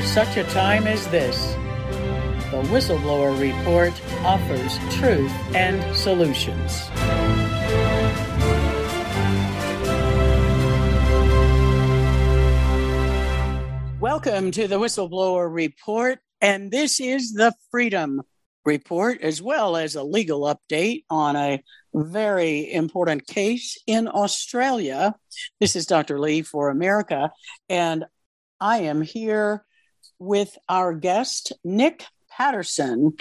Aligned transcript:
For 0.00 0.06
such 0.06 0.38
a 0.38 0.44
time 0.44 0.86
as 0.86 1.06
this, 1.08 1.52
the 2.50 2.62
Whistleblower 2.72 3.38
Report 3.38 3.92
offers 4.24 4.78
truth 4.94 5.30
and 5.54 5.94
solutions. 5.94 6.88
Welcome 14.00 14.52
to 14.52 14.66
the 14.66 14.78
Whistleblower 14.78 15.52
Report, 15.52 16.18
and 16.40 16.70
this 16.70 16.98
is 16.98 17.34
the 17.34 17.52
Freedom 17.70 18.22
Report, 18.64 19.20
as 19.20 19.42
well 19.42 19.76
as 19.76 19.96
a 19.96 20.02
legal 20.02 20.42
update 20.42 21.04
on 21.10 21.36
a 21.36 21.62
very 21.92 22.72
important 22.72 23.26
case 23.26 23.76
in 23.86 24.08
Australia. 24.08 25.14
This 25.60 25.76
is 25.76 25.84
Dr. 25.84 26.18
Lee 26.18 26.40
for 26.40 26.70
America, 26.70 27.32
and 27.68 28.06
I 28.58 28.78
am 28.78 29.02
here 29.02 29.66
with 30.20 30.56
our 30.68 30.94
guest, 30.94 31.52
Nick 31.64 32.04
Patterson, 32.30 33.14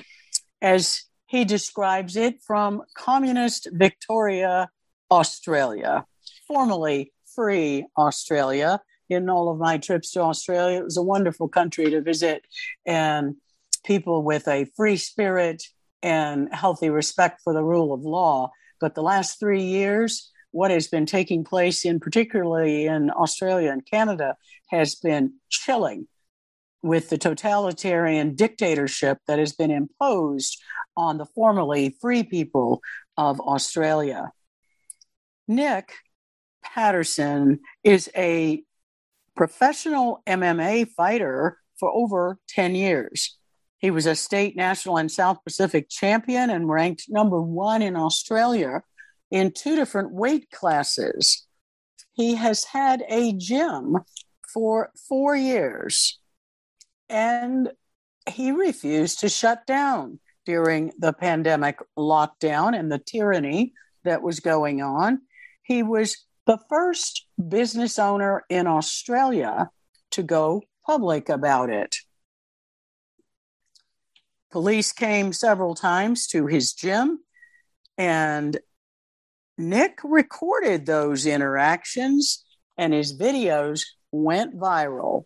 as 0.62 1.06
he 1.26 1.46
describes 1.46 2.16
it 2.16 2.44
from 2.44 2.84
communist 2.96 3.68
Victoria, 3.72 4.70
Australia, 5.10 6.06
formerly 6.48 7.12
free 7.34 7.86
Australia 7.98 8.82
in 9.10 9.30
all 9.30 9.50
of 9.50 9.58
my 9.58 9.78
trips 9.78 10.12
to 10.12 10.22
Australia. 10.22 10.80
It 10.80 10.84
was 10.84 10.98
a 10.98 11.02
wonderful 11.02 11.48
country 11.48 11.90
to 11.90 12.02
visit 12.02 12.46
and 12.86 13.36
people 13.86 14.24
with 14.24 14.48
a 14.48 14.66
free 14.76 14.98
spirit 14.98 15.64
and 16.04 16.54
healthy 16.54 16.90
respect 16.90 17.42
for 17.44 17.54
the 17.54 17.64
rule 17.64 17.94
of 17.94 18.02
law. 18.02 18.52
But 18.80 18.96
the 18.96 19.02
last 19.02 19.40
three 19.40 19.64
years, 19.64 20.32
what 20.52 20.72
has 20.72 20.88
been 20.88 21.06
taking 21.06 21.44
place 21.44 21.86
in 21.86 22.00
particularly 22.00 22.86
in 22.86 23.10
Australia 23.12 23.72
and 23.72 23.86
Canada 23.86 24.36
has 24.70 24.96
been 24.96 25.34
chilling 25.50 26.08
with 26.82 27.10
the 27.10 27.18
totalitarian 27.18 28.36
dictatorship 28.36 29.18
that 29.28 29.40
has 29.40 29.54
been 29.54 29.72
imposed 29.72 30.62
on 30.96 31.18
the 31.18 31.26
formerly 31.26 31.96
free 32.02 32.24
people 32.24 32.82
of 33.18 33.40
Australia. 33.42 34.32
Nick 35.48 35.94
Patterson 36.64 37.60
is 37.84 38.10
a 38.16 38.64
professional 39.36 40.22
MMA 40.28 40.90
fighter 40.90 41.58
for 41.80 41.92
over 41.92 42.38
10 42.50 42.76
years. 42.76 43.38
He 43.78 43.92
was 43.92 44.06
a 44.06 44.16
state, 44.16 44.58
national, 44.58 44.98
and 44.98 45.10
South 45.10 45.40
Pacific 45.44 45.90
champion 45.90 46.50
and 46.50 46.70
ranked 46.70 47.06
number 47.08 47.42
one 47.42 47.82
in 47.82 47.96
Australia 47.96 48.82
in 49.32 49.52
two 49.52 49.76
different 49.76 50.12
weight 50.12 50.52
classes. 50.52 51.46
He 52.14 52.36
has 52.36 52.66
had 52.66 53.04
a 53.08 53.34
gym 53.34 53.98
for 54.54 54.92
four 55.08 55.36
years 55.36 56.19
and 57.10 57.72
he 58.30 58.52
refused 58.52 59.20
to 59.20 59.30
shut 59.30 59.66
down 59.66 60.20
during 60.46 60.92
the 60.98 61.14
pandemic 61.14 61.80
lockdown 61.98 62.78
and 62.78 62.92
the 62.92 63.00
tyranny 63.00 63.74
that 64.04 64.22
was 64.22 64.40
going 64.40 64.82
on. 64.82 65.22
He 65.64 65.84
was 65.84 66.26
the 66.46 66.60
first 66.70 67.26
business 67.48 68.00
owner 68.00 68.44
in 68.50 68.68
Australia 68.68 69.70
to 70.12 70.24
go 70.24 70.64
public 70.86 71.30
about 71.30 71.70
it. 71.70 71.98
Police 74.52 74.92
came 74.92 75.32
several 75.32 75.76
times 75.76 76.26
to 76.28 76.48
his 76.48 76.74
gym, 76.74 77.20
and 77.98 78.58
Nick 79.58 80.00
recorded 80.04 80.86
those 80.86 81.28
interactions, 81.28 82.44
and 82.78 82.94
his 82.94 83.16
videos 83.16 83.84
went 84.12 84.58
viral. 84.58 85.26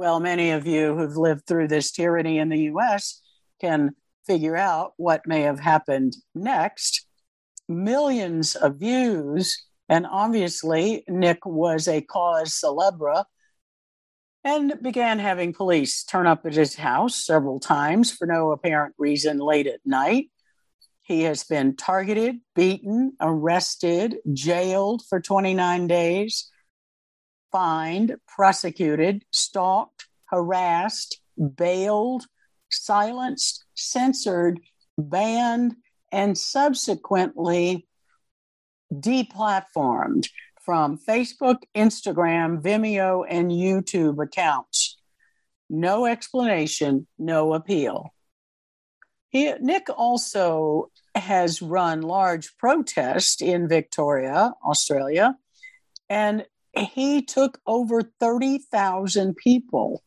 Well, 0.00 0.18
many 0.18 0.52
of 0.52 0.66
you 0.66 0.96
who've 0.96 1.18
lived 1.18 1.46
through 1.46 1.68
this 1.68 1.90
tyranny 1.90 2.38
in 2.38 2.48
the 2.48 2.70
US 2.72 3.20
can 3.60 3.90
figure 4.26 4.56
out 4.56 4.94
what 4.96 5.26
may 5.26 5.42
have 5.42 5.60
happened 5.60 6.16
next. 6.34 7.04
Millions 7.68 8.56
of 8.56 8.76
views 8.76 9.62
and 9.90 10.06
obviously, 10.10 11.04
Nick 11.06 11.44
was 11.44 11.86
a 11.86 12.00
cause 12.00 12.54
celebre 12.54 13.26
and 14.42 14.72
began 14.80 15.18
having 15.18 15.52
police 15.52 16.02
turn 16.02 16.26
up 16.26 16.46
at 16.46 16.54
his 16.54 16.76
house 16.76 17.22
several 17.22 17.60
times 17.60 18.10
for 18.10 18.26
no 18.26 18.52
apparent 18.52 18.94
reason 18.96 19.36
late 19.36 19.66
at 19.66 19.80
night. 19.84 20.30
He 21.02 21.24
has 21.24 21.44
been 21.44 21.76
targeted, 21.76 22.36
beaten, 22.54 23.18
arrested, 23.20 24.16
jailed 24.32 25.02
for 25.10 25.20
29 25.20 25.86
days, 25.88 26.49
fined, 27.52 28.16
prosecuted, 28.26 29.24
stalked, 29.32 30.06
harassed, 30.26 31.20
bailed, 31.56 32.26
silenced, 32.70 33.64
censored, 33.74 34.60
banned, 34.96 35.74
and 36.12 36.36
subsequently 36.36 37.86
deplatformed 38.92 40.28
from 40.64 40.98
Facebook, 40.98 41.58
Instagram, 41.74 42.62
Vimeo, 42.62 43.24
and 43.28 43.50
YouTube 43.50 44.22
accounts. 44.22 44.98
No 45.68 46.06
explanation, 46.06 47.06
no 47.18 47.54
appeal. 47.54 48.12
He, 49.30 49.52
Nick 49.60 49.86
also 49.96 50.90
has 51.14 51.62
run 51.62 52.02
large 52.02 52.56
protests 52.58 53.40
in 53.40 53.68
Victoria, 53.68 54.52
Australia, 54.64 55.36
and 56.08 56.44
he 56.76 57.22
took 57.22 57.60
over 57.66 58.02
30,000 58.20 59.36
people 59.36 60.02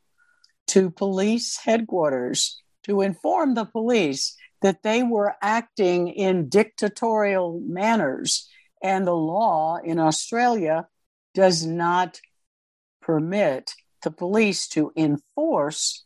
to 0.68 0.90
police 0.90 1.58
headquarters 1.58 2.62
to 2.84 3.02
inform 3.02 3.54
the 3.54 3.66
police 3.66 4.36
that 4.62 4.84
they 4.84 5.04
were 5.04 5.36
acting 5.42 6.08
in 6.08 6.48
dictatorial 6.50 7.62
manners 7.66 8.50
and 8.82 9.06
the 9.08 9.16
law 9.16 9.78
in 9.84 10.00
Australia 10.00 10.88
does 11.34 11.66
not 11.66 12.20
permit 13.02 13.74
the 14.04 14.12
police 14.12 14.68
to 14.68 14.92
enforce 14.96 16.06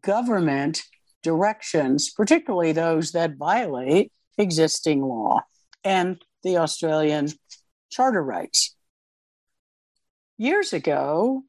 government 0.00 0.82
directions, 1.22 2.10
particularly 2.10 2.72
those 2.72 3.12
that 3.12 3.36
violate 3.36 4.12
existing 4.36 5.02
law 5.02 5.40
and 5.84 6.22
the 6.42 6.56
Australian 6.56 7.28
charter 7.90 8.22
rights. 8.22 8.76
Years 10.38 10.72
ago, 10.72 11.42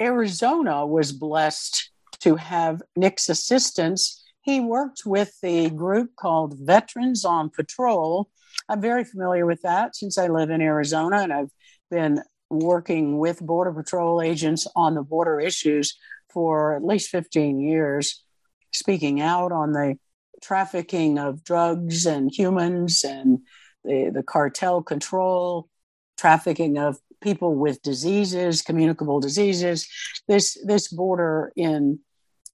Arizona 0.00 0.86
was 0.86 1.12
blessed 1.12 1.90
to 2.20 2.36
have 2.36 2.80
Nick's 2.96 3.28
assistance. 3.28 4.24
He 4.42 4.60
worked 4.60 5.02
with 5.04 5.38
the 5.42 5.68
group 5.68 6.16
called 6.16 6.56
Veterans 6.58 7.24
on 7.24 7.50
Patrol, 7.50 8.30
I'm 8.68 8.80
very 8.80 9.04
familiar 9.04 9.46
with 9.46 9.62
that 9.62 9.96
since 9.96 10.18
I 10.18 10.28
live 10.28 10.50
in 10.50 10.60
Arizona 10.60 11.18
and 11.18 11.32
I've 11.32 11.50
been 11.90 12.22
working 12.50 13.18
with 13.18 13.40
Border 13.40 13.72
Patrol 13.72 14.22
agents 14.22 14.66
on 14.76 14.94
the 14.94 15.02
border 15.02 15.40
issues 15.40 15.96
for 16.32 16.76
at 16.76 16.84
least 16.84 17.10
15 17.10 17.60
years, 17.60 18.22
speaking 18.72 19.20
out 19.20 19.52
on 19.52 19.72
the 19.72 19.98
trafficking 20.42 21.18
of 21.18 21.44
drugs 21.44 22.06
and 22.06 22.30
humans 22.32 23.04
and 23.04 23.40
the, 23.84 24.10
the 24.12 24.22
cartel 24.22 24.82
control, 24.82 25.68
trafficking 26.16 26.78
of 26.78 26.98
people 27.22 27.54
with 27.54 27.82
diseases, 27.82 28.62
communicable 28.62 29.20
diseases. 29.20 29.88
This, 30.28 30.58
this 30.64 30.88
border 30.88 31.52
in 31.56 32.00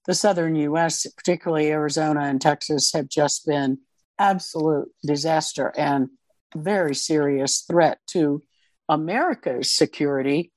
the 0.05 0.13
southern 0.13 0.55
US, 0.55 1.05
particularly 1.17 1.71
Arizona 1.71 2.21
and 2.21 2.41
Texas, 2.41 2.93
have 2.93 3.09
just 3.09 3.45
been 3.45 3.79
absolute 4.17 4.89
disaster 5.05 5.73
and 5.77 6.09
very 6.55 6.95
serious 6.95 7.61
threat 7.61 7.99
to 8.07 8.43
America's 8.87 9.71
security. 9.71 10.51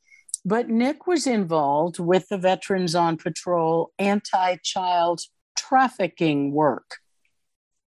But 0.44 0.68
Nick 0.68 1.06
was 1.06 1.26
involved 1.26 1.98
with 1.98 2.28
the 2.28 2.38
Veterans 2.38 2.94
on 2.94 3.16
Patrol 3.16 3.92
anti 3.98 4.56
child 4.62 5.20
trafficking 5.56 6.52
work. 6.52 6.96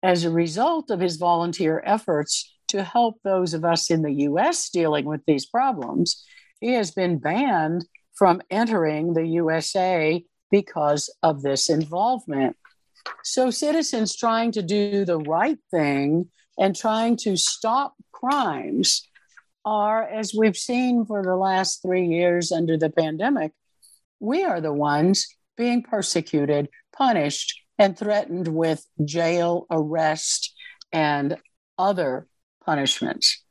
as 0.04 0.24
a 0.24 0.30
result 0.30 0.92
of 0.92 1.00
his 1.00 1.18
volunteer 1.18 1.82
efforts 1.84 2.55
to 2.70 2.84
help 2.84 3.20
those 3.24 3.54
of 3.54 3.64
us 3.66 3.90
in 3.90 4.02
the 4.02 4.14
US 4.30 4.70
dealing 4.70 5.06
with 5.06 5.22
these 5.26 5.46
problems, 5.46 6.24
he 6.60 6.74
has 6.74 6.92
been 6.92 7.20
banned 7.20 7.86
from 8.14 8.42
entering 8.50 9.14
the 9.14 9.26
USA 9.26 10.24
because 10.52 11.14
of 11.22 11.42
this 11.42 11.70
involvement. 11.70 12.56
So, 13.24 13.52
citizens 13.52 14.16
trying 14.16 14.52
to 14.54 14.62
do 14.62 15.06
the 15.06 15.20
right 15.20 15.60
thing 15.70 16.30
and 16.58 16.76
trying 16.76 17.18
to 17.18 17.36
stop 17.38 17.94
crimes 18.12 19.08
are, 19.64 20.04
as 20.04 20.34
we've 20.34 20.58
seen 20.58 21.06
for 21.06 21.24
the 21.24 21.36
last 21.36 21.82
three 21.82 22.08
years 22.08 22.52
under 22.52 22.78
the 22.78 22.90
pandemic, 22.90 23.52
we 24.20 24.44
are 24.44 24.62
the 24.62 24.74
ones 24.74 25.28
being 25.58 25.84
persecuted, 25.84 26.70
punished, 26.96 27.62
and 27.78 27.98
threatened 27.98 28.48
with 28.48 28.86
jail, 29.04 29.66
arrest, 29.70 30.54
and 30.92 31.38
other 31.78 32.28
punishments. 32.66 33.44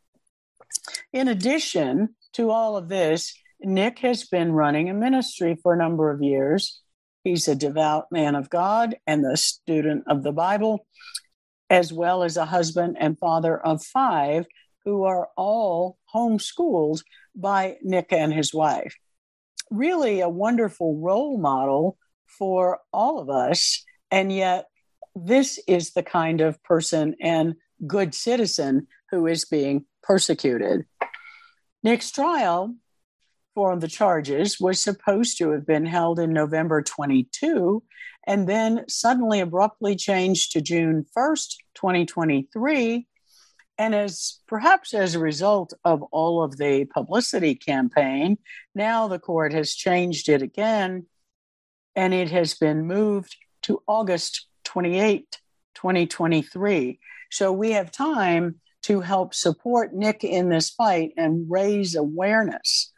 In 1.13 1.29
addition 1.29 2.17
to 2.35 2.51
all 2.51 2.77
of 2.77 2.89
this, 2.89 3.35
Nick 3.61 4.01
has 4.01 4.25
been 4.25 4.53
running 4.53 4.91
a 4.91 4.95
ministry 4.95 5.57
for 5.63 5.73
a 5.73 5.79
number 5.79 6.11
of 6.11 6.23
years. 6.23 6.81
He's 7.23 7.49
a 7.49 7.55
devout 7.55 8.07
man 8.11 8.35
of 8.35 8.51
God 8.51 8.97
and 9.07 9.25
the 9.25 9.37
student 9.37 10.05
of 10.07 10.23
the 10.23 10.33
Bible, 10.33 10.87
as 11.71 11.93
well 11.93 12.23
as 12.23 12.37
a 12.37 12.45
husband 12.45 12.97
and 13.01 13.19
father 13.19 13.59
of 13.59 13.83
five 13.83 14.47
who 14.85 15.05
are 15.05 15.29
all 15.37 15.97
homeschooled 16.15 17.03
by 17.35 17.77
Nick 17.83 18.13
and 18.13 18.33
his 18.33 18.53
wife. 18.53 18.95
Really, 19.71 20.21
a 20.21 20.29
wonderful 20.29 20.99
role 20.99 21.39
model 21.39 21.97
for 22.27 22.81
all 22.93 23.19
of 23.19 23.31
us. 23.31 23.83
And 24.11 24.31
yet, 24.31 24.67
this 25.17 25.59
is 25.67 25.93
the 25.93 26.03
kind 26.03 26.41
of 26.41 26.63
person 26.63 27.15
and 27.21 27.55
good 27.87 28.15
citizen 28.15 28.87
who 29.15 29.27
is 29.27 29.45
being 29.45 29.85
persecuted. 30.03 30.87
Nick's 31.83 32.11
trial 32.11 32.75
for 33.55 33.77
the 33.77 33.89
charges 33.89 34.59
was 34.59 34.83
supposed 34.83 35.39
to 35.39 35.51
have 35.51 35.67
been 35.67 35.87
held 35.87 36.19
in 36.19 36.33
November 36.33 36.83
22 36.83 37.83
and 38.27 38.49
then 38.49 38.85
suddenly 38.89 39.41
abruptly 39.41 39.95
changed 39.95 40.53
to 40.53 40.61
June 40.61 41.07
1st, 41.17 41.57
2023. 41.75 43.07
And 43.79 43.95
as 43.95 44.41
perhaps 44.49 44.95
as 44.95 45.15
a 45.15 45.21
result 45.21 45.73
of 45.85 46.03
all 46.05 46.43
of 46.43 46.57
the 46.57 46.87
publicity 46.87 47.55
campaign, 47.55 48.39
now 48.75 49.09
the 49.09 49.19
court 49.19 49.53
has 49.53 49.75
changed 49.75 50.29
it 50.29 50.43
again 50.43 51.07
and 51.95 52.13
it 52.13 52.31
has 52.31 52.55
been 52.55 52.87
moved 52.87 53.37
to 53.63 53.83
August 53.87 54.47
28, 54.65 55.39
2023. 55.75 56.99
So 57.31 57.53
we 57.53 57.73
have 57.73 57.93
time 57.93 58.61
to 58.85 59.01
help 59.01 59.35
support 59.35 59.95
Nick 59.95 60.25
in 60.25 60.51
this 60.51 60.71
fight 60.71 61.13
and 61.17 61.47
raise 61.51 61.95
awareness. 61.95 62.93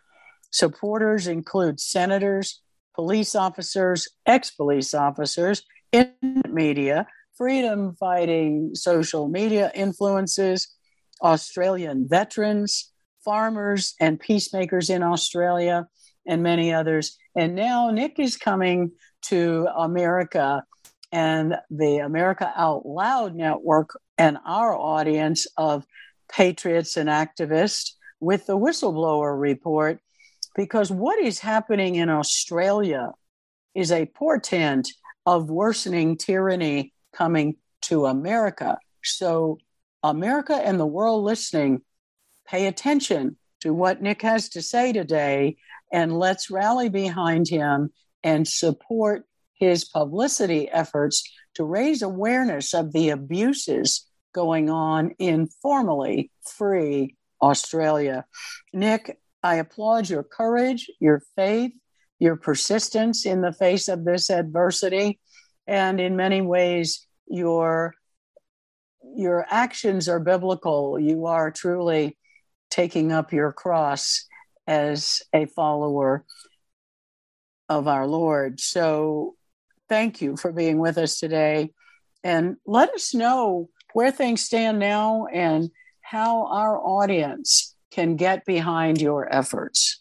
Supporters 0.51 1.27
include 1.29 1.79
senators, 1.81 2.61
police 2.95 3.35
officers, 3.35 4.09
ex 4.27 4.51
police 4.51 4.95
officers, 4.95 5.63
in 5.93 6.13
media, 6.49 7.07
freedom 7.37 7.95
fighting 8.01 8.75
social 8.75 9.29
media 9.29 9.71
influences, 9.75 10.75
Australian 11.23 12.09
veterans, 12.09 12.93
farmers 13.25 13.95
and 14.01 14.19
peacemakers 14.19 14.91
in 14.91 15.03
Australia, 15.03 15.87
and 16.27 16.43
many 16.43 16.73
others. 16.73 17.17
And 17.37 17.55
now 17.55 17.91
Nick 17.91 18.19
is 18.19 18.37
coming 18.37 18.93
to 19.27 19.69
America 19.77 20.65
and 21.13 21.57
the 21.71 21.99
America 21.99 22.53
Out 22.57 22.87
Loud 22.87 23.35
network 23.35 23.99
and 24.19 24.39
our 24.45 24.77
audience 24.77 25.47
of 25.57 25.87
patriots 26.31 26.97
and 26.97 27.09
activists 27.09 27.93
with 28.21 28.47
the 28.47 28.57
whistleblower 28.59 29.39
report 29.39 30.01
because 30.55 30.91
what 30.91 31.19
is 31.21 31.39
happening 31.39 31.97
in 31.97 32.09
Australia 32.09 33.13
is 33.75 33.93
a 33.93 34.07
portent 34.07 34.89
of 35.27 35.51
worsening 35.51 36.17
tyranny 36.17 36.93
coming 37.13 37.57
to 37.83 38.07
America. 38.07 38.79
So, 39.05 39.59
America 40.03 40.55
and 40.55 40.79
the 40.81 40.87
world 40.87 41.25
listening, 41.25 41.83
pay 42.47 42.67
attention 42.67 43.37
to 43.61 43.75
what 43.75 44.01
Nick 44.01 44.23
has 44.23 44.49
to 44.51 44.63
say 44.63 44.93
today, 44.93 45.57
and 45.93 46.17
let's 46.17 46.51
rally 46.51 46.89
behind 46.89 47.49
him 47.49 47.91
and 48.23 48.47
support 48.47 49.25
his 49.57 49.85
publicity 49.85 50.69
efforts 50.69 51.29
to 51.55 51.65
raise 51.65 52.03
awareness 52.03 52.75
of 52.75 52.93
the 52.93 53.11
abuses 53.11 54.07
going 54.35 54.71
on 54.71 55.11
in 55.19 55.49
formerly 55.63 56.31
free 56.45 57.17
Australia. 57.41 58.25
Nick, 58.73 59.19
I 59.43 59.57
applaud 59.57 60.09
your 60.09 60.23
courage, 60.23 60.91
your 61.01 61.23
faith, 61.37 61.73
your 62.19 62.37
persistence 62.37 63.27
in 63.27 63.41
the 63.41 63.53
face 63.53 63.89
of 63.89 64.05
this 64.05 64.31
adversity, 64.31 65.19
and 65.67 66.01
in 66.01 66.17
many 66.17 66.41
ways, 66.41 67.07
your 67.27 67.95
your 69.15 69.47
actions 69.49 70.09
are 70.09 70.21
biblical. 70.21 70.99
You 70.99 71.27
are 71.27 71.51
truly 71.51 72.19
taking 72.71 73.13
up 73.13 73.33
your 73.33 73.53
cross 73.53 74.27
as 74.67 75.23
a 75.33 75.47
follower 75.47 76.25
of 77.69 77.89
our 77.89 78.07
Lord. 78.07 78.61
So 78.61 79.37
thank 79.89 80.21
you 80.21 80.37
for 80.37 80.53
being 80.53 80.79
with 80.79 80.99
us 80.99 81.19
today. 81.19 81.71
And 82.25 82.57
let 82.67 82.91
us 82.91 83.15
know 83.15 83.69
where 83.93 84.11
things 84.11 84.43
stand 84.43 84.79
now 84.79 85.27
and 85.33 85.71
how 86.01 86.47
our 86.47 86.79
audience 86.79 87.75
can 87.91 88.17
get 88.17 88.45
behind 88.45 89.01
your 89.01 89.33
efforts. 89.33 90.01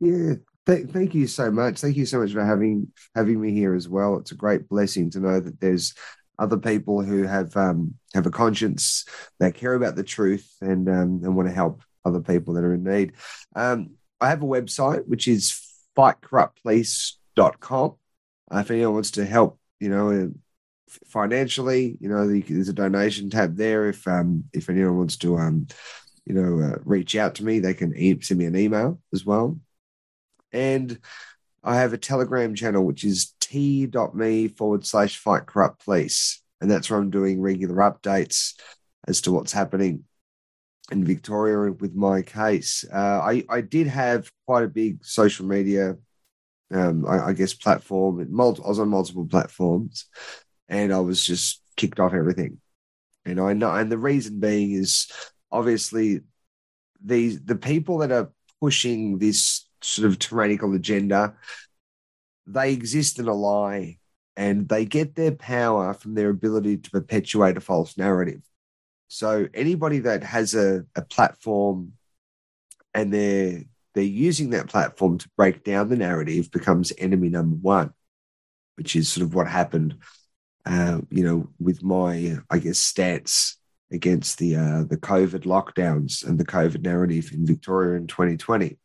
Yeah, 0.00 0.34
th- 0.66 0.88
thank 0.88 1.14
you 1.14 1.26
so 1.26 1.50
much. 1.50 1.80
Thank 1.80 1.96
you 1.96 2.06
so 2.06 2.20
much 2.20 2.32
for 2.32 2.44
having 2.44 2.92
having 3.14 3.40
me 3.40 3.52
here 3.52 3.74
as 3.74 3.88
well. 3.88 4.16
It's 4.16 4.32
a 4.32 4.36
great 4.36 4.68
blessing 4.68 5.10
to 5.10 5.20
know 5.20 5.40
that 5.40 5.60
there's 5.60 5.94
other 6.38 6.58
people 6.58 7.02
who 7.02 7.22
have 7.22 7.56
um, 7.56 7.94
have 8.14 8.26
a 8.26 8.30
conscience 8.30 9.04
that 9.40 9.54
care 9.54 9.74
about 9.74 9.96
the 9.96 10.04
truth 10.04 10.48
and 10.60 10.88
um, 10.88 11.20
and 11.24 11.34
want 11.34 11.48
to 11.48 11.54
help 11.54 11.82
other 12.04 12.20
people 12.20 12.54
that 12.54 12.64
are 12.64 12.74
in 12.74 12.84
need. 12.84 13.14
Um, 13.54 13.94
I 14.20 14.28
have 14.28 14.42
a 14.42 14.46
website 14.46 15.06
which 15.06 15.28
is 15.28 15.60
fightcorruptpolice.com. 15.96 17.96
If 18.52 18.70
anyone 18.70 18.94
wants 18.94 19.12
to 19.12 19.24
help, 19.24 19.58
you 19.80 19.88
know, 19.88 20.32
financially, 21.06 21.96
you 22.00 22.08
know, 22.08 22.26
there's 22.26 22.68
a 22.68 22.72
donation 22.72 23.30
tab 23.30 23.56
there. 23.56 23.88
If 23.88 24.06
um, 24.06 24.44
if 24.52 24.70
anyone 24.70 24.98
wants 24.98 25.16
to, 25.18 25.36
um, 25.36 25.66
you 26.24 26.34
know, 26.34 26.64
uh, 26.64 26.78
reach 26.84 27.16
out 27.16 27.36
to 27.36 27.44
me, 27.44 27.58
they 27.58 27.74
can 27.74 27.96
e- 27.96 28.20
send 28.20 28.38
me 28.38 28.46
an 28.46 28.56
email 28.56 29.00
as 29.12 29.24
well. 29.24 29.58
And 30.52 30.98
I 31.64 31.76
have 31.76 31.92
a 31.92 31.98
Telegram 31.98 32.54
channel, 32.54 32.84
which 32.84 33.04
is 33.04 33.34
t.me 33.40 34.48
forward 34.48 34.86
slash 34.86 35.18
fight 35.18 35.46
corrupt 35.46 35.84
police. 35.84 36.42
And 36.60 36.70
that's 36.70 36.88
where 36.88 36.98
I'm 36.98 37.10
doing 37.10 37.40
regular 37.40 37.76
updates 37.76 38.54
as 39.06 39.20
to 39.22 39.32
what's 39.32 39.52
happening 39.52 40.04
in 40.90 41.04
Victoria 41.04 41.72
with 41.72 41.94
my 41.94 42.22
case. 42.22 42.84
Uh, 42.92 43.20
I, 43.22 43.44
I 43.48 43.60
did 43.60 43.88
have 43.88 44.30
quite 44.46 44.64
a 44.64 44.68
big 44.68 45.04
social 45.04 45.46
media 45.46 45.96
um, 46.72 47.06
I, 47.06 47.28
I, 47.28 47.32
guess 47.32 47.54
platform. 47.54 48.26
Multi, 48.30 48.62
I 48.64 48.68
was 48.68 48.78
on 48.78 48.88
multiple 48.88 49.26
platforms, 49.26 50.06
and 50.68 50.92
I 50.92 51.00
was 51.00 51.24
just 51.24 51.62
kicked 51.76 52.00
off 52.00 52.14
everything. 52.14 52.60
And 53.24 53.40
I 53.40 53.52
know, 53.52 53.70
and 53.74 53.90
the 53.90 53.98
reason 53.98 54.40
being 54.40 54.72
is 54.72 55.10
obviously 55.50 56.20
these 57.04 57.42
the 57.44 57.56
people 57.56 57.98
that 57.98 58.12
are 58.12 58.32
pushing 58.60 59.18
this 59.18 59.68
sort 59.80 60.08
of 60.08 60.18
tyrannical 60.18 60.74
agenda, 60.74 61.34
they 62.46 62.72
exist 62.72 63.18
in 63.18 63.28
a 63.28 63.34
lie, 63.34 63.98
and 64.36 64.68
they 64.68 64.84
get 64.84 65.14
their 65.14 65.32
power 65.32 65.94
from 65.94 66.14
their 66.14 66.30
ability 66.30 66.78
to 66.78 66.90
perpetuate 66.90 67.56
a 67.56 67.60
false 67.60 67.96
narrative. 67.96 68.42
So 69.08 69.48
anybody 69.54 70.00
that 70.00 70.24
has 70.24 70.54
a, 70.54 70.84
a 70.96 71.02
platform 71.02 71.92
and 72.92 73.12
they're 73.12 73.62
they're 73.96 74.04
using 74.04 74.50
that 74.50 74.68
platform 74.68 75.16
to 75.16 75.28
break 75.38 75.64
down 75.64 75.88
the 75.88 75.96
narrative 75.96 76.50
becomes 76.50 76.92
enemy 76.98 77.30
number 77.30 77.56
one, 77.56 77.94
which 78.76 78.94
is 78.94 79.08
sort 79.08 79.26
of 79.26 79.34
what 79.34 79.48
happened, 79.48 79.96
uh, 80.66 81.00
you 81.08 81.24
know, 81.24 81.48
with 81.58 81.82
my, 81.82 82.36
I 82.50 82.58
guess, 82.58 82.78
stance 82.78 83.56
against 83.90 84.38
the 84.38 84.56
uh, 84.56 84.82
the 84.82 84.98
COVID 84.98 85.44
lockdowns 85.44 86.26
and 86.26 86.38
the 86.38 86.44
COVID 86.44 86.82
narrative 86.82 87.30
in 87.32 87.46
Victoria 87.46 87.96
in 87.96 88.06
2020. 88.06 88.76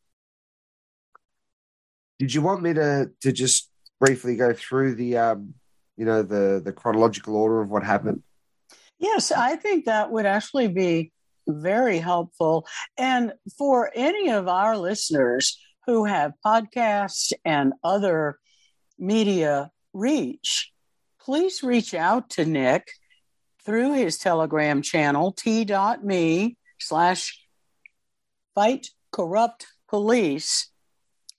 Did 2.18 2.34
you 2.34 2.42
want 2.42 2.62
me 2.62 2.74
to 2.74 3.12
to 3.20 3.34
just 3.34 3.70
briefly 4.00 4.38
go 4.38 4.54
through 4.54 4.96
the 4.96 5.18
um, 5.18 5.56
you 5.98 6.06
know 6.06 6.24
the 6.24 6.62
the 6.64 6.72
chronological 6.72 7.36
order 7.36 7.62
of 7.62 7.70
what 7.70 7.84
happened? 7.84 8.24
Yes, 8.98 9.34
I 9.34 9.58
think 9.58 9.86
that 9.86 10.10
would 10.10 10.26
actually 10.26 10.70
be 10.70 11.12
very 11.48 12.00
helpful. 12.00 12.68
And 12.98 13.34
for 13.58 13.92
any 13.96 14.30
of 14.30 14.48
our 14.48 14.78
listeners 14.78 15.60
who 15.88 16.06
have 16.06 16.34
podcasts 16.46 17.34
and 17.44 17.74
other 17.84 18.40
media 18.98 19.72
reach, 19.94 20.72
please 21.20 21.64
reach 21.64 21.94
out 21.94 22.30
to 22.32 22.46
Nick 22.46 22.88
through 23.66 23.94
his 23.94 24.18
Telegram 24.18 24.82
channel, 24.82 25.32
t.me 25.32 26.58
slash 26.80 27.46
fight 28.56 28.90
corrupt 29.12 29.68
police, 29.90 30.70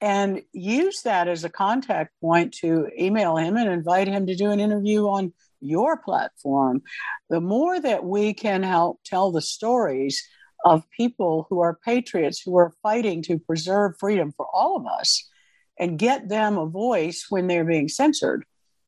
and 0.01 0.43
use 0.53 1.03
that 1.03 1.29
as 1.29 1.45
a 1.45 1.49
contact 1.49 2.13
point 2.21 2.53
to 2.55 2.89
email 2.99 3.37
him 3.37 3.57
and 3.57 3.71
invite 3.71 4.09
him 4.09 4.27
to 4.27 4.35
do 4.35 4.51
an 4.51 4.61
interview 4.61 5.07
on 5.07 5.33
your 5.63 5.97
platform. 5.97 6.83
The 7.31 7.41
more 7.41 7.81
that 7.81 8.05
we 8.05 8.35
can 8.35 8.63
help 8.63 9.01
tell 9.05 9.33
the 9.33 9.41
stories 9.41 10.23
of 10.65 10.89
people 10.97 11.47
who 11.49 11.61
are 11.61 11.79
patriots, 11.85 12.41
who 12.41 12.57
are 12.57 12.73
fighting 12.83 13.23
to 13.23 13.39
preserve 13.39 13.95
freedom 13.99 14.33
for 14.37 14.47
all 14.53 14.77
of 14.77 14.87
us, 14.87 15.29
and 15.79 15.99
get 15.99 16.29
them 16.29 16.59
a 16.59 16.67
voice 16.67 17.27
when 17.29 17.47
they're 17.47 17.65
being 17.65 17.89
censored, 17.89 18.45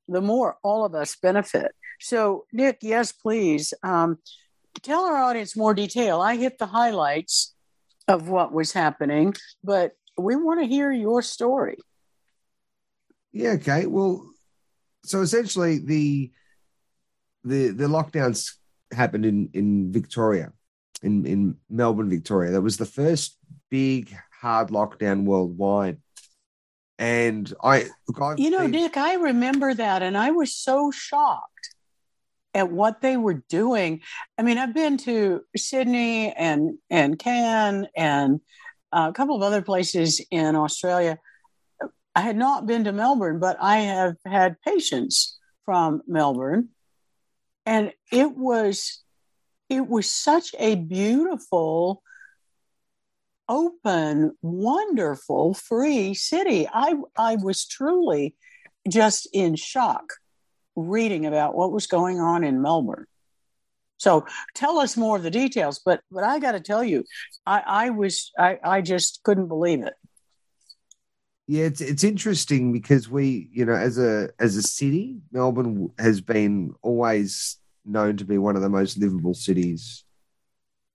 the 0.06 0.20
more 0.20 0.58
all 0.62 0.84
of 0.84 0.94
us 0.94 1.16
benefit. 1.20 1.72
So, 2.00 2.44
Nick, 2.52 2.78
yes, 2.82 3.12
please 3.12 3.72
um, 3.82 4.18
tell 4.82 5.04
our 5.04 5.16
audience 5.16 5.56
more 5.56 5.74
detail. 5.74 6.20
I 6.20 6.36
hit 6.36 6.58
the 6.58 6.66
highlights 6.66 7.54
of 8.06 8.28
what 8.28 8.52
was 8.52 8.72
happening, 8.72 9.34
but 9.62 9.92
we 10.16 10.36
want 10.36 10.60
to 10.60 10.66
hear 10.66 10.92
your 10.92 11.22
story. 11.22 11.78
Yeah. 13.32 13.52
Okay. 13.52 13.86
Well, 13.86 14.30
so 15.04 15.20
essentially, 15.22 15.78
the 15.78 16.30
the 17.44 17.68
the 17.68 17.86
lockdowns 17.86 18.54
happened 18.92 19.26
in 19.26 19.50
in 19.52 19.92
Victoria, 19.92 20.52
in 21.02 21.26
in 21.26 21.56
Melbourne, 21.70 22.10
Victoria. 22.10 22.52
That 22.52 22.62
was 22.62 22.76
the 22.76 22.86
first 22.86 23.38
big 23.70 24.14
hard 24.40 24.68
lockdown 24.68 25.24
worldwide. 25.24 25.98
And 26.98 27.52
I, 27.62 27.86
look, 28.06 28.38
you 28.38 28.50
know, 28.50 28.60
been, 28.60 28.70
Nick, 28.70 28.96
I 28.96 29.14
remember 29.14 29.74
that, 29.74 30.02
and 30.02 30.16
I 30.16 30.30
was 30.30 30.54
so 30.54 30.90
shocked 30.90 31.74
at 32.54 32.70
what 32.70 33.00
they 33.00 33.16
were 33.16 33.42
doing. 33.48 34.00
I 34.38 34.42
mean, 34.42 34.58
I've 34.58 34.74
been 34.74 34.96
to 34.98 35.42
Sydney 35.56 36.32
and 36.32 36.78
and 36.88 37.18
Cairns 37.18 37.88
and 37.96 38.40
uh, 38.92 39.08
a 39.10 39.12
couple 39.12 39.34
of 39.34 39.42
other 39.42 39.60
places 39.60 40.24
in 40.30 40.54
Australia. 40.54 41.18
I 42.14 42.20
had 42.20 42.36
not 42.36 42.66
been 42.66 42.84
to 42.84 42.92
Melbourne, 42.92 43.40
but 43.40 43.56
I 43.60 43.78
have 43.78 44.14
had 44.24 44.60
patients 44.60 45.36
from 45.64 46.02
Melbourne, 46.06 46.68
and 47.66 47.92
it 48.12 48.36
was 48.36 49.02
it 49.68 49.88
was 49.88 50.10
such 50.10 50.54
a 50.58 50.74
beautiful 50.76 52.02
open 53.48 54.36
wonderful 54.42 55.54
free 55.54 56.14
city. 56.14 56.66
I 56.72 56.94
i 57.16 57.36
was 57.36 57.66
truly 57.66 58.34
just 58.88 59.28
in 59.32 59.54
shock 59.56 60.14
reading 60.76 61.26
about 61.26 61.54
what 61.54 61.72
was 61.72 61.86
going 61.86 62.20
on 62.20 62.44
in 62.44 62.62
melbourne. 62.62 63.06
So 63.98 64.26
tell 64.54 64.78
us 64.78 64.96
more 64.96 65.16
of 65.16 65.22
the 65.22 65.30
details 65.30 65.80
but 65.84 66.00
but 66.10 66.24
i 66.24 66.38
got 66.38 66.52
to 66.52 66.60
tell 66.60 66.84
you 66.84 67.04
i 67.46 67.62
i 67.66 67.90
was 67.90 68.32
i 68.38 68.58
i 68.62 68.80
just 68.80 69.20
couldn't 69.22 69.48
believe 69.48 69.82
it 69.82 69.94
yeah 71.46 71.64
it's 71.64 71.80
it's 71.80 72.04
interesting 72.04 72.72
because 72.72 73.08
we 73.08 73.48
you 73.52 73.64
know 73.64 73.74
as 73.74 73.98
a 73.98 74.30
as 74.38 74.56
a 74.56 74.62
city 74.62 75.18
melbourne 75.32 75.90
has 75.98 76.20
been 76.20 76.74
always 76.82 77.58
known 77.84 78.16
to 78.16 78.24
be 78.24 78.38
one 78.38 78.56
of 78.56 78.62
the 78.62 78.68
most 78.68 78.98
livable 78.98 79.34
cities. 79.34 80.04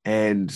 And, 0.05 0.53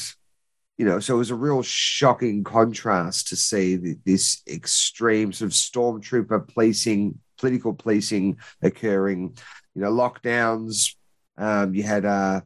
you 0.78 0.86
know, 0.86 1.00
so 1.00 1.16
it 1.16 1.20
was 1.20 1.32
a 1.32 1.36
real 1.36 1.62
shocking 1.62 2.44
contrast 2.44 3.28
to 3.30 3.36
see 3.36 3.96
this 4.06 4.42
extreme 4.48 5.32
sort 5.32 5.52
of 5.52 5.54
stormtrooper 5.54 6.48
policing, 6.48 7.20
political 7.38 7.74
policing 7.74 8.38
occurring, 8.62 9.38
you 9.76 9.82
know, 9.82 9.92
lockdowns. 9.92 10.96
Um, 11.38 11.74
you 11.76 11.84
had, 11.84 12.06
uh, 12.06 12.42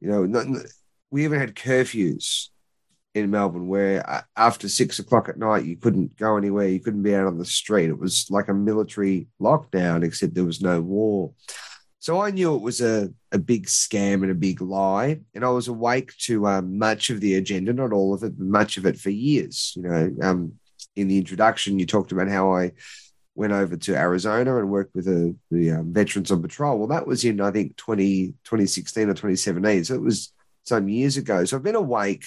you 0.00 0.08
know, 0.08 0.26
not, 0.26 0.46
we 1.10 1.24
even 1.24 1.40
had 1.40 1.54
curfews 1.54 2.48
in 3.14 3.30
Melbourne 3.30 3.68
where 3.68 4.08
uh, 4.08 4.22
after 4.36 4.68
six 4.68 4.98
o'clock 4.98 5.28
at 5.28 5.38
night 5.38 5.64
you 5.64 5.76
couldn't 5.76 6.16
go 6.16 6.36
anywhere, 6.36 6.68
you 6.68 6.80
couldn't 6.80 7.02
be 7.02 7.14
out 7.14 7.26
on 7.26 7.38
the 7.38 7.44
street. 7.44 7.88
It 7.88 7.98
was 7.98 8.26
like 8.28 8.48
a 8.48 8.54
military 8.54 9.28
lockdown, 9.40 10.04
except 10.04 10.34
there 10.34 10.44
was 10.44 10.60
no 10.60 10.80
war. 10.80 11.32
So 12.00 12.20
I 12.20 12.32
knew 12.32 12.54
it 12.54 12.60
was 12.60 12.80
a, 12.82 13.10
a 13.32 13.38
big 13.38 13.66
scam 13.66 14.22
and 14.22 14.30
a 14.30 14.34
big 14.34 14.60
lie. 14.60 15.20
And 15.34 15.44
I 15.44 15.48
was 15.48 15.68
awake 15.68 16.14
to 16.24 16.46
um, 16.46 16.76
much 16.76 17.08
of 17.08 17.20
the 17.20 17.36
agenda, 17.36 17.72
not 17.72 17.92
all 17.92 18.12
of 18.12 18.22
it, 18.24 18.36
but 18.36 18.46
much 18.46 18.76
of 18.76 18.84
it 18.84 18.98
for 18.98 19.10
years. 19.10 19.72
You 19.76 19.82
know, 19.82 20.14
um, 20.20 20.52
in 20.96 21.08
the 21.08 21.16
introduction, 21.16 21.78
you 21.78 21.86
talked 21.86 22.12
about 22.12 22.28
how 22.28 22.54
I 22.54 22.72
went 23.36 23.52
over 23.52 23.76
to 23.76 23.96
Arizona 23.96 24.58
and 24.58 24.70
worked 24.70 24.94
with 24.94 25.08
a, 25.08 25.34
the 25.50 25.70
um, 25.70 25.92
Veterans 25.92 26.30
on 26.30 26.42
Patrol. 26.42 26.78
Well, 26.78 26.88
that 26.88 27.06
was 27.06 27.24
in, 27.24 27.40
I 27.40 27.50
think, 27.50 27.76
20, 27.76 28.34
2016 28.44 29.04
or 29.04 29.14
2017. 29.14 29.84
So 29.84 29.94
it 29.94 30.02
was 30.02 30.32
some 30.64 30.88
years 30.88 31.16
ago. 31.16 31.44
So 31.44 31.56
I've 31.56 31.62
been 31.62 31.74
awake 31.74 32.26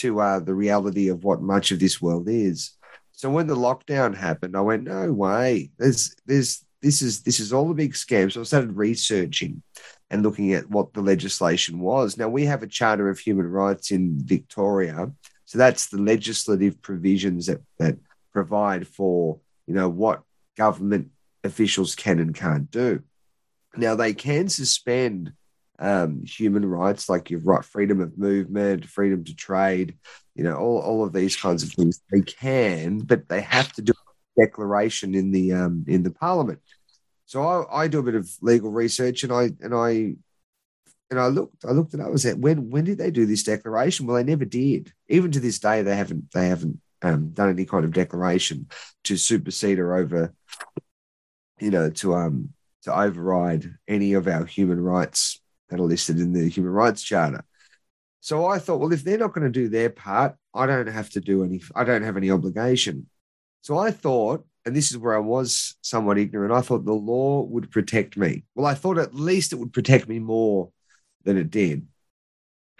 to 0.00 0.20
uh, 0.20 0.40
the 0.40 0.54
reality 0.54 1.08
of 1.08 1.24
what 1.24 1.40
much 1.40 1.70
of 1.70 1.78
this 1.78 2.00
world 2.00 2.28
is. 2.28 2.72
So 3.12 3.30
when 3.30 3.46
the 3.46 3.56
lockdown 3.56 4.14
happened, 4.14 4.56
I 4.56 4.60
went, 4.60 4.84
no 4.84 5.12
way. 5.12 5.70
There's 5.78 6.14
there's 6.26 6.64
this 6.82 7.02
is 7.02 7.22
this 7.22 7.40
is 7.40 7.52
all 7.52 7.70
a 7.70 7.74
big 7.74 7.94
scam. 7.94 8.30
So 8.30 8.40
I 8.40 8.44
started 8.44 8.76
researching 8.76 9.62
and 10.10 10.22
looking 10.22 10.52
at 10.52 10.70
what 10.70 10.92
the 10.92 11.00
legislation 11.00 11.80
was. 11.80 12.16
Now 12.16 12.28
we 12.28 12.44
have 12.44 12.62
a 12.62 12.68
Charter 12.68 13.08
of 13.08 13.18
Human 13.18 13.46
Rights 13.46 13.90
in 13.90 14.18
Victoria, 14.18 15.10
so 15.46 15.58
that's 15.58 15.88
the 15.88 16.00
legislative 16.00 16.80
provisions 16.82 17.46
that 17.46 17.62
that 17.78 17.96
provide 18.32 18.86
for 18.86 19.40
you 19.66 19.74
know 19.74 19.88
what 19.88 20.22
government 20.56 21.10
officials 21.42 21.94
can 21.94 22.18
and 22.18 22.34
can't 22.34 22.70
do. 22.70 23.02
Now 23.76 23.94
they 23.94 24.12
can 24.12 24.48
suspend 24.48 25.32
um, 25.78 26.24
human 26.24 26.64
rights 26.64 27.08
like 27.08 27.30
your 27.30 27.40
right 27.40 27.64
freedom 27.64 28.00
of 28.00 28.18
movement, 28.18 28.86
freedom 28.86 29.24
to 29.24 29.34
trade, 29.34 29.96
you 30.34 30.44
know, 30.44 30.56
all, 30.56 30.78
all 30.78 31.04
of 31.04 31.12
these 31.12 31.36
kinds 31.36 31.62
of 31.62 31.72
things. 31.72 32.00
They 32.10 32.22
can, 32.22 32.98
but 32.98 33.28
they 33.28 33.40
have 33.42 33.72
to 33.72 33.82
do 33.82 33.92
a 33.92 34.44
declaration 34.46 35.14
in 35.14 35.32
the 35.32 35.52
um, 35.52 35.84
in 35.86 36.02
the 36.02 36.10
parliament. 36.10 36.60
So 37.26 37.42
I, 37.42 37.84
I 37.84 37.88
do 37.88 37.98
a 37.98 38.04
bit 38.04 38.14
of 38.14 38.30
legal 38.40 38.70
research 38.70 39.24
and 39.24 39.32
I 39.32 39.50
and 39.60 39.74
I 39.74 40.14
and 41.10 41.20
I 41.20 41.26
looked 41.28 41.64
I 41.64 41.72
looked 41.72 41.94
at 41.94 42.00
I 42.00 42.08
was 42.08 42.24
at 42.26 42.38
when 42.38 42.70
when 42.70 42.84
did 42.84 42.98
they 42.98 43.10
do 43.10 43.26
this 43.26 43.42
declaration? 43.42 44.06
Well, 44.06 44.16
they 44.16 44.24
never 44.24 44.44
did. 44.44 44.92
Even 45.08 45.32
to 45.32 45.40
this 45.40 45.58
day, 45.58 45.82
they 45.82 45.96
haven't 45.96 46.30
they 46.32 46.48
haven't 46.48 46.80
um, 47.02 47.30
done 47.30 47.50
any 47.50 47.64
kind 47.64 47.84
of 47.84 47.92
declaration 47.92 48.68
to 49.04 49.16
supersede 49.16 49.78
or 49.78 49.94
over, 49.94 50.34
you 51.60 51.70
know, 51.70 51.90
to 51.90 52.14
um 52.14 52.50
to 52.82 52.96
override 52.96 53.74
any 53.88 54.14
of 54.14 54.28
our 54.28 54.44
human 54.44 54.80
rights 54.80 55.40
that 55.68 55.80
are 55.80 55.84
listed 55.84 56.18
in 56.18 56.32
the 56.32 56.48
Human 56.48 56.72
Rights 56.72 57.02
Charter. 57.02 57.44
So 58.20 58.46
I 58.46 58.58
thought, 58.58 58.80
well, 58.80 58.92
if 58.92 59.04
they're 59.04 59.18
not 59.18 59.32
going 59.32 59.44
to 59.44 59.50
do 59.50 59.68
their 59.68 59.90
part, 59.90 60.36
I 60.52 60.66
don't 60.66 60.88
have 60.88 61.10
to 61.10 61.20
do 61.20 61.44
any. 61.44 61.62
I 61.74 61.84
don't 61.84 62.02
have 62.02 62.16
any 62.16 62.30
obligation. 62.30 63.06
So 63.62 63.78
I 63.78 63.90
thought, 63.90 64.44
and 64.64 64.74
this 64.74 64.90
is 64.90 64.98
where 64.98 65.14
I 65.14 65.20
was 65.20 65.76
somewhat 65.80 66.18
ignorant, 66.18 66.52
I 66.52 66.60
thought 66.60 66.84
the 66.84 66.92
law 66.92 67.42
would 67.42 67.70
protect 67.70 68.16
me. 68.16 68.44
Well, 68.54 68.66
I 68.66 68.74
thought 68.74 68.98
at 68.98 69.14
least 69.14 69.52
it 69.52 69.56
would 69.56 69.72
protect 69.72 70.08
me 70.08 70.18
more 70.18 70.70
than 71.24 71.36
it 71.36 71.50
did. 71.50 71.86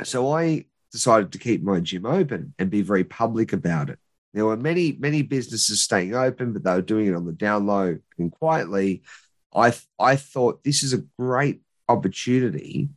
So 0.05 0.33
I 0.33 0.67
decided 0.93 1.33
to 1.33 1.39
keep 1.39 1.63
my 1.63 1.81
gym 1.81 2.07
open 2.07 2.55
and 2.59 2.71
be 2.71 2.83
very 2.83 3.05
public 3.05 3.53
about 3.53 3.91
it. 3.91 3.99
There 4.35 4.47
were 4.47 4.57
many, 4.57 4.97
many 4.99 5.23
businesses 5.23 5.83
staying 5.83 6.15
open, 6.15 6.53
but 6.53 6.63
they 6.63 6.75
were 6.75 6.83
doing 6.83 7.07
it 7.07 7.15
on 7.15 7.25
the 7.25 7.33
down 7.33 7.67
low 7.67 7.99
and 8.19 8.33
quietly. 8.33 9.03
I, 9.55 9.73
I 9.99 10.17
thought 10.17 10.63
this 10.63 10.83
is 10.83 10.93
a 10.93 11.05
great 11.19 11.63
opportunity 11.89 12.91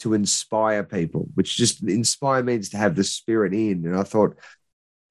to 0.00 0.14
inspire 0.14 0.82
people, 0.82 1.28
which 1.34 1.56
just 1.56 1.82
inspire 1.82 2.42
means 2.42 2.70
to 2.70 2.76
have 2.78 2.96
the 2.96 3.04
spirit 3.04 3.52
in. 3.52 3.86
And 3.86 3.96
I 3.96 4.02
thought 4.02 4.36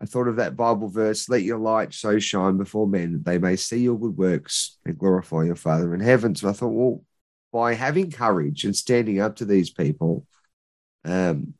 I 0.01 0.05
thought 0.05 0.29
of 0.29 0.37
that 0.37 0.55
Bible 0.55 0.87
verse, 0.87 1.27
let 1.27 1.43
your 1.43 1.57
light 1.57 1.93
so 1.93 2.19
shine 2.19 2.57
before 2.57 2.87
men 2.87 3.11
that 3.13 3.25
they 3.25 3.37
may 3.37 3.57
see 3.57 3.79
your 3.79 3.99
good 3.99 4.17
works 4.17 4.77
and 4.85 4.97
glorify 4.97 5.43
your 5.43 5.57
Father 5.57 5.93
in 5.93 5.99
heaven. 5.99 6.35
So 6.35 6.47
I 6.47 6.53
thought, 6.53 6.69
well, 6.69 7.03
by 7.51 7.73
having 7.73 8.09
courage 8.09 8.63
and 8.63 8.75
standing 8.75 9.19
up 9.19 9.37
to 9.37 9.45
these 9.45 9.69
people, 9.69 10.25
um, 11.03 11.53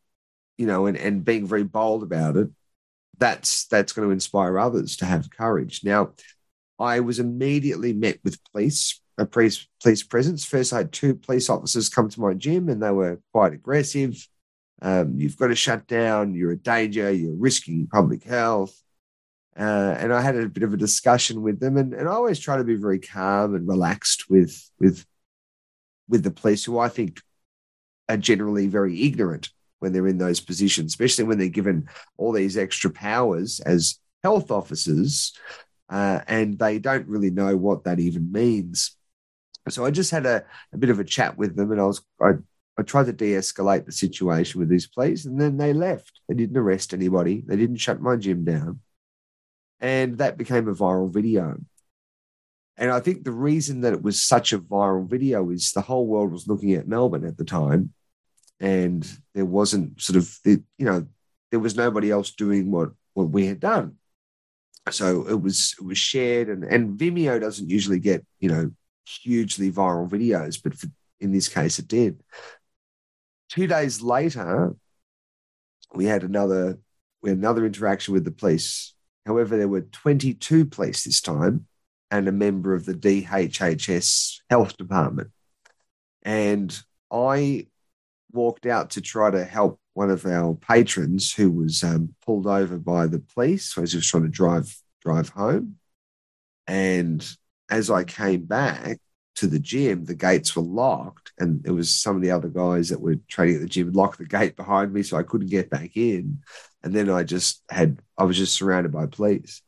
you 0.58 0.68
know, 0.68 0.86
and, 0.86 0.96
and 0.96 1.26
being 1.26 1.48
very 1.48 1.64
bold 1.64 2.02
about 2.04 2.38
it, 2.38 2.50
that's 3.18 3.66
that's 3.68 3.92
going 3.92 4.08
to 4.08 4.14
inspire 4.14 4.58
others 4.58 4.98
to 4.98 5.06
have 5.06 5.30
courage. 5.30 5.82
Now, 5.84 6.14
I 6.80 7.02
was 7.02 7.20
immediately 7.20 7.92
met 7.92 8.20
with 8.24 8.44
police, 8.52 8.99
a 9.20 9.26
police 9.26 9.68
police 9.82 10.02
presence. 10.02 10.46
First, 10.46 10.74
I 10.74 10.78
had 10.78 10.92
two 10.92 11.14
police 11.14 11.50
officers 11.50 11.90
come 11.90 12.10
to 12.10 12.22
my 12.22 12.34
gym, 12.34 12.70
and 12.70 12.82
they 12.82 12.92
were 12.92 13.20
quite 13.34 13.54
aggressive. 13.54 14.28
Um, 14.82 15.16
you've 15.18 15.38
got 15.38 15.48
to 15.48 15.56
shut 15.56 15.88
down. 15.88 16.34
You're 16.34 16.54
a 16.54 16.58
danger. 16.58 17.12
You're 17.12 17.36
risking 17.36 17.88
public 17.88 18.24
health. 18.24 18.76
Uh, 19.58 19.96
and 20.00 20.14
I 20.14 20.22
had 20.22 20.38
a 20.38 20.48
bit 20.48 20.64
of 20.64 20.74
a 20.74 20.78
discussion 20.78 21.42
with 21.42 21.60
them, 21.60 21.76
and, 21.76 21.94
and 21.94 22.08
I 22.08 22.14
always 22.14 22.40
try 22.40 22.56
to 22.58 22.64
be 22.64 22.76
very 22.76 23.00
calm 23.00 23.56
and 23.56 23.68
relaxed 23.68 24.30
with 24.30 24.58
with 24.80 25.06
with 26.08 26.24
the 26.24 26.32
police, 26.32 26.64
who 26.64 26.80
I 26.80 26.88
think 26.88 27.22
are 28.08 28.18
generally 28.18 28.68
very 28.68 29.04
ignorant 29.04 29.50
when 29.80 29.92
they're 29.92 30.08
in 30.08 30.18
those 30.18 30.40
positions, 30.40 30.92
especially 30.92 31.26
when 31.26 31.38
they're 31.38 31.50
given 31.50 31.90
all 32.18 32.32
these 32.32 32.58
extra 32.58 32.90
powers 32.90 33.60
as 33.60 34.00
health 34.24 34.50
officers, 34.50 35.38
uh, 35.90 36.22
and 36.28 36.58
they 36.58 36.80
don't 36.80 37.08
really 37.08 37.30
know 37.30 37.58
what 37.58 37.84
that 37.84 38.00
even 38.00 38.32
means. 38.32 38.96
So 39.68 39.86
I 39.86 39.92
just 39.92 40.12
had 40.12 40.26
a, 40.26 40.44
a 40.74 40.78
bit 40.78 40.90
of 40.90 41.00
a 41.00 41.04
chat 41.04 41.38
with 41.38 41.56
them, 41.56 41.72
and 41.72 41.82
I 41.82 41.86
was 41.86 42.02
I 42.22 42.34
I 42.78 42.84
tried 42.84 43.08
to 43.08 43.14
de-escalate 43.14 43.86
the 43.86 43.92
situation 43.92 44.60
with 44.60 44.70
these 44.70 44.88
police, 44.88 45.26
and 45.26 45.40
then 45.40 45.58
they 45.58 45.74
left. 45.74 46.22
They 46.30 46.36
didn't 46.36 46.58
arrest 46.58 46.94
anybody. 46.94 47.44
They 47.46 47.58
didn't 47.58 47.76
shut 47.78 48.02
my 48.02 48.16
gym 48.16 48.46
down, 48.46 48.80
and 49.80 50.18
that 50.20 50.38
became 50.38 50.68
a 50.68 50.74
viral 50.74 51.14
video. 51.14 51.58
And 52.78 52.90
I 52.90 53.02
think 53.02 53.26
the 53.26 53.34
reason 53.34 53.82
that 53.82 53.92
it 53.92 54.02
was 54.02 54.22
such 54.22 54.54
a 54.54 54.60
viral 54.60 55.06
video 55.06 55.50
is 55.50 55.74
the 55.74 55.82
whole 55.82 56.08
world 56.08 56.32
was 56.32 56.48
looking 56.48 56.74
at 56.74 56.88
Melbourne 56.88 57.26
at 57.26 57.38
the 57.38 57.44
time, 57.44 57.94
and 58.62 59.06
there 59.34 59.46
wasn't 59.46 60.02
sort 60.02 60.18
of 60.18 60.40
the, 60.46 60.64
you 60.78 60.86
know 60.86 61.06
there 61.52 61.60
was 61.60 61.76
nobody 61.76 62.12
else 62.12 62.32
doing 62.32 62.72
what 62.72 62.92
what 63.14 63.30
we 63.30 63.46
had 63.48 63.60
done. 63.60 63.96
So 64.92 65.28
it 65.28 65.42
was 65.42 65.76
it 65.80 65.84
was 65.84 65.98
shared, 65.98 66.48
and 66.48 66.64
and 66.64 66.98
Vimeo 66.98 67.40
doesn't 67.40 67.70
usually 67.70 68.00
get 68.00 68.26
you 68.40 68.50
know 68.50 68.72
hugely 69.06 69.72
viral 69.72 70.10
videos, 70.10 70.62
but 70.62 70.74
in 71.20 71.32
this 71.32 71.48
case, 71.48 71.80
it 71.80 71.88
did. 71.88 72.22
Two 73.50 73.68
days 73.68 74.02
later, 74.02 74.76
we 75.94 76.06
had 76.06 76.24
another 76.24 76.78
we 77.22 77.30
had 77.32 77.40
another 77.40 77.66
interaction 77.66 78.14
with 78.14 78.24
the 78.24 78.32
police. 78.32 78.94
However, 79.26 79.58
there 79.58 79.68
were 79.68 79.82
22 79.82 80.66
police 80.66 81.04
this 81.04 81.20
time 81.20 81.68
and 82.10 82.28
a 82.28 82.32
member 82.32 82.74
of 82.74 82.86
the 82.86 82.94
DHHS 82.94 84.40
health 84.50 84.78
department. 84.78 85.32
And 86.24 86.78
I 87.12 87.68
walked 88.32 88.66
out 88.66 88.92
to 88.92 89.02
try 89.02 89.32
to 89.32 89.44
help 89.44 89.80
one 89.94 90.10
of 90.10 90.26
our 90.26 90.54
patrons 90.54 91.34
who 91.34 91.52
was 91.52 91.84
um, 91.84 92.16
pulled 92.26 92.48
over 92.48 92.78
by 92.78 93.08
the 93.08 93.20
police 93.20 93.78
as 93.78 93.92
he 93.92 93.98
was 93.98 94.08
trying 94.08 94.24
to 94.24 94.30
drive 94.30 94.74
drive 95.02 95.30
home. 95.30 95.76
And 96.68 97.26
as 97.70 97.90
I 97.90 98.04
came 98.04 98.46
back 98.46 99.00
to 99.36 99.48
the 99.48 99.60
gym, 99.60 100.04
the 100.04 100.16
gates 100.16 100.56
were 100.56 100.64
locked, 100.64 101.32
and 101.40 101.66
it 101.66 101.72
was 101.72 101.94
some 101.94 102.16
of 102.16 102.22
the 102.22 102.32
other 102.32 102.50
guys 102.50 102.90
that 102.90 103.00
were 103.00 103.16
training 103.28 103.56
at 103.56 103.62
the 103.62 103.68
gym 103.68 103.92
locked 103.94 104.18
the 104.18 104.26
gate 104.26 104.56
behind 104.56 104.92
me, 104.92 105.04
so 105.04 105.18
I 105.18 105.24
couldn't 105.24 105.48
get 105.48 105.70
back 105.70 105.96
in. 105.96 106.40
And 106.84 106.94
then 106.94 107.10
I 107.10 107.24
just 107.24 107.64
had 107.70 108.02
I 108.18 108.24
was 108.24 108.38
just 108.38 108.56
surrounded 108.56 108.92
by 108.92 109.06
police. 109.06 109.62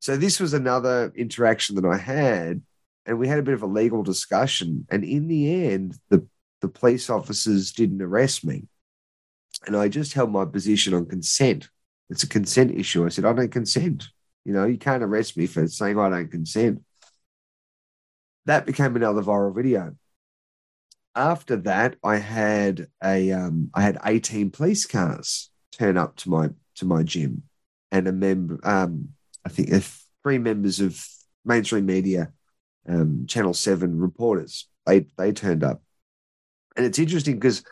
So 0.00 0.16
this 0.16 0.40
was 0.40 0.54
another 0.54 1.12
interaction 1.16 1.76
that 1.76 1.84
I 1.84 1.96
had, 1.96 2.62
and 3.04 3.18
we 3.18 3.28
had 3.28 3.38
a 3.38 3.42
bit 3.42 3.54
of 3.54 3.62
a 3.62 3.66
legal 3.66 4.02
discussion. 4.02 4.86
And 4.90 5.04
in 5.04 5.28
the 5.28 5.66
end, 5.66 5.98
the 6.08 6.26
the 6.60 6.68
police 6.68 7.10
officers 7.10 7.72
didn't 7.72 8.02
arrest 8.02 8.44
me, 8.44 8.68
and 9.66 9.76
I 9.76 9.88
just 9.88 10.14
held 10.14 10.32
my 10.32 10.44
position 10.44 10.94
on 10.94 11.06
consent. 11.06 11.68
It's 12.10 12.22
a 12.22 12.28
consent 12.28 12.70
issue. 12.70 13.04
I 13.04 13.10
said 13.10 13.26
I 13.26 13.32
don't 13.34 13.52
consent. 13.52 14.08
You 14.46 14.54
know, 14.54 14.64
you 14.64 14.78
can't 14.78 15.02
arrest 15.02 15.36
me 15.36 15.46
for 15.46 15.66
saying 15.66 15.98
I 15.98 16.08
don't 16.08 16.30
consent. 16.30 16.82
That 18.48 18.64
became 18.64 18.96
another 18.96 19.22
viral 19.22 19.54
video. 19.54 19.94
After 21.14 21.56
that, 21.56 21.96
I 22.02 22.16
had 22.16 22.86
a 23.04 23.30
um, 23.32 23.70
I 23.74 23.82
had 23.82 23.98
eighteen 24.06 24.50
police 24.50 24.86
cars 24.86 25.50
turn 25.70 25.98
up 25.98 26.16
to 26.16 26.30
my 26.30 26.48
to 26.76 26.86
my 26.86 27.02
gym, 27.02 27.42
and 27.92 28.08
a 28.08 28.12
member 28.12 28.58
um, 28.62 29.10
I 29.44 29.50
think 29.50 29.68
three 30.22 30.38
members 30.38 30.80
of 30.80 31.06
mainstream 31.44 31.84
media, 31.84 32.32
um, 32.88 33.26
Channel 33.28 33.52
Seven 33.52 34.00
reporters, 34.00 34.66
they 34.86 35.00
they 35.18 35.30
turned 35.32 35.62
up, 35.62 35.82
and 36.74 36.86
it's 36.86 36.98
interesting 36.98 37.34
because 37.34 37.62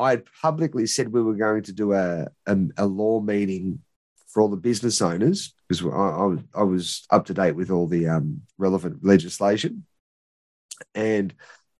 I 0.00 0.10
had 0.10 0.24
publicly 0.42 0.86
said 0.86 1.12
we 1.12 1.22
were 1.22 1.36
going 1.36 1.62
to 1.62 1.72
do 1.72 1.92
a 1.92 2.26
a, 2.46 2.58
a 2.78 2.86
law 2.86 3.20
meeting 3.20 3.78
for 4.26 4.42
all 4.42 4.48
the 4.48 4.56
business 4.56 5.00
owners 5.00 5.54
because 5.68 5.84
I, 5.84 5.88
I, 5.88 6.36
I, 6.60 6.62
was 6.62 7.04
up 7.10 7.26
to 7.26 7.34
date 7.34 7.56
with 7.56 7.70
all 7.70 7.88
the 7.88 8.08
um, 8.08 8.42
relevant 8.58 9.04
legislation, 9.04 9.84
and 10.94 11.34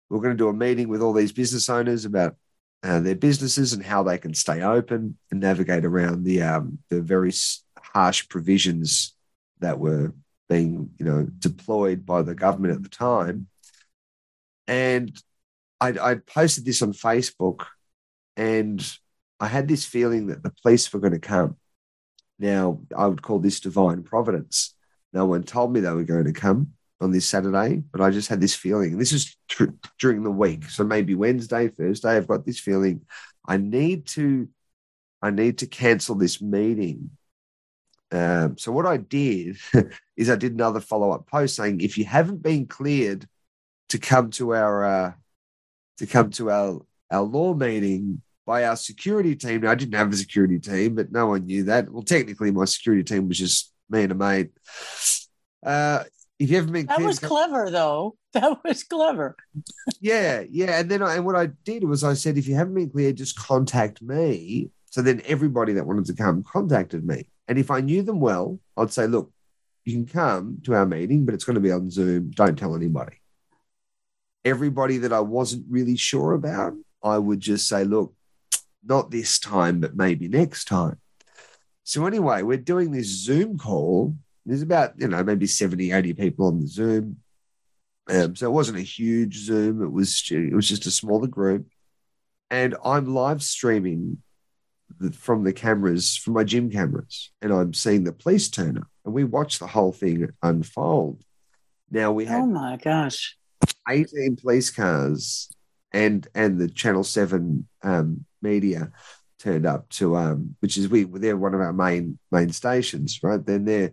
we 0.09 0.17
we're 0.17 0.23
going 0.23 0.37
to 0.37 0.43
do 0.43 0.49
a 0.49 0.53
meeting 0.53 0.89
with 0.89 1.03
all 1.03 1.13
these 1.13 1.33
business 1.33 1.69
owners 1.69 2.05
about 2.05 2.37
uh, 2.83 3.01
their 3.01 3.15
businesses 3.15 3.73
and 3.73 3.85
how 3.85 4.03
they 4.03 4.19
can 4.19 4.35
stay 4.35 4.63
open 4.63 5.17
and 5.31 5.41
navigate 5.41 5.85
around 5.85 6.25
the 6.25 6.43
um, 6.43 6.79
the 6.89 7.01
very 7.01 7.33
harsh 7.79 8.29
provisions 8.29 9.15
that 9.61 9.79
were 9.79 10.15
being, 10.49 10.91
you 10.99 11.05
know, 11.05 11.27
deployed 11.39 12.05
by 12.05 12.23
the 12.23 12.35
government 12.35 12.75
at 12.75 12.83
the 12.83 12.89
time. 12.89 13.47
And 14.67 15.17
I, 15.81 15.89
I 16.01 16.15
posted 16.15 16.65
this 16.65 16.83
on 16.83 16.93
Facebook, 16.93 17.67
and 18.37 18.85
I 19.39 19.47
had 19.47 19.69
this 19.69 19.85
feeling 19.85 20.29
that 20.29 20.43
the 20.43 20.53
police 20.63 20.93
were 20.93 21.01
going 21.01 21.13
to 21.13 21.19
come. 21.19 21.57
Now, 22.39 22.81
I 22.97 23.07
would 23.07 23.23
call 23.23 23.39
this 23.39 23.61
divine 23.61 24.03
providence. 24.03 24.75
No 25.13 25.27
one 25.27 25.43
told 25.43 25.73
me 25.73 25.81
they 25.81 25.91
were 25.91 26.05
going 26.05 26.25
to 26.25 26.33
come 26.33 26.73
on 27.01 27.11
this 27.13 27.27
Saturday, 27.27 27.83
but 27.93 28.01
I 28.01 28.11
just 28.11 28.29
had 28.29 28.41
this 28.41 28.55
feeling. 28.55 28.99
This 28.99 29.13
is 29.13 29.37
tr- 29.49 29.67
during 29.99 30.23
the 30.23 30.31
week, 30.31 30.69
so 30.69 30.85
maybe 30.85 31.15
Wednesday, 31.15 31.69
Thursday. 31.69 32.17
I've 32.17 32.29
got 32.29 32.45
this 32.45 32.59
feeling. 32.59 33.03
I 33.47 33.57
need 33.57 34.07
to, 34.09 34.49
I 35.23 35.31
need 35.31 35.59
to 35.59 35.67
cancel 35.67 36.15
this 36.15 36.43
meeting 36.43 37.11
um, 38.13 38.59
so 38.59 38.73
what 38.73 38.87
I 38.87 38.97
did 38.97 39.59
is 40.17 40.31
I 40.31 40.37
did 40.37 40.53
another 40.53 40.81
follow 40.81 41.13
up 41.13 41.27
post 41.27 41.57
saying 41.57 41.81
if 41.81 41.97
you 41.97 42.05
haven't 42.05 42.43
been 42.43 42.67
cleared 42.67 43.27
to 43.91 43.99
come 43.99 44.31
to 44.33 44.55
our 44.55 44.85
uh, 44.85 45.13
to 45.99 46.07
come 46.07 46.31
to 46.31 46.51
our 46.51 46.81
our 47.11 47.23
law 47.23 47.55
meeting 47.55 48.23
by 48.47 48.65
our 48.65 48.77
security 48.77 49.37
team. 49.37 49.61
Now 49.61 49.71
I 49.71 49.75
didn't 49.77 49.95
have 49.95 50.13
a 50.13 50.17
security 50.17 50.59
team, 50.59 50.97
but 50.97 51.13
no 51.13 51.29
one 51.29 51.47
knew 51.47 51.65
that. 51.65 51.91
Well, 51.91 52.03
technically, 52.03 52.51
my 52.51 52.65
security 52.65 53.05
team 53.05 53.29
was 53.29 53.39
just 53.39 53.73
me 53.89 54.03
and 54.03 54.13
a 54.13 54.15
mate. 54.15 54.51
Uh, 55.65 56.05
if 56.41 56.49
you 56.51 56.57
haven't 56.57 56.73
been, 56.73 56.87
clear, 56.87 56.99
that 56.99 57.05
was 57.05 57.19
clever 57.21 57.71
though. 57.71 58.17
That 58.33 58.63
was 58.63 58.85
clever. 58.85 59.35
yeah, 60.01 60.45
yeah. 60.49 60.79
And 60.79 60.89
then 60.89 61.03
I, 61.03 61.17
and 61.17 61.27
what 61.27 61.35
I 61.35 61.47
did 61.65 61.83
was 61.83 62.05
I 62.05 62.15
said, 62.15 62.39
if 62.39 62.47
you 62.47 62.55
haven't 62.55 62.75
been 62.75 62.89
cleared, 62.89 63.17
just 63.17 63.37
contact 63.37 64.01
me. 64.01 64.71
So 64.87 65.03
then 65.03 65.21
everybody 65.27 65.73
that 65.73 65.87
wanted 65.87 66.07
to 66.07 66.15
come 66.15 66.45
contacted 66.45 67.05
me. 67.05 67.27
And 67.49 67.59
if 67.59 67.73
I 67.73 67.81
knew 67.81 68.03
them 68.03 68.21
well, 68.21 68.61
I'd 68.77 68.93
say, 68.93 69.09
look, 69.09 69.33
you 69.85 69.95
can 69.95 70.07
come 70.07 70.59
to 70.63 70.75
our 70.75 70.87
meeting, 70.87 71.25
but 71.25 71.35
it's 71.35 71.43
going 71.43 71.57
to 71.57 71.61
be 71.61 71.73
on 71.73 71.91
Zoom. 71.91 72.31
Don't 72.31 72.57
tell 72.57 72.77
anybody. 72.77 73.17
Everybody 74.45 74.99
that 74.99 75.13
I 75.13 75.21
wasn't 75.21 75.67
really 75.69 75.97
sure 75.97 76.33
about, 76.33 76.75
I 77.03 77.19
would 77.19 77.41
just 77.41 77.67
say, 77.67 77.83
look, 77.83 78.15
not 78.85 79.11
this 79.11 79.41
time, 79.41 79.81
but 79.81 79.97
maybe 79.97 80.29
next 80.29 80.67
time. 80.67 81.01
So, 81.83 82.07
anyway, 82.07 82.43
we're 82.43 82.59
doing 82.59 82.93
this 82.93 83.09
Zoom 83.09 83.59
call. 83.59 84.15
There's 84.47 84.63
about, 84.63 84.95
you 84.99 85.09
know, 85.09 85.23
maybe 85.23 85.47
70, 85.47 85.93
80 85.93 86.15
people 86.15 86.47
on 86.47 86.61
the 86.61 86.67
Zoom. 86.67 87.19
Um, 88.09 88.35
so 88.35 88.47
it 88.47 88.53
wasn't 88.53 88.79
a 88.79 88.83
huge 88.83 89.37
Zoom. 89.37 89.83
It 89.83 89.93
was 89.93 90.27
it 90.31 90.55
was 90.55 90.69
just 90.69 90.87
a 90.87 90.91
smaller 90.91 91.29
group, 91.29 91.67
and 92.51 92.75
I'm 92.85 93.15
live 93.15 93.41
streaming 93.43 94.19
the, 94.99 95.13
from 95.13 95.45
the 95.45 95.53
cameras, 95.53 96.17
from 96.17 96.33
my 96.35 96.43
gym 96.43 96.71
cameras, 96.71 97.31
and 97.41 97.53
I'm 97.53 97.73
seeing 97.73 98.03
the 98.03 98.13
police 98.13 98.49
turn 98.49 98.79
up, 98.79 98.89
and 99.05 99.15
we 99.15 99.23
watched 99.23 99.61
the 99.61 99.69
whole 99.69 99.93
thing 99.93 100.29
unfold. 100.43 101.23
Now 101.91 102.11
we 102.11 102.25
had 102.25 102.43
oh 102.43 102.47
my 102.47 102.77
gosh, 102.77 103.37
18 103.89 104.37
police 104.37 104.71
cars 104.71 105.49
and 105.93 106.27
and 106.35 106.59
the 106.59 106.69
Channel 106.69 107.05
Seven 107.05 107.69
um, 107.83 108.25
media 108.43 108.93
turned 109.39 109.67
up 109.67 109.89
to 109.89 110.17
um, 110.17 110.57
which 110.61 110.77
is 110.77 110.89
we 110.89 111.05
they're 111.05 111.37
one 111.37 111.55
of 111.55 111.61
our 111.61 111.73
main 111.73 112.19
main 112.31 112.51
stations, 112.53 113.21
right? 113.23 113.45
Then 113.45 113.65
they're 113.65 113.93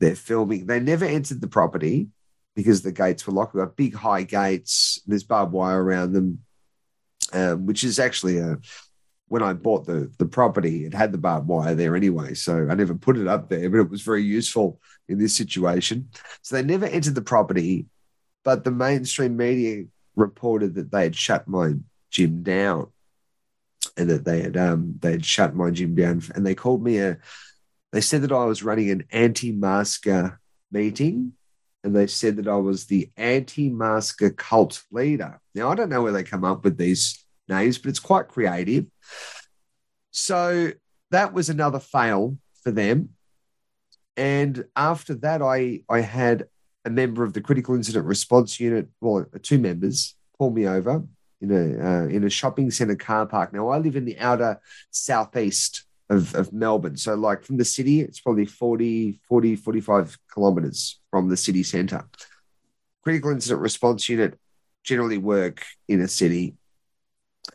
they're 0.00 0.16
filming. 0.16 0.66
They 0.66 0.80
never 0.80 1.04
entered 1.04 1.40
the 1.40 1.48
property 1.48 2.08
because 2.54 2.82
the 2.82 2.92
gates 2.92 3.26
were 3.26 3.32
locked. 3.32 3.54
We've 3.54 3.64
got 3.64 3.76
big 3.76 3.94
high 3.94 4.22
gates. 4.22 5.00
There's 5.06 5.24
barbed 5.24 5.52
wire 5.52 5.82
around 5.82 6.12
them, 6.12 6.40
um, 7.32 7.66
which 7.66 7.84
is 7.84 7.98
actually 7.98 8.38
a 8.38 8.58
when 9.28 9.42
I 9.42 9.52
bought 9.52 9.86
the 9.86 10.10
the 10.18 10.26
property, 10.26 10.84
it 10.84 10.94
had 10.94 11.12
the 11.12 11.18
barbed 11.18 11.48
wire 11.48 11.74
there 11.74 11.96
anyway, 11.96 12.34
so 12.34 12.68
I 12.70 12.74
never 12.74 12.94
put 12.94 13.18
it 13.18 13.26
up 13.26 13.48
there, 13.48 13.68
but 13.68 13.80
it 13.80 13.90
was 13.90 14.02
very 14.02 14.22
useful 14.22 14.80
in 15.08 15.18
this 15.18 15.36
situation. 15.36 16.08
So 16.42 16.56
they 16.56 16.62
never 16.62 16.86
entered 16.86 17.14
the 17.14 17.22
property, 17.22 17.86
but 18.44 18.64
the 18.64 18.70
mainstream 18.70 19.36
media 19.36 19.84
reported 20.14 20.74
that 20.76 20.90
they 20.90 21.02
had 21.02 21.16
shut 21.16 21.48
my 21.48 21.74
gym 22.10 22.42
down, 22.42 22.92
and 23.96 24.08
that 24.10 24.24
they 24.24 24.42
had 24.42 24.56
um 24.56 24.94
they 25.00 25.12
had 25.12 25.24
shut 25.24 25.54
my 25.54 25.70
gym 25.70 25.94
down, 25.94 26.22
and 26.34 26.46
they 26.46 26.54
called 26.54 26.82
me 26.82 26.98
a. 26.98 27.18
They 27.96 28.02
said 28.02 28.20
that 28.20 28.32
I 28.32 28.44
was 28.44 28.62
running 28.62 28.90
an 28.90 29.04
anti-masker 29.10 30.38
meeting, 30.70 31.32
and 31.82 31.96
they 31.96 32.06
said 32.06 32.36
that 32.36 32.46
I 32.46 32.56
was 32.56 32.84
the 32.84 33.10
anti-masker 33.16 34.32
cult 34.32 34.82
leader. 34.92 35.40
Now 35.54 35.70
I 35.70 35.74
don't 35.74 35.88
know 35.88 36.02
where 36.02 36.12
they 36.12 36.22
come 36.22 36.44
up 36.44 36.62
with 36.62 36.76
these 36.76 37.24
names, 37.48 37.78
but 37.78 37.88
it's 37.88 37.98
quite 37.98 38.28
creative. 38.28 38.84
So 40.10 40.72
that 41.10 41.32
was 41.32 41.48
another 41.48 41.80
fail 41.80 42.36
for 42.62 42.70
them. 42.70 43.14
And 44.14 44.66
after 44.76 45.14
that, 45.14 45.40
I, 45.40 45.80
I 45.88 46.00
had 46.00 46.48
a 46.84 46.90
member 46.90 47.24
of 47.24 47.32
the 47.32 47.40
critical 47.40 47.74
incident 47.74 48.04
response 48.04 48.60
unit, 48.60 48.88
well, 49.00 49.24
two 49.40 49.58
members, 49.58 50.16
pull 50.38 50.50
me 50.50 50.68
over 50.68 51.02
in 51.40 51.50
a 51.50 51.82
uh, 51.82 52.06
in 52.08 52.24
a 52.24 52.28
shopping 52.28 52.70
centre 52.70 52.94
car 52.94 53.24
park. 53.24 53.54
Now 53.54 53.70
I 53.70 53.78
live 53.78 53.96
in 53.96 54.04
the 54.04 54.18
outer 54.18 54.60
southeast 54.90 55.85
of, 56.08 56.34
of 56.34 56.52
Melbourne. 56.52 56.96
So 56.96 57.14
like 57.14 57.42
from 57.42 57.56
the 57.56 57.64
city, 57.64 58.00
it's 58.00 58.20
probably 58.20 58.46
40, 58.46 59.20
40, 59.28 59.56
45 59.56 60.18
kilometres 60.32 61.00
from 61.10 61.28
the 61.28 61.36
city 61.36 61.62
centre. 61.62 62.04
Critical 63.02 63.30
incident 63.30 63.60
response 63.60 64.08
unit 64.08 64.38
generally 64.84 65.18
work 65.18 65.64
in 65.88 66.00
a 66.00 66.08
city 66.08 66.54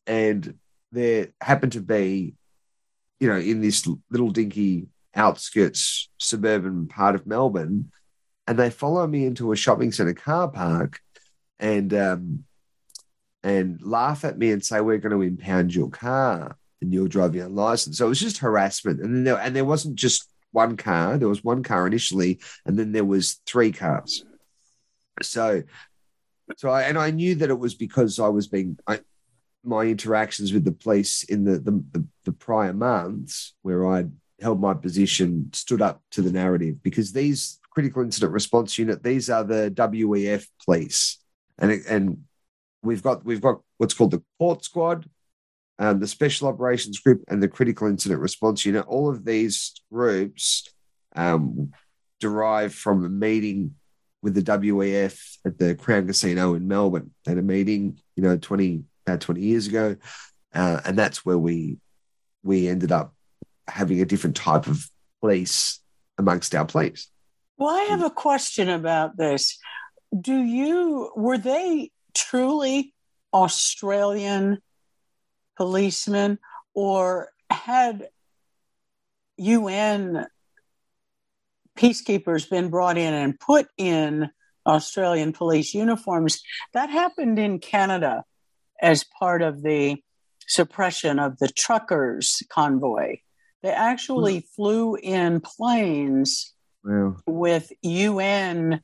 and 0.08 0.58
there 0.92 1.30
happened 1.40 1.74
to 1.74 1.82
be, 1.82 2.34
you 3.20 3.28
know, 3.28 3.38
in 3.38 3.62
this 3.62 3.88
little 4.10 4.32
dinky 4.32 4.88
outskirts 5.16 6.10
suburban 6.18 6.88
part 6.88 7.16
of 7.16 7.28
Melbourne, 7.28 7.92
and 8.48 8.58
they 8.58 8.70
follow 8.70 9.06
me 9.08 9.26
into 9.26 9.52
a 9.52 9.56
shopping 9.56 9.92
centre 9.92 10.14
car 10.14 10.50
park, 10.50 11.00
and 11.60 11.94
um, 11.94 12.44
and 13.44 13.82
laugh 13.82 14.26
at 14.26 14.38
me 14.38 14.52
and 14.52 14.64
say 14.64 14.82
we're 14.82 14.98
going 14.98 15.16
to 15.16 15.22
impound 15.22 15.74
your 15.74 15.90
car 15.90 16.58
and 16.82 16.94
you're 16.94 17.08
driving 17.08 17.42
unlicensed. 17.42 17.98
So 17.98 18.06
it 18.06 18.10
was 18.10 18.20
just 18.20 18.40
harassment, 18.40 19.02
and 19.02 19.26
there, 19.26 19.38
and 19.38 19.56
there 19.56 19.66
wasn't 19.66 19.96
just 19.96 20.28
one 20.52 20.78
car. 20.78 21.18
There 21.18 21.30
was 21.30 21.44
one 21.44 21.64
car 21.64 21.88
initially, 21.88 22.40
and 22.66 22.78
then 22.78 22.92
there 22.92 23.06
was 23.06 23.40
three 23.46 23.72
cars. 23.72 24.26
So, 25.22 25.64
so 26.58 26.70
I 26.70 26.84
and 26.84 26.98
I 26.98 27.12
knew 27.12 27.36
that 27.36 27.50
it 27.50 27.60
was 27.60 27.76
because 27.76 28.20
I 28.20 28.28
was 28.28 28.48
being 28.48 28.78
I, 28.88 29.00
my 29.64 29.84
interactions 29.84 30.54
with 30.54 30.66
the 30.66 30.72
police 30.72 31.24
in 31.24 31.44
the, 31.44 31.60
the 31.60 31.84
the, 31.92 32.06
the 32.26 32.32
prior 32.32 32.74
months 32.74 33.54
where 33.62 33.88
I'd 33.88 34.12
held 34.42 34.60
my 34.60 34.74
position 34.74 35.50
stood 35.54 35.82
up 35.82 36.02
to 36.12 36.22
the 36.22 36.32
narrative 36.32 36.82
because 36.82 37.14
these 37.14 37.60
critical 37.70 38.02
incident 38.02 38.34
response 38.34 38.78
unit 38.78 39.04
these 39.04 39.30
are 39.30 39.44
the 39.44 39.72
WEF 39.76 40.48
police 40.66 41.20
and 41.58 41.72
and 41.88 42.24
we've 42.82 43.04
got 43.04 43.24
we've 43.24 43.42
got 43.42 43.62
what's 43.78 43.94
called 43.94 44.12
the 44.12 44.24
court 44.40 44.64
squad 44.64 45.08
um, 45.82 46.00
the 46.00 46.08
special 46.08 46.48
operations 46.48 47.00
group 47.00 47.24
and 47.28 47.42
the 47.42 47.48
critical 47.48 47.88
incident 47.88 48.22
response 48.22 48.66
unit 48.66 48.86
all 48.88 49.10
of 49.10 49.26
these 49.26 49.74
groups 49.92 50.70
um, 51.16 51.72
derive 52.20 52.74
from 52.74 53.04
a 53.04 53.10
meeting 53.10 53.74
with 54.22 54.36
the 54.36 54.44
WEF 54.44 55.38
at 55.44 55.58
the 55.58 55.74
Crown 55.74 56.06
Casino 56.06 56.54
in 56.54 56.68
Melbourne. 56.68 57.10
at 57.28 57.40
a 57.40 57.42
meeting, 57.42 57.98
you 58.16 58.22
know, 58.22 58.38
20, 58.38 58.84
about 59.08 59.22
20 59.22 59.42
years 59.42 59.66
ago. 59.66 59.96
Uh, 60.54 60.82
and 60.86 60.98
that's 60.98 61.26
where 61.26 61.38
we 61.38 61.78
we 62.44 62.68
ended 62.68 62.92
up 62.92 63.14
having 63.68 64.02
a 64.02 64.06
different 64.06 64.36
type 64.36 64.68
of 64.68 64.88
police 65.20 65.80
amongst 66.18 66.54
our 66.54 66.66
police. 66.66 67.08
Well, 67.58 67.76
I 67.76 67.84
have 67.84 68.04
a 68.04 68.10
question 68.10 68.70
about 68.70 69.18
this. 69.18 69.58
Do 70.20 70.36
you 70.36 71.12
were 71.16 71.38
they 71.38 71.92
truly 72.14 72.94
Australian 73.34 74.62
policemen 75.62 76.40
or 76.74 77.30
had 77.52 78.10
UN 79.38 80.26
peacekeepers 81.78 82.50
been 82.50 82.72
brought 82.72 82.98
in 82.98 83.14
and 83.14 83.40
put 83.40 83.68
in 83.78 84.32
Australian 84.66 85.34
police 85.34 85.76
uniforms? 85.76 86.42
That 86.74 86.90
happened 86.90 87.38
in 87.38 87.60
Canada 87.60 88.24
as 88.82 89.06
part 89.20 89.44
of 89.44 89.62
the 89.62 89.98
suppression 90.48 91.20
of 91.20 91.38
the 91.38 91.48
truckers 91.48 92.42
convoy. 92.50 93.18
They 93.62 93.70
actually 93.70 94.40
mm. 94.40 94.46
flew 94.56 94.96
in 94.96 95.42
planes 95.42 96.56
wow. 96.84 97.18
with 97.28 97.72
UN 97.84 98.82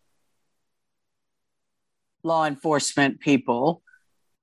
law 2.21 2.45
enforcement 2.45 3.19
people, 3.19 3.81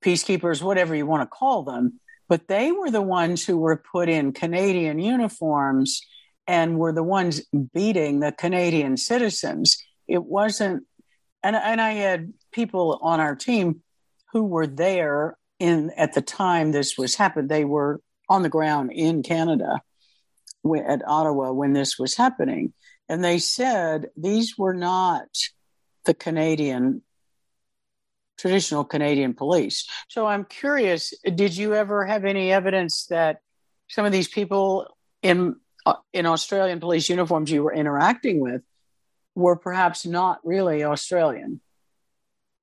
peacekeepers, 0.05 0.61
whatever 0.61 0.97
you 0.97 1.07
want 1.07 1.23
to 1.23 1.27
call 1.27 1.63
them. 1.63 2.01
But 2.29 2.49
they 2.49 2.73
were 2.73 2.91
the 2.91 3.03
ones 3.03 3.45
who 3.45 3.59
were 3.59 3.77
put 3.77 4.09
in 4.09 4.33
Canadian 4.33 4.99
uniforms 4.99 6.01
and 6.47 6.79
were 6.79 6.93
the 6.93 7.03
ones 7.03 7.43
beating 7.73 8.21
the 8.21 8.33
Canadian 8.33 8.97
citizens. 8.97 9.83
It 10.09 10.25
wasn't, 10.25 10.85
and, 11.43 11.57
and 11.57 11.81
I 11.81 11.93
had 11.93 12.33
people 12.53 12.99
on 13.03 13.21
our 13.21 13.35
team 13.35 13.83
who 14.33 14.45
were 14.45 14.67
there 14.67 15.37
in 15.59 15.91
at 15.97 16.15
the 16.15 16.23
time 16.23 16.73
this 16.73 16.99
was 16.99 17.15
happened. 17.15 17.49
They 17.49 17.65
were 17.65 18.01
on 18.29 18.43
the 18.43 18.49
ground 18.49 18.93
in 18.93 19.23
Canada 19.23 19.81
at 20.87 21.07
Ottawa 21.07 21.53
when 21.53 21.73
this 21.73 21.99
was 21.99 22.17
happening. 22.17 22.73
And 23.09 23.23
they 23.23 23.39
said 23.39 24.07
these 24.17 24.57
were 24.57 24.75
not 24.75 25.29
the 26.05 26.15
Canadian, 26.15 27.03
traditional 28.39 28.85
Canadian 28.85 29.35
police. 29.35 29.89
So 30.09 30.27
I'm 30.27 30.45
curious 30.45 31.13
did 31.35 31.57
you 31.57 31.75
ever 31.75 32.05
have 32.05 32.25
any 32.25 32.53
evidence 32.53 33.07
that 33.07 33.39
some 33.89 34.05
of 34.05 34.13
these 34.13 34.29
people 34.29 34.97
in, 35.23 35.57
uh, 35.87 35.95
in 36.13 36.27
Australian 36.27 36.81
police 36.81 37.09
uniforms 37.09 37.51
you 37.51 37.63
were 37.63 37.73
interacting 37.73 38.41
with 38.41 38.63
were 39.35 39.57
perhaps 39.57 40.07
not 40.07 40.41
really 40.45 40.85
Australian? 40.85 41.61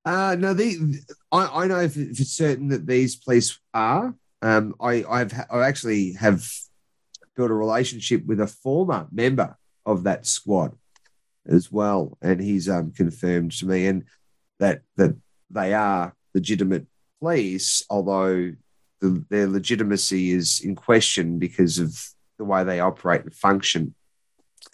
Uh, 0.04 0.36
no, 0.38 0.54
the, 0.54 1.00
I, 1.32 1.64
I 1.64 1.68
know 1.68 1.88
for, 1.88 2.06
for 2.06 2.24
certain 2.24 2.70
that 2.70 2.88
these 2.88 3.16
police 3.16 3.60
are. 3.74 4.16
Um, 4.42 4.74
I, 4.82 5.04
I've 5.08 5.34
I 5.52 5.68
actually 5.68 6.14
have 6.14 6.44
built 7.36 7.52
a 7.52 7.54
relationship 7.56 8.26
with 8.26 8.40
a 8.40 8.48
former 8.48 9.08
member 9.12 9.56
of 9.86 10.04
that 10.04 10.26
squad 10.26 10.76
as 11.46 11.72
well, 11.72 12.18
and 12.22 12.42
he's 12.42 12.68
um, 12.68 12.92
confirmed 12.92 13.52
to 13.54 13.68
me 13.68 13.86
and 13.86 14.06
that 14.60 14.82
that 14.96 15.16
they 15.54 15.74
are 15.74 16.16
legitimate 16.34 16.88
police, 17.20 17.84
although 17.90 18.54
the, 19.00 19.26
their 19.30 19.48
legitimacy 19.48 20.32
is 20.32 20.62
in 20.62 20.76
question 20.76 21.40
because 21.40 21.80
of 21.80 22.00
the 22.38 22.46
way 22.46 22.64
they 22.64 22.80
operate 22.80 23.22
and 23.22 23.34
function. 23.34 23.96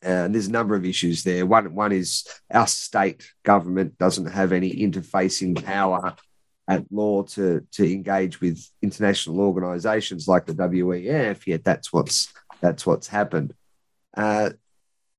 And 0.04 0.34
there's 0.34 0.48
a 0.48 0.52
number 0.52 0.76
of 0.76 0.86
issues 0.86 1.24
there. 1.24 1.46
One 1.46 1.74
one 1.74 1.92
is 1.92 2.28
our 2.52 2.68
state 2.68 3.32
government 3.44 3.98
doesn't 3.98 4.28
have 4.28 4.52
any 4.52 4.72
interfacing 4.72 5.64
power 5.64 6.16
at 6.68 6.86
law 6.92 7.24
to 7.24 7.66
to 7.72 7.94
engage 7.94 8.40
with 8.40 8.64
international 8.82 9.40
organisations 9.40 10.28
like 10.28 10.46
the 10.46 10.54
WEF. 10.54 11.48
Yet 11.48 11.64
that's 11.64 11.92
what's 11.92 12.32
that's 12.62 12.86
what's 12.86 13.08
happened. 13.08 13.54
Uh, 14.16 14.52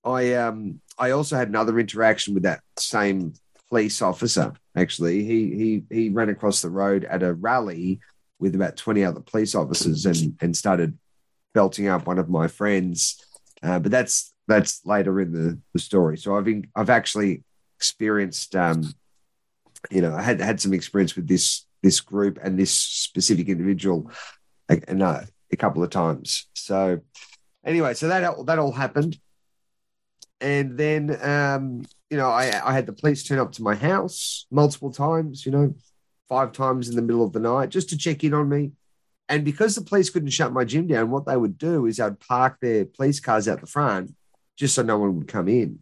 I 0.05 0.35
um 0.35 0.81
I 0.99 1.11
also 1.11 1.37
had 1.37 1.49
another 1.49 1.79
interaction 1.79 2.35
with 2.35 2.44
that 2.44 2.61
same 2.77 3.35
police 3.68 4.03
officer. 4.03 4.53
Actually, 4.78 5.24
he 5.24 5.54
he 5.56 5.82
he 5.90 6.08
ran 6.08 6.28
across 6.28 6.62
the 6.62 6.70
road 6.70 7.04
at 7.04 7.22
a 7.22 7.34
rally 7.34 8.00
with 8.38 8.54
about 8.54 8.76
twenty 8.76 9.04
other 9.04 9.20
police 9.20 9.54
officers 9.54 10.06
and 10.06 10.36
and 10.40 10.56
started 10.56 10.96
belting 11.54 11.88
up 11.88 12.06
one 12.06 12.18
of 12.18 12.28
my 12.28 12.46
friends. 12.46 13.22
Uh, 13.62 13.78
but 13.78 13.90
that's 13.90 14.32
that's 14.46 14.86
later 14.86 15.20
in 15.20 15.32
the, 15.32 15.58
the 15.72 15.78
story. 15.78 16.16
So 16.16 16.36
I've 16.36 16.44
been, 16.44 16.68
I've 16.74 16.90
actually 16.90 17.42
experienced 17.76 18.54
um, 18.56 18.92
you 19.90 20.00
know 20.00 20.14
I 20.14 20.22
had 20.22 20.40
had 20.40 20.60
some 20.60 20.74
experience 20.74 21.16
with 21.16 21.26
this 21.26 21.66
this 21.82 22.00
group 22.00 22.38
and 22.42 22.58
this 22.58 22.72
specific 22.72 23.48
individual 23.48 24.10
and 24.68 25.02
uh, 25.02 25.22
a 25.52 25.56
couple 25.56 25.82
of 25.82 25.90
times. 25.90 26.46
So 26.54 27.00
anyway, 27.64 27.94
so 27.94 28.08
that 28.08 28.46
that 28.46 28.58
all 28.58 28.72
happened 28.72 29.18
and 30.40 30.79
then 30.79 31.18
um, 31.22 31.83
you 32.11 32.16
know 32.16 32.29
I, 32.29 32.61
I 32.64 32.72
had 32.72 32.87
the 32.87 32.92
police 32.92 33.24
turn 33.24 33.38
up 33.38 33.53
to 33.53 33.62
my 33.62 33.74
house 33.74 34.46
multiple 34.51 34.92
times 34.92 35.44
you 35.44 35.53
know 35.53 35.74
five 36.29 36.53
times 36.53 36.88
in 36.88 36.96
the 36.96 37.03
middle 37.03 37.24
of 37.24 37.33
the 37.33 37.40
night 37.40 37.70
just 37.70 37.88
to 37.90 37.96
check 37.96 38.22
in 38.22 38.35
on 38.35 38.48
me. 38.48 38.72
And 39.31 39.44
because 39.44 39.74
the 39.74 39.83
police 39.83 40.11
couldn't 40.11 40.31
shut 40.31 40.53
my 40.53 40.64
gym 40.64 40.87
down 40.87 41.11
what 41.11 41.27
they 41.27 41.37
would 41.37 41.59
do 41.59 41.87
is 41.87 42.01
i'd 42.01 42.20
park 42.20 42.59
their 42.61 42.85
police 42.85 43.20
cars 43.20 43.48
out 43.48 43.61
the 43.61 43.66
front 43.66 44.14
just 44.57 44.74
so 44.74 44.83
no 44.83 44.98
one 44.98 45.16
would 45.16 45.29
come 45.29 45.48
in. 45.48 45.81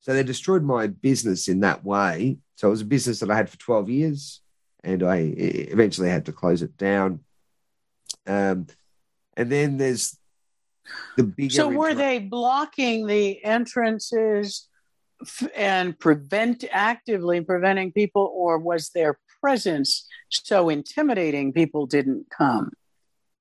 So 0.00 0.14
they 0.14 0.22
destroyed 0.22 0.62
my 0.62 0.86
business 0.86 1.48
in 1.48 1.60
that 1.60 1.84
way. 1.84 2.38
So 2.56 2.68
it 2.68 2.70
was 2.70 2.82
a 2.82 2.86
business 2.86 3.20
that 3.20 3.30
i 3.30 3.36
had 3.36 3.50
for 3.50 3.58
12 3.58 3.90
years 3.90 4.40
and 4.82 5.02
i 5.02 5.16
eventually 5.36 6.08
had 6.08 6.26
to 6.26 6.32
close 6.32 6.62
it 6.62 6.76
down. 6.76 7.20
Um, 8.26 8.66
and 9.36 9.50
then 9.50 9.76
there's 9.76 10.16
the 11.16 11.24
bigger 11.24 11.54
so 11.54 11.68
were 11.68 11.94
they 11.94 12.18
blocking 12.18 13.06
the 13.06 13.44
entrances 13.44 14.68
and 15.54 15.98
prevent 15.98 16.64
actively 16.70 17.40
preventing 17.42 17.92
people 17.92 18.32
or 18.34 18.58
was 18.58 18.90
their 18.90 19.18
presence 19.40 20.06
so 20.28 20.68
intimidating 20.68 21.52
people 21.52 21.86
didn't 21.86 22.26
come? 22.30 22.72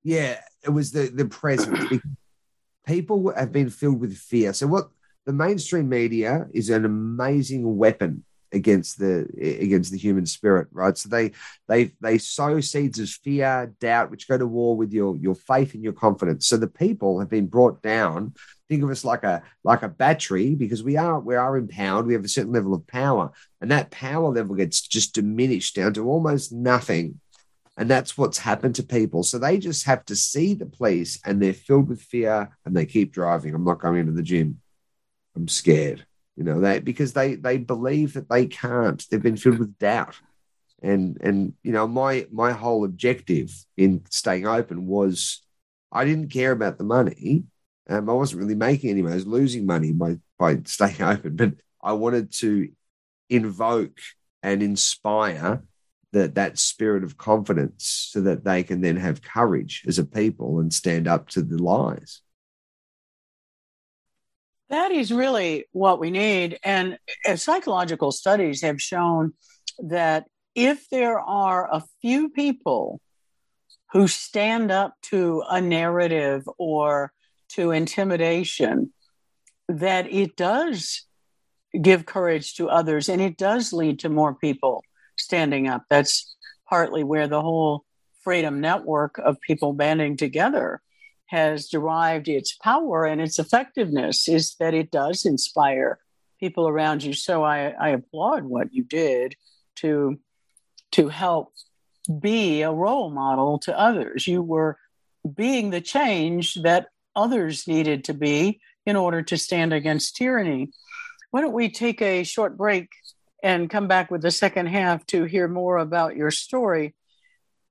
Yeah 0.04 0.40
it 0.64 0.70
was 0.70 0.92
the 0.92 1.08
the 1.08 1.26
presence 1.26 2.02
people 2.86 3.34
have 3.36 3.52
been 3.52 3.70
filled 3.70 4.00
with 4.00 4.18
fear. 4.18 4.54
So 4.54 4.68
what 4.68 4.90
the 5.26 5.34
mainstream 5.34 5.90
media 5.90 6.48
is 6.54 6.70
an 6.70 6.86
amazing 6.86 7.78
weapon 7.78 8.26
against 8.52 9.00
the 9.00 9.28
against 9.62 9.92
the 9.92 9.98
human 9.98 10.26
spirit 10.26 10.68
right? 10.72 10.98
So 10.98 11.10
they 11.10 11.32
they 11.68 11.92
they 12.02 12.18
sow 12.18 12.60
seeds 12.60 13.00
of 13.00 13.10
fear 13.10 13.74
doubt 13.80 14.12
which 14.12 14.28
go 14.28 14.38
to 14.38 14.48
war 14.48 14.76
with 14.76 14.92
your 14.92 15.16
your 15.18 15.36
faith 15.36 15.74
and 15.74 15.84
your 15.84 15.94
confidence. 15.94 16.48
So 16.48 16.58
the 16.58 16.68
people 16.68 17.20
have 17.20 17.30
been 17.30 17.48
brought 17.48 17.82
down. 17.82 18.34
Think 18.68 18.84
of 18.84 18.90
us 18.90 19.06
like 19.06 19.24
a 19.24 19.44
like 19.64 19.84
a 19.84 19.90
battery 19.90 20.56
because 20.56 20.84
we 20.84 20.98
are 20.98 21.20
we 21.20 21.36
are 21.36 21.58
empowered. 21.58 22.06
We 22.06 22.14
have 22.14 22.26
a 22.26 22.30
certain 22.30 22.54
level 22.54 22.74
of 22.74 22.88
power 22.88 23.32
and 23.62 23.72
that 23.72 23.92
power 23.92 24.30
level 24.30 24.56
gets 24.56 24.82
just 24.82 25.14
diminished 25.14 25.76
down 25.76 25.94
to 25.94 26.08
almost 26.08 26.52
nothing. 26.52 27.20
And 27.78 27.90
that's 27.90 28.18
what's 28.18 28.40
happened 28.40 28.76
to 28.76 28.84
people. 28.84 29.24
So 29.24 29.40
they 29.40 29.58
just 29.58 29.86
have 29.86 30.04
to 30.06 30.16
see 30.16 30.54
the 30.54 30.66
police 30.66 31.18
and 31.24 31.42
they're 31.42 31.54
filled 31.54 31.88
with 31.88 32.02
fear 32.02 32.50
and 32.66 32.76
they 32.76 32.86
keep 32.86 33.14
driving. 33.14 33.56
I'm 33.56 33.64
not 33.64 33.80
going 33.80 34.00
into 34.00 34.12
the 34.12 34.22
gym. 34.22 34.60
I'm 35.34 35.48
scared 35.48 36.06
you 36.40 36.46
know, 36.46 36.62
they 36.62 36.80
because 36.80 37.12
they 37.12 37.36
they 37.36 37.58
believe 37.58 38.14
that 38.14 38.30
they 38.30 38.46
can't. 38.46 39.06
They've 39.12 39.22
been 39.22 39.36
filled 39.36 39.60
with 39.60 39.78
doubt. 39.78 40.16
and 40.82 41.18
and 41.20 41.54
you 41.64 41.74
know 41.74 41.86
my 41.86 42.26
my 42.32 42.54
whole 42.54 42.86
objective 42.86 43.52
in 43.76 44.06
staying 44.10 44.48
open 44.48 44.88
was 44.88 45.42
I 45.92 46.06
didn't 46.06 46.30
care 46.30 46.54
about 46.54 46.78
the 46.78 46.86
money. 46.86 47.44
Um, 47.90 48.10
I 48.10 48.14
wasn't 48.14 48.42
really 48.42 48.56
making 48.56 48.90
any 48.90 49.02
money. 49.02 49.14
I 49.14 49.16
was 49.16 49.28
losing 49.28 49.66
money 49.66 49.92
by 49.92 50.18
by 50.40 50.62
staying 50.64 51.02
open, 51.14 51.36
but 51.36 51.56
I 51.84 51.92
wanted 51.92 52.32
to 52.36 52.70
invoke 53.30 54.00
and 54.42 54.64
inspire 54.64 55.62
that 56.14 56.36
that 56.36 56.58
spirit 56.58 57.04
of 57.04 57.18
confidence 57.18 58.08
so 58.14 58.22
that 58.22 58.46
they 58.46 58.64
can 58.64 58.80
then 58.80 58.96
have 58.96 59.22
courage 59.22 59.84
as 59.88 60.00
a 60.00 60.06
people 60.06 60.60
and 60.62 60.74
stand 60.74 61.06
up 61.06 61.28
to 61.32 61.42
the 61.42 61.62
lies. 61.62 62.22
That 64.70 64.92
is 64.92 65.12
really 65.12 65.66
what 65.72 66.00
we 66.00 66.12
need. 66.12 66.60
And 66.64 66.98
uh, 67.28 67.36
psychological 67.36 68.12
studies 68.12 68.62
have 68.62 68.82
shown 68.82 69.34
that 69.80 70.26
if 70.56 70.90
there 70.90 71.20
are 71.20 71.68
a 71.72 71.84
few 72.02 72.30
people 72.30 73.02
who 73.92 74.08
stand 74.08 74.72
up 74.72 74.94
to 75.02 75.44
a 75.50 75.60
narrative 75.60 76.48
or 76.58 77.12
to 77.50 77.72
intimidation, 77.72 78.94
that 79.68 80.12
it 80.12 80.36
does 80.36 81.06
give 81.80 82.06
courage 82.06 82.56
to 82.56 82.70
others 82.70 83.10
and 83.10 83.22
it 83.22 83.38
does 83.38 83.74
lead 83.74 84.00
to 84.00 84.10
more 84.10 84.36
people 84.36 84.84
standing 85.18 85.68
up. 85.68 85.84
That's 85.90 86.36
partly 86.68 87.04
where 87.04 87.28
the 87.28 87.42
whole 87.42 87.86
Freedom 88.22 88.60
Network 88.60 89.18
of 89.18 89.40
people 89.42 89.74
banding 89.74 90.18
together 90.18 90.82
has 91.30 91.70
derived 91.70 92.28
its 92.28 92.56
power 92.56 93.06
and 93.06 93.22
its 93.22 93.38
effectiveness 93.38 94.28
is 94.28 94.56
that 94.56 94.74
it 94.74 94.90
does 94.90 95.26
inspire 95.26 96.00
people 96.40 96.68
around 96.68 97.04
you. 97.04 97.14
So 97.14 97.44
I, 97.44 97.68
I 97.80 97.90
applaud 97.90 98.44
what 98.44 98.74
you 98.74 98.84
did 98.84 99.36
to 99.78 100.20
to 100.92 101.08
help 101.10 101.54
be 102.20 102.64
a 102.64 102.72
role 102.72 103.12
model 103.12 103.60
to 103.60 103.80
others. 103.80 104.26
You 104.26 104.42
were 104.42 104.80
being 105.36 105.70
the 105.70 105.82
change 105.82 106.56
that 106.64 106.88
others 107.16 107.68
needed 107.68 108.06
to 108.06 108.16
be 108.16 108.60
in 108.88 108.96
order 108.96 109.22
to 109.22 109.38
stand 109.38 109.72
against 109.72 110.16
tyranny. 110.16 110.72
Why 111.30 111.42
don't 111.42 111.54
we 111.54 111.70
take 111.70 112.02
a 112.02 112.24
short 112.24 112.58
break 112.58 112.90
and 113.44 113.70
come 113.70 113.88
back 113.88 114.10
with 114.10 114.24
the 114.24 114.32
second 114.32 114.66
half 114.66 115.06
to 115.08 115.26
hear 115.26 115.48
more 115.48 115.78
about 115.78 116.16
your 116.16 116.32
story? 116.32 116.96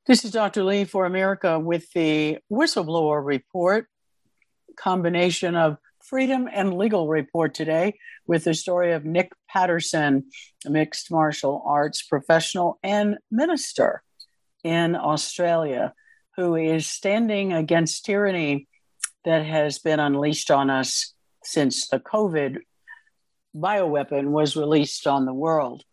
This 0.09 0.25
is 0.25 0.31
Dr. 0.31 0.65
Lee 0.65 0.87
for 0.87 1.05
America 1.05 1.59
with 1.59 1.93
the 1.93 2.39
Whistleblower 2.51 3.23
Report, 3.23 3.89
combination 4.75 5.55
of 5.55 5.77
freedom 6.03 6.49
and 6.51 6.79
legal 6.79 7.09
report 7.09 7.53
today 7.53 7.99
with 8.27 8.45
the 8.45 8.55
story 8.55 8.93
of 8.95 9.05
Nick 9.05 9.33
Patterson, 9.51 10.25
a 10.65 10.71
mixed 10.71 11.11
martial 11.11 11.63
arts 11.67 12.01
professional 12.01 12.79
and 12.83 13.19
minister 13.31 14.03
in 14.65 14.97
Australia, 14.97 15.93
who 16.37 16.55
is 16.55 16.87
standing 16.87 17.53
against 17.53 18.07
tyranny 18.07 18.67
that 19.27 19.45
has 19.45 19.79
been 19.79 20.01
unleashed 20.01 20.51
on 20.51 20.71
us 20.71 21.13
since 21.45 21.87
the 21.87 22.01
COVID 22.01 22.61
bioweapon 23.55 24.31
was 24.31 24.57
released 24.57 25.07
on 25.07 25.27
the 25.27 25.35
world 25.35 25.85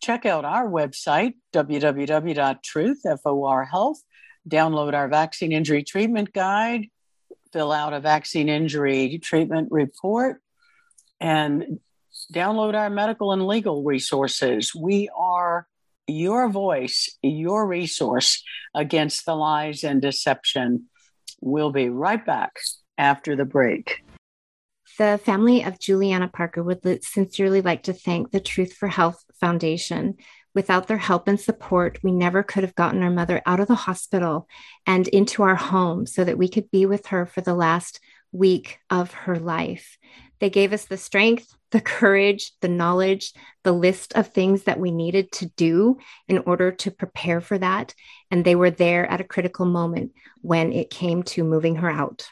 check 0.00 0.26
out 0.26 0.44
our 0.44 0.66
website, 0.68 1.34
www.truth, 1.52 3.02
download 4.48 4.94
our 4.94 5.08
vaccine 5.08 5.52
injury 5.52 5.82
treatment 5.82 6.32
guide, 6.32 6.86
fill 7.52 7.72
out 7.72 7.92
a 7.92 8.00
vaccine 8.00 8.48
injury 8.48 9.18
treatment 9.18 9.68
report, 9.70 10.40
and 11.20 11.80
download 12.32 12.74
our 12.74 12.90
medical 12.90 13.32
and 13.32 13.46
legal 13.46 13.82
resources. 13.84 14.74
We 14.74 15.08
are 15.16 15.66
your 16.06 16.48
voice, 16.48 17.16
your 17.22 17.66
resource 17.66 18.42
against 18.74 19.26
the 19.26 19.34
lies 19.34 19.84
and 19.84 20.00
deception. 20.00 20.86
We'll 21.40 21.70
be 21.70 21.88
right 21.88 22.24
back 22.24 22.52
after 22.96 23.36
the 23.36 23.44
break. 23.44 24.02
The 24.98 25.20
family 25.24 25.62
of 25.62 25.78
Juliana 25.78 26.26
Parker 26.26 26.60
would 26.60 27.04
sincerely 27.04 27.60
like 27.60 27.84
to 27.84 27.92
thank 27.92 28.32
the 28.32 28.40
Truth 28.40 28.72
for 28.72 28.88
Health 28.88 29.24
Foundation. 29.38 30.16
Without 30.56 30.88
their 30.88 30.98
help 30.98 31.28
and 31.28 31.40
support, 31.40 32.00
we 32.02 32.10
never 32.10 32.42
could 32.42 32.64
have 32.64 32.74
gotten 32.74 33.04
our 33.04 33.10
mother 33.10 33.40
out 33.46 33.60
of 33.60 33.68
the 33.68 33.76
hospital 33.76 34.48
and 34.88 35.06
into 35.06 35.44
our 35.44 35.54
home 35.54 36.04
so 36.04 36.24
that 36.24 36.36
we 36.36 36.48
could 36.48 36.68
be 36.72 36.84
with 36.84 37.06
her 37.06 37.26
for 37.26 37.40
the 37.40 37.54
last 37.54 38.00
week 38.32 38.80
of 38.90 39.12
her 39.12 39.38
life. 39.38 39.98
They 40.40 40.50
gave 40.50 40.72
us 40.72 40.86
the 40.86 40.96
strength, 40.96 41.56
the 41.70 41.80
courage, 41.80 42.50
the 42.60 42.68
knowledge, 42.68 43.34
the 43.62 43.72
list 43.72 44.14
of 44.16 44.26
things 44.26 44.64
that 44.64 44.80
we 44.80 44.90
needed 44.90 45.30
to 45.32 45.46
do 45.46 45.98
in 46.26 46.38
order 46.38 46.72
to 46.72 46.90
prepare 46.90 47.40
for 47.40 47.56
that. 47.58 47.94
And 48.32 48.44
they 48.44 48.56
were 48.56 48.72
there 48.72 49.06
at 49.06 49.20
a 49.20 49.24
critical 49.24 49.64
moment 49.64 50.10
when 50.42 50.72
it 50.72 50.90
came 50.90 51.22
to 51.22 51.44
moving 51.44 51.76
her 51.76 51.88
out. 51.88 52.28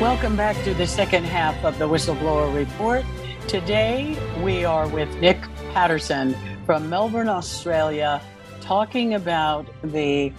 Welcome 0.00 0.34
back 0.34 0.56
to 0.64 0.72
the 0.72 0.86
second 0.86 1.24
half 1.24 1.62
of 1.62 1.78
the 1.78 1.86
Whistleblower 1.86 2.56
Report. 2.56 3.04
Today 3.48 4.16
we 4.42 4.64
are 4.64 4.88
with 4.88 5.14
Nick 5.16 5.38
Patterson 5.74 6.34
from 6.64 6.88
Melbourne, 6.88 7.28
Australia, 7.28 8.22
talking 8.62 9.12
about 9.12 9.66
the 9.84 10.32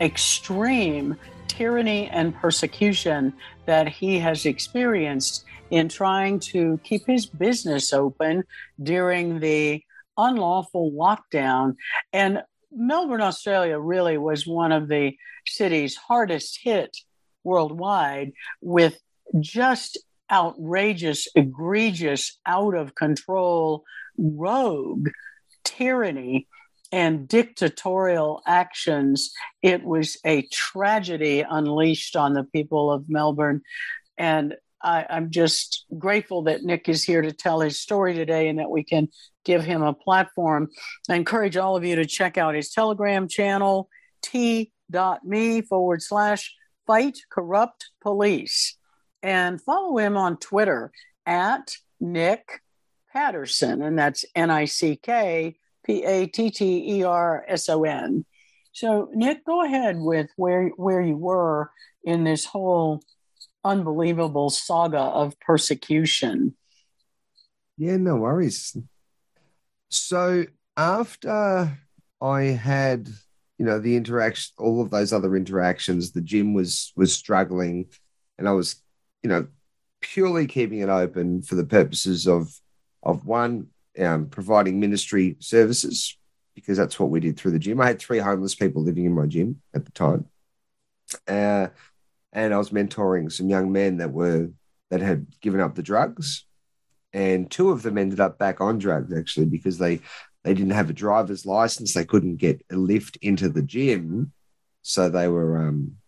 extreme 0.00 1.16
tyranny 1.48 2.06
and 2.10 2.32
persecution 2.32 3.32
that 3.66 3.88
he 3.88 4.20
has 4.20 4.46
experienced 4.46 5.44
in 5.72 5.88
trying 5.88 6.38
to 6.38 6.78
keep 6.84 7.04
his 7.04 7.26
business 7.26 7.92
open 7.92 8.44
during 8.80 9.40
the 9.40 9.82
unlawful 10.16 10.92
lockdown. 10.92 11.74
And 12.12 12.44
Melbourne, 12.70 13.22
Australia 13.22 13.80
really 13.80 14.16
was 14.16 14.46
one 14.46 14.70
of 14.70 14.86
the 14.86 15.16
cities 15.44 15.96
hardest 15.96 16.60
hit 16.62 16.96
worldwide 17.42 18.32
with 18.60 19.00
just 19.40 19.98
outrageous, 20.30 21.28
egregious, 21.34 22.38
out 22.46 22.74
of 22.74 22.94
control, 22.94 23.84
rogue 24.16 25.08
tyranny 25.64 26.46
and 26.90 27.28
dictatorial 27.28 28.42
actions. 28.46 29.32
It 29.62 29.84
was 29.84 30.18
a 30.24 30.42
tragedy 30.50 31.44
unleashed 31.48 32.16
on 32.16 32.34
the 32.34 32.44
people 32.44 32.90
of 32.90 33.08
Melbourne. 33.08 33.62
And 34.16 34.54
I, 34.82 35.06
am 35.08 35.30
just 35.30 35.84
grateful 35.98 36.42
that 36.42 36.62
Nick 36.62 36.88
is 36.88 37.02
here 37.02 37.20
to 37.22 37.32
tell 37.32 37.60
his 37.60 37.80
story 37.80 38.14
today 38.14 38.48
and 38.48 38.58
that 38.58 38.70
we 38.70 38.84
can 38.84 39.08
give 39.44 39.64
him 39.64 39.82
a 39.82 39.92
platform. 39.92 40.68
I 41.08 41.16
encourage 41.16 41.56
all 41.56 41.76
of 41.76 41.84
you 41.84 41.96
to 41.96 42.06
check 42.06 42.38
out 42.38 42.54
his 42.54 42.70
Telegram 42.70 43.28
channel, 43.28 43.88
t.me 44.22 45.62
forward 45.62 46.02
slash 46.02 46.54
fight 46.86 47.18
corrupt 47.30 47.90
police 48.00 48.77
and 49.22 49.60
follow 49.60 49.98
him 49.98 50.16
on 50.16 50.36
Twitter 50.36 50.92
at 51.26 51.76
Nick 52.00 52.62
Patterson, 53.12 53.82
and 53.82 53.98
that's 53.98 54.24
N 54.34 54.50
I 54.50 54.66
C 54.66 54.96
K 54.96 55.56
P 55.84 56.04
A 56.04 56.26
T 56.26 56.50
T 56.50 56.98
E 56.98 57.02
R 57.02 57.44
S 57.48 57.68
O 57.68 57.84
N. 57.84 58.24
So, 58.72 59.10
Nick, 59.12 59.44
go 59.44 59.64
ahead 59.64 59.96
with 59.98 60.28
where 60.36 60.68
where 60.76 61.00
you 61.00 61.16
were 61.16 61.70
in 62.04 62.24
this 62.24 62.44
whole 62.44 63.02
unbelievable 63.64 64.50
saga 64.50 64.98
of 64.98 65.38
persecution. 65.40 66.54
Yeah, 67.76 67.96
no 67.96 68.16
worries. 68.16 68.76
So 69.88 70.44
after 70.76 71.78
I 72.20 72.42
had, 72.42 73.08
you 73.58 73.64
know, 73.64 73.78
the 73.78 73.96
interaction, 73.96 74.54
all 74.58 74.82
of 74.82 74.90
those 74.90 75.12
other 75.12 75.36
interactions, 75.36 76.12
the 76.12 76.20
gym 76.20 76.54
was 76.54 76.92
was 76.96 77.12
struggling, 77.12 77.86
and 78.38 78.48
I 78.48 78.52
was 78.52 78.82
you 79.28 79.34
know, 79.34 79.46
purely 80.00 80.46
keeping 80.46 80.78
it 80.78 80.88
open 80.88 81.42
for 81.42 81.54
the 81.54 81.64
purposes 81.64 82.26
of 82.26 82.50
of 83.02 83.26
one 83.26 83.66
um, 83.98 84.26
providing 84.26 84.80
ministry 84.80 85.36
services 85.38 86.16
because 86.54 86.78
that's 86.78 86.98
what 86.98 87.10
we 87.10 87.20
did 87.20 87.36
through 87.36 87.50
the 87.50 87.58
gym. 87.58 87.78
I 87.78 87.88
had 87.88 87.98
three 87.98 88.18
homeless 88.18 88.54
people 88.54 88.82
living 88.82 89.04
in 89.04 89.14
my 89.14 89.26
gym 89.26 89.60
at 89.74 89.84
the 89.84 89.92
time, 89.92 90.24
uh, 91.28 91.68
and 92.32 92.54
I 92.54 92.56
was 92.56 92.70
mentoring 92.70 93.30
some 93.30 93.50
young 93.50 93.70
men 93.70 93.98
that 93.98 94.12
were 94.12 94.48
that 94.90 95.02
had 95.02 95.26
given 95.42 95.60
up 95.60 95.74
the 95.74 95.82
drugs, 95.82 96.46
and 97.12 97.50
two 97.50 97.70
of 97.70 97.82
them 97.82 97.98
ended 97.98 98.20
up 98.20 98.38
back 98.38 98.62
on 98.62 98.78
drugs 98.78 99.12
actually 99.12 99.46
because 99.46 99.76
they 99.76 100.00
they 100.42 100.54
didn't 100.54 100.72
have 100.72 100.88
a 100.88 100.94
driver's 100.94 101.44
license, 101.44 101.92
they 101.92 102.06
couldn't 102.06 102.36
get 102.36 102.64
a 102.72 102.76
lift 102.76 103.16
into 103.20 103.50
the 103.50 103.62
gym, 103.62 104.32
so 104.80 105.10
they 105.10 105.28
were 105.28 105.68
um, 105.68 105.98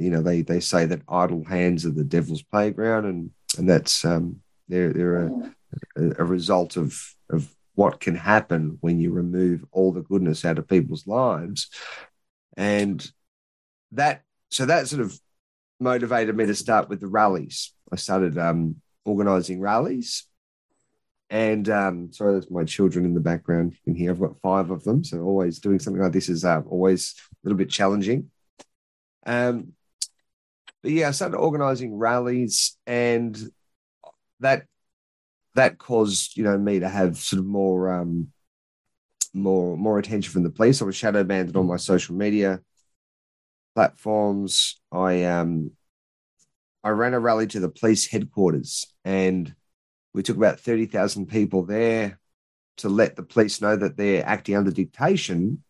you 0.00 0.10
know 0.10 0.22
they 0.22 0.42
they 0.42 0.60
say 0.60 0.86
that 0.86 1.02
idle 1.08 1.44
hands 1.44 1.84
are 1.86 1.90
the 1.90 2.04
devil's 2.04 2.42
playground, 2.42 3.04
and 3.06 3.30
and 3.58 3.68
that's 3.68 4.04
um, 4.04 4.40
they're 4.68 4.92
they're 4.92 5.24
a, 5.26 5.54
a 6.18 6.24
result 6.24 6.76
of 6.76 6.98
of 7.30 7.54
what 7.74 8.00
can 8.00 8.16
happen 8.16 8.78
when 8.80 8.98
you 9.00 9.10
remove 9.12 9.64
all 9.70 9.92
the 9.92 10.02
goodness 10.02 10.44
out 10.44 10.58
of 10.58 10.68
people's 10.68 11.06
lives, 11.06 11.68
and 12.56 13.10
that 13.92 14.22
so 14.50 14.66
that 14.66 14.88
sort 14.88 15.02
of 15.02 15.18
motivated 15.78 16.36
me 16.36 16.46
to 16.46 16.54
start 16.54 16.88
with 16.88 17.00
the 17.00 17.06
rallies. 17.08 17.72
I 17.92 17.96
started 17.96 18.36
um, 18.38 18.76
organizing 19.04 19.60
rallies, 19.60 20.26
And 21.30 21.68
um, 21.68 22.12
sorry, 22.12 22.34
that's 22.34 22.50
my 22.50 22.64
children 22.64 23.04
in 23.04 23.14
the 23.14 23.20
background 23.20 23.76
in 23.86 23.94
here. 23.94 24.10
I've 24.10 24.20
got 24.20 24.40
five 24.42 24.70
of 24.70 24.82
them, 24.82 25.04
so 25.04 25.20
always 25.20 25.60
doing 25.60 25.78
something 25.78 26.02
like 26.02 26.12
this 26.12 26.28
is 26.28 26.44
uh, 26.44 26.62
always 26.68 27.14
a 27.32 27.36
little 27.44 27.56
bit 27.56 27.70
challenging. 27.70 28.30
Um, 29.24 29.72
but 30.82 30.92
yeah, 30.92 31.08
I 31.08 31.10
started 31.12 31.36
organizing 31.36 31.96
rallies, 31.96 32.76
and 32.86 33.38
that 34.40 34.66
that 35.54 35.78
caused 35.78 36.36
you 36.36 36.44
know 36.44 36.58
me 36.58 36.80
to 36.80 36.88
have 36.88 37.18
sort 37.18 37.40
of 37.40 37.46
more 37.46 37.92
um, 37.92 38.28
more 39.34 39.76
more 39.76 39.98
attention 39.98 40.32
from 40.32 40.42
the 40.42 40.50
police. 40.50 40.80
I 40.80 40.84
was 40.84 40.96
shadow 40.96 41.24
banned 41.24 41.56
on 41.56 41.66
my 41.66 41.76
social 41.76 42.14
media 42.14 42.60
platforms. 43.74 44.80
I 44.92 45.24
um 45.24 45.72
I 46.82 46.90
ran 46.90 47.14
a 47.14 47.20
rally 47.20 47.46
to 47.48 47.60
the 47.60 47.68
police 47.68 48.06
headquarters, 48.06 48.86
and 49.04 49.54
we 50.12 50.22
took 50.22 50.36
about 50.36 50.60
30,000 50.60 51.26
people 51.26 51.64
there 51.64 52.18
to 52.78 52.88
let 52.88 53.16
the 53.16 53.22
police 53.22 53.60
know 53.60 53.76
that 53.76 53.96
they're 53.96 54.26
acting 54.26 54.56
under 54.56 54.70
dictation 54.70 55.62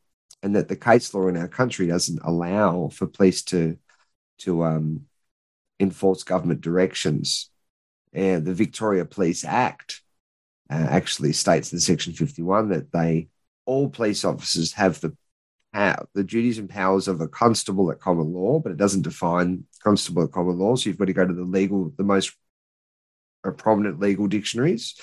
and 0.43 0.57
that 0.57 0.69
the 0.69 0.77
case 0.77 1.13
law 1.13 1.29
in 1.29 1.37
our 1.37 1.49
country 1.49 1.87
doesn't 1.87 2.21
allow 2.23 2.89
for 2.89 3.07
police 3.07 3.43
to, 3.43 3.77
to 4.41 4.65
um, 4.65 5.03
enforce 5.79 6.23
government 6.23 6.61
directions. 6.61 7.51
And 8.13 8.45
the 8.45 8.55
Victoria 8.55 9.05
Police 9.05 9.45
Act 9.45 10.03
uh, 10.71 10.87
actually 10.91 11.33
states 11.33 11.73
in 11.73 11.81
Section 11.81 12.13
51 12.13 12.71
that 12.71 12.93
they 12.93 13.29
all 13.67 13.89
police 13.89 14.25
officers 14.25 14.73
have 14.73 15.01
the 15.01 15.17
the 15.73 16.25
duties 16.25 16.59
and 16.59 16.69
powers 16.69 17.09
of 17.09 17.21
a 17.21 17.29
constable 17.29 17.91
at 17.91 18.01
common 18.01 18.33
law, 18.33 18.59
but 18.59 18.73
it 18.73 18.79
doesn't 18.79 19.03
define 19.03 19.65
constable 19.83 20.25
at 20.25 20.33
common 20.33 20.59
law. 20.59 20.75
So 20.75 20.91
you've 20.91 20.99
got 20.99 21.07
to 21.07 21.13
go 21.13 21.27
to 21.27 21.33
the 21.33 21.45
legal, 21.45 21.93
the 21.97 22.03
most 22.03 22.33
prominent 23.57 24.01
legal 24.01 24.27
dictionaries, 24.27 24.95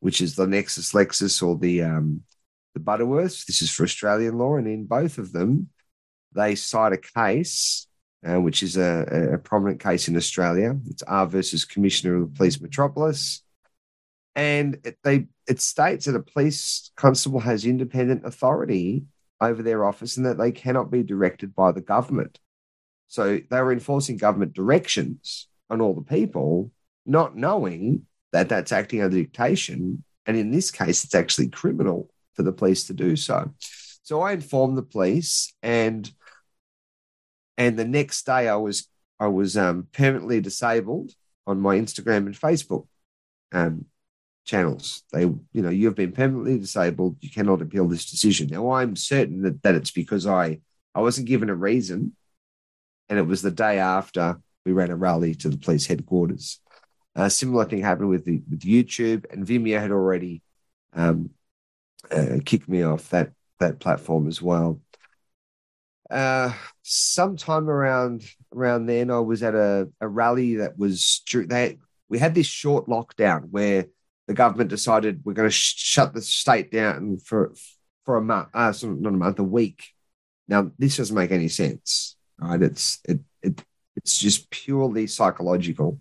which 0.00 0.20
is 0.20 0.36
the 0.36 0.46
Nexus 0.46 0.92
Lexis 0.92 1.42
or 1.42 1.56
the 1.56 1.82
um, 1.82 2.22
the 2.74 2.80
Butterworth. 2.80 3.46
This 3.46 3.62
is 3.62 3.70
for 3.70 3.84
Australian 3.84 4.38
law, 4.38 4.56
and 4.56 4.68
in 4.68 4.84
both 4.84 5.18
of 5.18 5.32
them, 5.32 5.70
they 6.32 6.54
cite 6.54 6.92
a 6.92 6.98
case, 6.98 7.86
uh, 8.26 8.40
which 8.40 8.62
is 8.62 8.76
a, 8.76 9.32
a, 9.34 9.38
prominent 9.38 9.80
case 9.80 10.08
in 10.08 10.16
Australia. 10.16 10.76
It's 10.86 11.02
R 11.02 11.26
versus 11.26 11.64
Commissioner 11.64 12.16
of 12.16 12.32
the 12.32 12.36
Police 12.36 12.60
Metropolis, 12.60 13.42
and 14.34 14.78
it, 14.84 14.98
they 15.02 15.26
it 15.46 15.60
states 15.60 16.06
that 16.06 16.16
a 16.16 16.22
police 16.22 16.90
constable 16.96 17.40
has 17.40 17.64
independent 17.64 18.24
authority 18.24 19.04
over 19.40 19.62
their 19.62 19.84
office 19.84 20.16
and 20.16 20.26
that 20.26 20.38
they 20.38 20.52
cannot 20.52 20.90
be 20.90 21.02
directed 21.02 21.54
by 21.54 21.72
the 21.72 21.80
government. 21.80 22.38
So 23.08 23.40
they 23.48 23.60
were 23.60 23.72
enforcing 23.72 24.16
government 24.16 24.54
directions 24.54 25.48
on 25.70 25.80
all 25.80 25.94
the 25.94 26.02
people, 26.02 26.72
not 27.04 27.36
knowing 27.36 28.06
that 28.32 28.48
that's 28.48 28.72
acting 28.72 29.02
under 29.02 29.16
dictation. 29.16 30.02
And 30.26 30.36
in 30.36 30.50
this 30.50 30.70
case, 30.70 31.04
it's 31.04 31.14
actually 31.14 31.48
criminal 31.48 32.10
for 32.34 32.42
the 32.42 32.52
police 32.52 32.84
to 32.84 32.94
do 32.94 33.16
so. 33.16 33.52
So 34.02 34.20
I 34.22 34.32
informed 34.32 34.76
the 34.76 34.82
police, 34.82 35.52
and 35.62 36.10
and 37.56 37.78
the 37.78 37.84
next 37.84 38.26
day 38.26 38.48
I 38.48 38.56
was 38.56 38.88
I 39.20 39.28
was 39.28 39.56
um, 39.56 39.88
permanently 39.92 40.40
disabled 40.40 41.12
on 41.46 41.60
my 41.60 41.76
Instagram 41.76 42.26
and 42.26 42.34
Facebook 42.34 42.86
um, 43.52 43.86
channels. 44.44 45.04
They, 45.12 45.22
you 45.22 45.62
know, 45.62 45.70
you 45.70 45.86
have 45.86 45.94
been 45.94 46.12
permanently 46.12 46.58
disabled. 46.58 47.16
You 47.20 47.30
cannot 47.30 47.62
appeal 47.62 47.88
this 47.88 48.10
decision. 48.10 48.48
Now 48.48 48.72
I'm 48.72 48.96
certain 48.96 49.42
that, 49.42 49.62
that 49.62 49.74
it's 49.74 49.90
because 49.90 50.26
I 50.26 50.60
I 50.94 51.00
wasn't 51.00 51.28
given 51.28 51.50
a 51.50 51.54
reason, 51.54 52.14
and 53.08 53.18
it 53.18 53.26
was 53.26 53.42
the 53.42 53.50
day 53.50 53.78
after 53.78 54.40
we 54.64 54.72
ran 54.72 54.90
a 54.90 54.96
rally 54.96 55.34
to 55.36 55.48
the 55.48 55.58
police 55.58 55.86
headquarters. 55.86 56.60
A 57.16 57.30
similar 57.30 57.64
thing 57.64 57.80
happened 57.80 58.08
with 58.08 58.24
the 58.24 58.42
with 58.50 58.60
YouTube, 58.60 59.26
and 59.32 59.46
Vimeo 59.46 59.80
had 59.80 59.92
already 59.92 60.42
um, 60.92 61.30
uh, 62.10 62.38
kicked 62.44 62.68
me 62.68 62.82
off 62.82 63.10
that 63.10 63.32
that 63.60 63.80
platform 63.80 64.26
as 64.26 64.42
well. 64.42 64.80
Uh, 66.10 66.52
sometime 66.82 67.68
around 67.68 68.24
around 68.54 68.86
then, 68.86 69.10
I 69.10 69.20
was 69.20 69.42
at 69.42 69.54
a, 69.54 69.88
a 70.00 70.08
rally 70.08 70.56
that 70.56 70.78
was 70.78 71.22
they 71.32 71.78
we 72.08 72.18
had 72.18 72.34
this 72.34 72.46
short 72.46 72.86
lockdown 72.86 73.48
where 73.50 73.86
the 74.26 74.34
government 74.34 74.70
decided 74.70 75.22
we're 75.24 75.32
going 75.32 75.48
to 75.48 75.52
sh- 75.54 75.74
shut 75.76 76.14
the 76.14 76.22
state 76.22 76.70
down 76.70 77.18
for 77.18 77.54
for 78.04 78.16
a 78.16 78.22
month, 78.22 78.48
uh, 78.54 78.72
not 78.82 79.14
a 79.14 79.16
month, 79.16 79.38
a 79.38 79.44
week. 79.44 79.88
Now 80.46 80.70
this 80.78 80.98
doesn't 80.98 81.16
make 81.16 81.32
any 81.32 81.48
sense, 81.48 82.16
right? 82.38 82.60
It's 82.60 83.00
it, 83.08 83.20
it 83.42 83.62
it's 83.96 84.18
just 84.18 84.50
purely 84.50 85.06
psychological. 85.06 86.00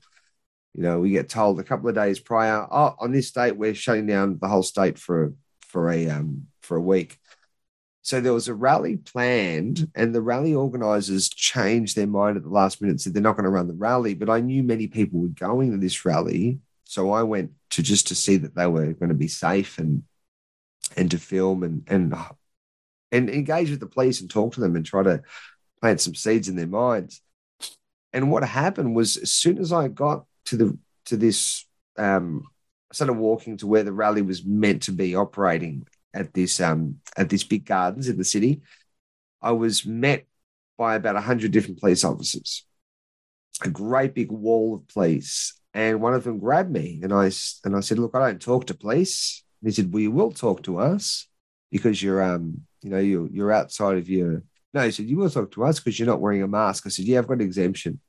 You 0.74 0.84
know, 0.84 1.00
we 1.00 1.12
get 1.12 1.30
told 1.30 1.60
a 1.60 1.64
couple 1.64 1.88
of 1.88 1.96
days 1.96 2.20
prior, 2.20 2.68
oh, 2.70 2.96
on 3.00 3.12
this 3.12 3.32
date 3.32 3.56
we're 3.56 3.76
shutting 3.76 4.08
down 4.08 4.40
the 4.42 4.48
whole 4.48 4.64
state 4.64 5.00
for 5.00 5.34
for 5.62 5.90
a 5.90 6.10
um 6.10 6.48
for 6.62 6.78
a 6.78 6.82
week. 6.82 7.20
So 8.04 8.20
there 8.20 8.34
was 8.34 8.50
a 8.50 8.54
rally 8.54 8.98
planned, 8.98 9.90
and 9.96 10.14
the 10.14 10.22
rally 10.22 10.54
organisers 10.54 11.30
changed 11.30 11.96
their 11.96 12.06
mind 12.06 12.36
at 12.36 12.44
the 12.44 12.50
last 12.50 12.82
minute, 12.82 12.92
and 12.92 13.02
said 13.02 13.14
they're 13.14 13.24
not 13.24 13.38
going 13.38 13.46
to 13.46 13.50
run 13.50 13.70
the 13.70 13.74
rally. 13.74 14.14
But 14.14 14.30
I 14.30 14.42
knew 14.42 14.62
many 14.62 14.88
people 14.88 15.22
were 15.22 15.30
going 15.30 15.72
to 15.72 15.78
this 15.78 16.04
rally, 16.04 16.60
so 16.84 17.12
I 17.12 17.24
went 17.24 17.52
to 17.72 17.82
just 17.82 18.10
to 18.10 18.16
see 18.16 18.36
that 18.38 18.56
they 18.56 18.68
were 18.68 18.92
going 18.94 19.10
to 19.10 19.16
be 19.16 19.30
safe 19.30 19.78
and 19.80 20.04
and 20.98 21.10
to 21.12 21.18
film 21.18 21.64
and 21.64 21.84
and 21.88 22.14
and 23.14 23.30
engage 23.30 23.70
with 23.70 23.80
the 23.80 23.88
police 23.88 24.20
and 24.20 24.30
talk 24.30 24.54
to 24.54 24.60
them 24.60 24.76
and 24.76 24.86
try 24.86 25.02
to 25.02 25.24
plant 25.80 26.02
some 26.02 26.14
seeds 26.14 26.50
in 26.50 26.58
their 26.58 26.68
minds. 26.68 27.22
And 28.12 28.30
what 28.30 28.44
happened 28.44 28.96
was, 28.96 29.16
as 29.16 29.32
soon 29.32 29.58
as 29.60 29.72
I 29.72 29.88
got 29.88 30.26
to 30.48 30.58
the 30.58 30.78
to 31.06 31.16
this, 31.16 31.66
um, 31.98 32.44
I 32.92 32.96
started 32.96 33.14
walking 33.14 33.56
to 33.58 33.68
where 33.68 33.84
the 33.84 33.94
rally 33.94 34.22
was 34.22 34.44
meant 34.44 34.84
to 34.84 34.92
be 34.92 35.16
operating 35.16 35.88
at 36.14 36.34
this 36.34 36.60
um 36.62 36.98
at 37.18 37.30
this 37.30 37.44
big 37.44 37.66
gardens 37.66 38.08
in 38.08 38.18
the 38.18 38.24
city. 38.24 38.62
I 39.42 39.52
was 39.52 39.86
met 39.86 40.26
by 40.78 40.96
about 40.96 41.22
hundred 41.22 41.52
different 41.52 41.80
police 41.80 42.04
officers, 42.04 42.66
a 43.64 43.70
great 43.70 44.14
big 44.14 44.32
wall 44.32 44.76
of 44.76 44.88
police, 44.88 45.60
and 45.74 46.02
one 46.02 46.14
of 46.14 46.24
them 46.24 46.40
grabbed 46.40 46.72
me 46.72 47.00
and 47.04 47.14
I 47.14 47.32
and 47.66 47.76
I 47.76 47.80
said, 47.82 48.00
"Look, 48.00 48.16
I 48.16 48.20
don't 48.20 48.42
talk 48.42 48.68
to 48.68 48.74
police." 48.74 49.44
And 49.62 49.70
he 49.70 49.76
said, 49.76 49.94
"Well, 49.94 50.02
you 50.02 50.12
will 50.12 50.32
talk 50.32 50.64
to 50.64 50.80
us 50.80 51.28
because 51.72 52.02
you're 52.02 52.22
um 52.22 52.62
you 52.82 52.90
know 52.90 53.00
you're 53.00 53.28
you're 53.32 53.52
outside 53.52 53.98
of 53.98 54.10
your." 54.10 54.44
No, 54.74 54.82
he 54.82 54.92
said, 54.92 55.06
"You 55.06 55.18
will 55.18 55.30
talk 55.30 55.52
to 55.52 55.64
us 55.66 55.80
because 55.80 56.00
you're 56.00 56.08
not 56.08 56.22
wearing 56.22 56.44
a 56.44 56.48
mask." 56.48 56.86
I 56.86 56.90
said, 56.90 57.06
"Yeah, 57.06 57.20
I've 57.20 57.28
got 57.28 57.36
an 57.36 57.42
exemption." 57.42 58.00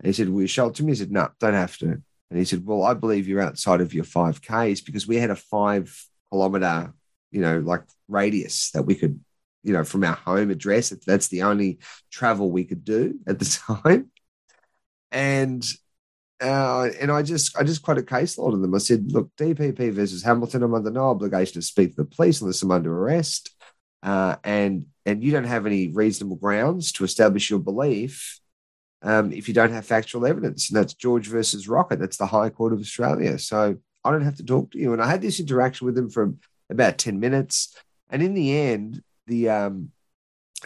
And 0.00 0.06
he 0.06 0.12
said, 0.12 0.28
"Will 0.28 0.42
you 0.42 0.46
show 0.46 0.68
it 0.68 0.74
to 0.76 0.84
me?" 0.84 0.92
I 0.92 0.96
said, 0.96 1.12
"No, 1.12 1.28
don't 1.40 1.54
have 1.54 1.76
to." 1.78 2.02
And 2.30 2.38
he 2.38 2.44
said, 2.44 2.64
"Well, 2.64 2.82
I 2.82 2.94
believe 2.94 3.26
you're 3.26 3.40
outside 3.40 3.80
of 3.80 3.94
your 3.94 4.04
five 4.04 4.40
Ks 4.40 4.80
because 4.80 5.06
we 5.06 5.16
had 5.16 5.30
a 5.30 5.36
five 5.36 5.94
kilometer, 6.30 6.92
you 7.30 7.40
know, 7.40 7.58
like 7.58 7.82
radius 8.08 8.70
that 8.72 8.82
we 8.82 8.94
could, 8.94 9.20
you 9.62 9.72
know, 9.72 9.84
from 9.84 10.04
our 10.04 10.14
home 10.14 10.50
address. 10.50 10.92
if 10.92 11.04
That's 11.04 11.28
the 11.28 11.42
only 11.42 11.78
travel 12.10 12.50
we 12.50 12.64
could 12.64 12.84
do 12.84 13.18
at 13.26 13.38
the 13.38 13.44
time." 13.84 14.10
And 15.10 15.64
uh, 16.40 16.88
and 17.00 17.10
I 17.10 17.22
just 17.22 17.56
I 17.58 17.64
just 17.64 17.82
quoted 17.82 18.06
case 18.06 18.38
law 18.38 18.50
to 18.50 18.56
them. 18.56 18.74
I 18.74 18.78
said, 18.78 19.10
look, 19.12 19.30
DPP 19.36 19.92
versus 19.92 20.22
Hamilton, 20.22 20.62
I'm 20.62 20.74
under 20.74 20.90
no 20.90 21.10
obligation 21.10 21.54
to 21.54 21.62
speak 21.62 21.90
to 21.90 22.02
the 22.02 22.04
police 22.04 22.40
unless 22.40 22.62
I'm 22.62 22.70
under 22.70 22.96
arrest. 22.96 23.50
Uh, 24.02 24.36
and 24.44 24.86
and 25.04 25.24
you 25.24 25.32
don't 25.32 25.44
have 25.44 25.66
any 25.66 25.88
reasonable 25.88 26.36
grounds 26.36 26.92
to 26.92 27.04
establish 27.04 27.50
your 27.50 27.58
belief 27.58 28.38
um, 29.02 29.32
if 29.32 29.48
you 29.48 29.54
don't 29.54 29.72
have 29.72 29.86
factual 29.86 30.26
evidence. 30.26 30.70
And 30.70 30.76
that's 30.76 30.94
George 30.94 31.26
versus 31.26 31.66
Rockett. 31.66 31.98
That's 31.98 32.16
the 32.18 32.26
High 32.26 32.50
Court 32.50 32.72
of 32.72 32.80
Australia. 32.80 33.38
So 33.38 33.76
I 34.04 34.10
don't 34.10 34.22
have 34.22 34.36
to 34.36 34.44
talk 34.44 34.70
to 34.72 34.78
you. 34.78 34.92
And 34.92 35.02
I 35.02 35.10
had 35.10 35.22
this 35.22 35.40
interaction 35.40 35.86
with 35.86 35.98
him 35.98 36.10
for 36.10 36.34
about 36.70 36.98
10 36.98 37.20
minutes. 37.20 37.76
And 38.10 38.22
in 38.22 38.34
the 38.34 38.56
end, 38.56 39.02
the 39.26 39.50
um, 39.50 39.90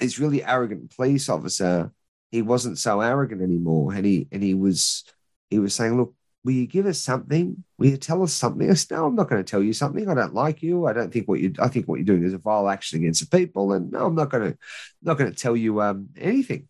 this 0.01 0.19
really 0.19 0.45
arrogant 0.45 0.95
police 0.95 1.29
officer, 1.29 1.93
he 2.31 2.43
wasn't 2.43 2.79
so 2.79 3.01
arrogant 3.01 3.43
anymore. 3.43 3.93
And 3.93 4.07
he 4.07 4.29
and 4.33 4.43
he 4.43 4.55
was 4.55 5.05
he 5.51 5.59
was 5.59 5.75
saying, 5.75 5.97
look, 5.97 6.15
will 6.45 6.53
you 6.53 6.67
give 6.67 6.87
us 6.87 6.99
something? 6.99 7.63
Will 7.79 7.89
you 7.89 7.97
tell 7.97 8.23
us 8.23 8.33
something? 8.33 8.71
I 8.71 8.75
said, 8.75 8.97
no, 8.97 9.07
I'm 9.07 9.15
not 9.15 9.29
going 9.29 9.43
to 9.43 9.51
tell 9.51 9.63
you 9.63 9.73
something. 9.73 10.09
I 10.09 10.15
don't 10.15 10.35
like 10.35 10.63
you. 10.63 10.87
I 10.87 10.93
don't 10.93 11.13
think 11.13 11.29
what 11.29 11.41
you, 11.41 11.53
I 11.59 11.69
think 11.69 11.87
what 11.87 11.97
you're 11.97 12.05
doing 12.05 12.25
is 12.25 12.35
a 12.35 12.39
vile 12.39 12.69
action 12.69 12.99
against 12.99 13.21
the 13.21 13.39
people. 13.39 13.73
And 13.73 13.93
no, 13.93 14.07
I'm 14.07 14.15
not 14.15 14.31
going 14.31 14.53
to, 14.53 14.59
not 15.03 15.19
to 15.19 15.31
tell 15.33 15.57
you 15.57 15.81
um, 15.81 16.09
anything. 16.17 16.69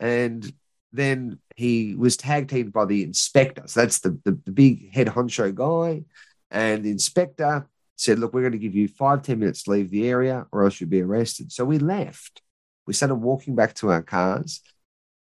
And 0.00 0.50
then 0.92 1.38
he 1.56 1.94
was 1.94 2.16
tag 2.16 2.48
teamed 2.48 2.72
by 2.72 2.84
the 2.84 3.02
inspector. 3.02 3.64
So 3.66 3.80
that's 3.80 4.00
the, 4.00 4.18
the, 4.24 4.38
the 4.44 4.52
big 4.52 4.92
head 4.92 5.08
honcho 5.08 5.54
guy. 5.54 6.04
And 6.50 6.84
the 6.84 6.90
inspector 6.90 7.66
said, 7.96 8.18
look, 8.18 8.32
we're 8.32 8.40
going 8.40 8.52
to 8.52 8.58
give 8.58 8.74
you 8.74 8.88
five 8.88 9.22
ten 9.22 9.38
minutes 9.38 9.62
to 9.62 9.70
leave 9.70 9.90
the 9.90 10.08
area 10.08 10.46
or 10.50 10.64
else 10.64 10.80
you'll 10.80 10.90
be 10.90 11.02
arrested. 11.02 11.52
So 11.52 11.64
we 11.64 11.78
left. 11.78 12.42
We 12.86 12.94
started 12.94 13.16
walking 13.16 13.54
back 13.54 13.74
to 13.74 13.90
our 13.90 14.02
cars. 14.02 14.60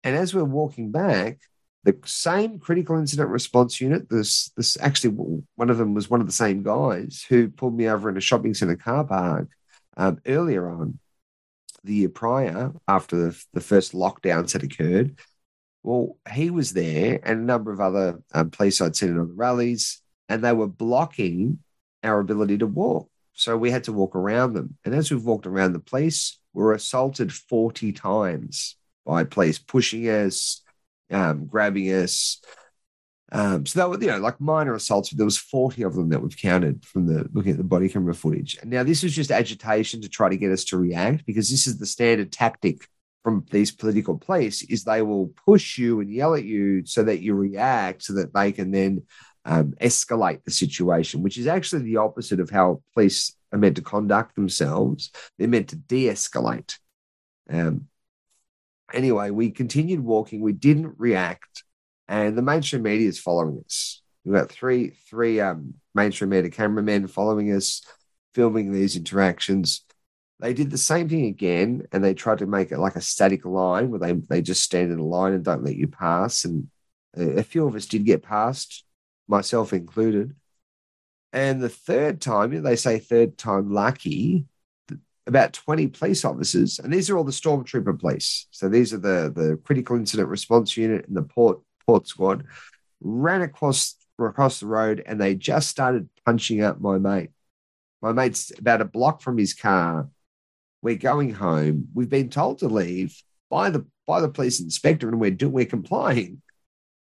And 0.02 0.16
as 0.16 0.34
we're 0.34 0.44
walking 0.44 0.90
back, 0.90 1.38
the 1.84 1.96
same 2.04 2.58
critical 2.58 2.98
incident 2.98 3.28
response 3.28 3.80
unit. 3.80 4.08
This 4.08 4.50
this 4.56 4.76
actually 4.80 5.10
one 5.54 5.70
of 5.70 5.78
them 5.78 5.94
was 5.94 6.10
one 6.10 6.20
of 6.20 6.26
the 6.26 6.32
same 6.32 6.64
guys 6.64 7.24
who 7.28 7.48
pulled 7.48 7.76
me 7.76 7.88
over 7.88 8.08
in 8.08 8.16
a 8.16 8.20
shopping 8.20 8.54
center 8.54 8.74
car 8.74 9.04
park 9.04 9.48
um, 9.96 10.18
earlier 10.26 10.68
on 10.68 10.98
the 11.84 11.94
year 11.94 12.08
prior 12.08 12.72
after 12.88 13.16
the, 13.16 13.44
the 13.52 13.60
first 13.60 13.92
lockdowns 13.92 14.52
had 14.52 14.64
occurred. 14.64 15.16
Well, 15.84 16.18
he 16.32 16.50
was 16.50 16.72
there 16.72 17.20
and 17.22 17.40
a 17.40 17.44
number 17.44 17.70
of 17.70 17.80
other 17.80 18.20
um, 18.34 18.50
police 18.50 18.80
I'd 18.80 18.96
seen 18.96 19.10
in 19.10 19.20
other 19.20 19.32
rallies, 19.32 20.02
and 20.28 20.42
they 20.42 20.52
were 20.52 20.66
blocking 20.66 21.60
our 22.06 22.20
ability 22.20 22.58
to 22.58 22.66
walk. 22.66 23.08
So 23.34 23.56
we 23.56 23.70
had 23.70 23.84
to 23.84 23.92
walk 23.92 24.16
around 24.16 24.54
them. 24.54 24.76
And 24.84 24.94
as 24.94 25.10
we've 25.10 25.24
walked 25.24 25.46
around 25.46 25.72
the 25.72 25.78
police, 25.78 26.38
we 26.54 26.62
were 26.62 26.72
assaulted 26.72 27.32
40 27.32 27.92
times 27.92 28.76
by 29.04 29.24
police, 29.24 29.58
pushing 29.58 30.08
us, 30.08 30.62
um, 31.10 31.46
grabbing 31.46 31.86
us. 31.88 32.40
Um, 33.30 33.66
so 33.66 33.80
that 33.80 33.90
was, 33.90 34.00
you 34.00 34.06
know, 34.06 34.18
like 34.18 34.40
minor 34.40 34.74
assaults. 34.74 35.10
But 35.10 35.18
there 35.18 35.26
was 35.26 35.36
40 35.36 35.82
of 35.82 35.94
them 35.94 36.08
that 36.08 36.22
we've 36.22 36.36
counted 36.36 36.84
from 36.84 37.06
the 37.06 37.28
looking 37.32 37.52
at 37.52 37.58
the 37.58 37.64
body 37.64 37.88
camera 37.88 38.14
footage. 38.14 38.56
And 38.60 38.70
now 38.70 38.82
this 38.82 39.02
was 39.02 39.14
just 39.14 39.30
agitation 39.30 40.00
to 40.00 40.08
try 40.08 40.30
to 40.30 40.36
get 40.36 40.52
us 40.52 40.64
to 40.66 40.78
react 40.78 41.26
because 41.26 41.50
this 41.50 41.66
is 41.66 41.78
the 41.78 41.86
standard 41.86 42.32
tactic 42.32 42.88
from 43.26 43.44
these 43.50 43.72
political 43.72 44.16
police 44.16 44.62
is 44.62 44.84
they 44.84 45.02
will 45.02 45.32
push 45.44 45.78
you 45.78 46.00
and 46.00 46.08
yell 46.08 46.36
at 46.36 46.44
you 46.44 46.86
so 46.86 47.02
that 47.02 47.20
you 47.20 47.34
react 47.34 48.04
so 48.04 48.14
that 48.14 48.32
they 48.32 48.52
can 48.52 48.70
then 48.70 49.02
um, 49.46 49.74
escalate 49.80 50.44
the 50.44 50.50
situation, 50.50 51.22
which 51.22 51.38
is 51.38 51.46
actually 51.46 51.82
the 51.82 51.98
opposite 51.98 52.40
of 52.40 52.50
how 52.50 52.82
police 52.92 53.34
are 53.52 53.58
meant 53.58 53.76
to 53.76 53.82
conduct 53.82 54.34
themselves. 54.34 55.10
They're 55.38 55.48
meant 55.48 55.68
to 55.68 55.76
de 55.76 56.06
escalate. 56.08 56.76
Um, 57.48 57.86
anyway, 58.92 59.30
we 59.30 59.52
continued 59.52 60.00
walking. 60.00 60.40
We 60.40 60.52
didn't 60.52 60.96
react, 60.98 61.62
and 62.08 62.36
the 62.36 62.42
mainstream 62.42 62.82
media 62.82 63.08
is 63.08 63.20
following 63.20 63.62
us. 63.64 64.02
We've 64.24 64.34
got 64.34 64.50
three 64.50 64.90
three 65.08 65.40
um, 65.40 65.74
mainstream 65.94 66.30
media 66.30 66.50
cameramen 66.50 67.06
following 67.06 67.52
us, 67.52 67.82
filming 68.34 68.72
these 68.72 68.96
interactions. 68.96 69.82
They 70.40 70.54
did 70.54 70.70
the 70.70 70.76
same 70.76 71.08
thing 71.08 71.26
again, 71.26 71.84
and 71.92 72.02
they 72.02 72.14
tried 72.14 72.38
to 72.38 72.46
make 72.46 72.72
it 72.72 72.78
like 72.78 72.96
a 72.96 73.00
static 73.00 73.44
line 73.44 73.90
where 73.90 74.00
they 74.00 74.12
they 74.12 74.42
just 74.42 74.64
stand 74.64 74.90
in 74.90 74.98
a 74.98 75.04
line 75.04 75.34
and 75.34 75.44
don't 75.44 75.64
let 75.64 75.76
you 75.76 75.86
pass. 75.86 76.44
And 76.44 76.68
a 77.16 77.44
few 77.44 77.64
of 77.66 77.76
us 77.76 77.86
did 77.86 78.04
get 78.04 78.24
past 78.24 78.82
myself 79.28 79.72
included. 79.72 80.34
And 81.32 81.60
the 81.60 81.68
third 81.68 82.20
time, 82.20 82.62
they 82.62 82.76
say 82.76 82.98
third 82.98 83.36
time 83.36 83.72
lucky, 83.72 84.46
about 85.26 85.52
20 85.52 85.88
police 85.88 86.24
officers, 86.24 86.78
and 86.78 86.92
these 86.92 87.10
are 87.10 87.18
all 87.18 87.24
the 87.24 87.32
stormtrooper 87.32 87.98
police. 87.98 88.46
So 88.52 88.68
these 88.68 88.94
are 88.94 88.98
the, 88.98 89.32
the 89.34 89.60
critical 89.64 89.96
incident 89.96 90.28
response 90.28 90.76
unit 90.76 91.06
and 91.08 91.16
the 91.16 91.22
port 91.22 91.60
port 91.86 92.06
squad, 92.08 92.44
ran 93.00 93.42
across 93.42 93.96
across 94.18 94.60
the 94.60 94.66
road 94.66 95.02
and 95.04 95.20
they 95.20 95.34
just 95.34 95.68
started 95.68 96.08
punching 96.24 96.62
up 96.62 96.80
my 96.80 96.98
mate. 96.98 97.30
My 98.02 98.12
mate's 98.12 98.52
about 98.58 98.80
a 98.80 98.86
block 98.86 99.20
from 99.20 99.36
his 99.38 99.54
car. 99.54 100.08
We're 100.82 100.96
going 100.96 101.34
home. 101.34 101.88
We've 101.94 102.08
been 102.08 102.30
told 102.30 102.58
to 102.58 102.68
leave 102.68 103.20
by 103.50 103.70
the 103.70 103.86
by 104.06 104.20
the 104.20 104.28
police 104.28 104.60
inspector, 104.60 105.08
and 105.08 105.20
we're 105.20 105.36
we're 105.48 105.66
complying 105.66 106.42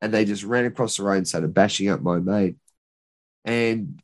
and 0.03 0.13
they 0.13 0.25
just 0.25 0.43
ran 0.43 0.65
across 0.65 0.97
the 0.97 1.03
road 1.03 1.19
and 1.19 1.27
started 1.27 1.53
bashing 1.53 1.87
up 1.87 2.01
my 2.01 2.19
mate. 2.19 2.57
And 3.45 4.01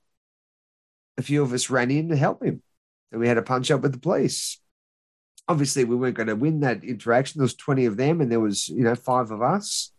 a 1.17 1.21
few 1.21 1.43
of 1.43 1.51
us 1.51 1.69
ran 1.69 1.91
in 1.91 2.07
to 2.07 2.15
help 2.15 2.41
him, 2.41 2.63
and 3.11 3.19
we 3.19 3.27
had 3.27 3.37
a 3.37 3.41
punch 3.41 3.69
up 3.69 3.81
with 3.81 3.91
the 3.91 3.99
police. 3.99 4.61
Obviously, 5.49 5.83
we 5.83 5.97
weren't 5.97 6.15
going 6.15 6.27
to 6.27 6.37
win 6.37 6.61
that 6.61 6.85
interaction. 6.85 7.39
There 7.39 7.43
was 7.43 7.53
twenty 7.53 7.83
of 7.83 7.97
them, 7.97 8.21
and 8.21 8.31
there 8.31 8.39
was 8.39 8.69
you 8.69 8.85
know 8.85 8.95
five 8.95 9.29
of 9.31 9.41
us, 9.41 9.91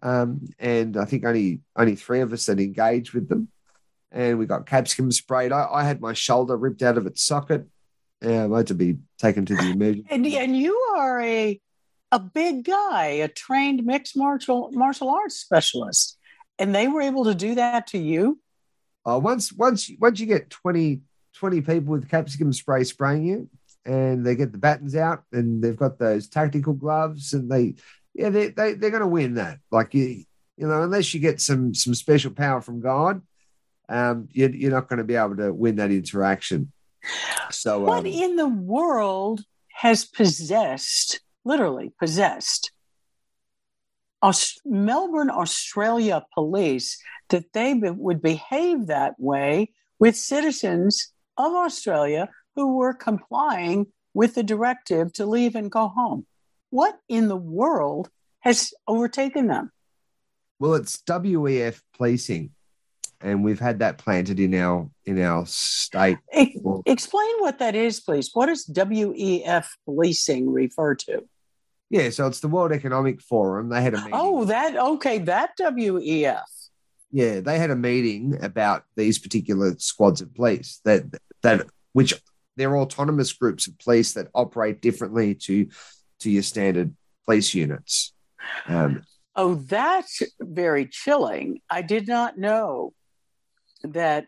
um, 0.00 0.46
and 0.60 0.96
I 0.96 1.06
think 1.06 1.24
only 1.24 1.60
only 1.74 1.96
three 1.96 2.20
of 2.20 2.32
us 2.32 2.46
that 2.46 2.60
engaged 2.60 3.12
with 3.12 3.28
them. 3.28 3.48
And 4.12 4.38
we 4.38 4.46
got 4.46 4.64
capsicum 4.64 5.10
sprayed. 5.10 5.50
I, 5.50 5.66
I 5.70 5.82
had 5.82 6.00
my 6.00 6.12
shoulder 6.12 6.56
ripped 6.56 6.82
out 6.82 6.98
of 6.98 7.06
its 7.06 7.22
socket. 7.22 7.66
Yeah, 8.22 8.48
I 8.50 8.58
had 8.58 8.68
to 8.68 8.74
be 8.74 8.98
taken 9.18 9.44
to 9.46 9.56
the 9.56 9.70
emergency. 9.72 10.06
And, 10.08 10.24
and 10.24 10.56
you 10.56 10.76
are 10.94 11.20
a 11.20 11.60
a 12.10 12.18
big 12.18 12.64
guy, 12.64 13.06
a 13.06 13.28
trained 13.28 13.84
mixed 13.84 14.16
martial 14.16 14.70
martial 14.72 15.10
arts 15.10 15.36
specialist, 15.36 16.18
and 16.58 16.74
they 16.74 16.88
were 16.88 17.02
able 17.02 17.24
to 17.24 17.34
do 17.34 17.54
that 17.56 17.88
to 17.88 17.98
you. 17.98 18.40
Uh, 19.06 19.18
once 19.18 19.52
once 19.52 19.90
once 19.98 20.20
you 20.20 20.26
get 20.26 20.50
20, 20.50 21.00
20 21.34 21.60
people 21.62 21.92
with 21.92 22.10
capsicum 22.10 22.52
spray 22.52 22.84
spraying 22.84 23.24
you, 23.24 23.48
and 23.84 24.24
they 24.24 24.34
get 24.34 24.52
the 24.52 24.58
battens 24.58 24.94
out, 24.94 25.22
and 25.32 25.62
they've 25.62 25.76
got 25.76 25.98
those 25.98 26.28
tactical 26.28 26.72
gloves, 26.72 27.32
and 27.32 27.50
they 27.50 27.74
yeah 28.14 28.30
they, 28.30 28.48
they 28.48 28.74
they're 28.74 28.90
going 28.90 29.00
to 29.00 29.06
win 29.06 29.34
that. 29.34 29.58
Like 29.70 29.94
you 29.94 30.24
you 30.56 30.66
know 30.66 30.82
unless 30.82 31.12
you 31.14 31.20
get 31.20 31.40
some 31.40 31.74
some 31.74 31.94
special 31.94 32.30
power 32.30 32.60
from 32.60 32.80
God, 32.80 33.22
um, 33.88 34.28
you're, 34.32 34.50
you're 34.50 34.72
not 34.72 34.88
going 34.88 34.98
to 34.98 35.04
be 35.04 35.16
able 35.16 35.36
to 35.36 35.52
win 35.52 35.76
that 35.76 35.90
interaction. 35.90 36.72
So 37.50 37.80
what 37.80 38.00
um, 38.00 38.06
in 38.06 38.36
the 38.36 38.48
world 38.48 39.42
has 39.68 40.04
possessed 40.04 41.20
literally 41.52 41.92
possessed. 41.98 42.70
Aust- 44.22 44.60
Melbourne, 44.64 45.30
Australia 45.30 46.24
police 46.34 46.98
that 47.30 47.52
they 47.52 47.74
be- 47.74 47.90
would 47.90 48.20
behave 48.20 48.86
that 48.86 49.14
way 49.18 49.72
with 49.98 50.16
citizens 50.16 51.12
of 51.36 51.52
Australia 51.52 52.28
who 52.54 52.76
were 52.76 52.94
complying 52.94 53.86
with 54.14 54.34
the 54.34 54.42
directive 54.42 55.12
to 55.14 55.24
leave 55.26 55.54
and 55.54 55.70
go 55.70 55.88
home. 55.88 56.26
What 56.70 56.98
in 57.08 57.28
the 57.28 57.36
world 57.36 58.10
has 58.40 58.72
overtaken 58.86 59.46
them? 59.46 59.70
Well, 60.58 60.74
it's 60.74 60.96
WEF 61.06 61.80
policing, 61.96 62.50
and 63.20 63.44
we've 63.44 63.60
had 63.60 63.78
that 63.78 63.98
planted 63.98 64.40
in 64.40 64.54
our 64.54 64.90
in 65.04 65.20
our 65.22 65.46
state. 65.46 66.18
E- 66.36 66.58
explain 66.84 67.30
what 67.38 67.60
that 67.60 67.76
is, 67.76 68.00
please. 68.00 68.30
What 68.34 68.46
does 68.46 68.66
WEF 68.66 69.66
policing 69.84 70.50
refer 70.50 70.96
to? 70.96 71.28
Yeah, 71.90 72.10
so 72.10 72.26
it's 72.26 72.40
the 72.40 72.48
World 72.48 72.72
Economic 72.72 73.22
Forum. 73.22 73.70
They 73.70 73.82
had 73.82 73.94
a 73.94 73.98
meeting. 73.98 74.12
Oh, 74.12 74.44
that 74.44 74.76
okay, 74.76 75.18
that 75.20 75.56
WEF. 75.58 76.42
Yeah, 77.10 77.40
they 77.40 77.58
had 77.58 77.70
a 77.70 77.76
meeting 77.76 78.38
about 78.42 78.84
these 78.94 79.18
particular 79.18 79.74
squads 79.78 80.20
of 80.20 80.34
police 80.34 80.80
that 80.84 81.04
that 81.42 81.66
which 81.92 82.14
they're 82.56 82.76
autonomous 82.76 83.32
groups 83.32 83.66
of 83.66 83.78
police 83.78 84.12
that 84.12 84.28
operate 84.34 84.82
differently 84.82 85.34
to 85.34 85.68
to 86.20 86.30
your 86.30 86.42
standard 86.42 86.94
police 87.24 87.54
units. 87.54 88.12
Um, 88.66 89.02
Oh, 89.38 89.54
that's 89.54 90.20
very 90.40 90.86
chilling. 90.86 91.60
I 91.70 91.82
did 91.82 92.08
not 92.08 92.36
know 92.36 92.92
that 93.84 94.26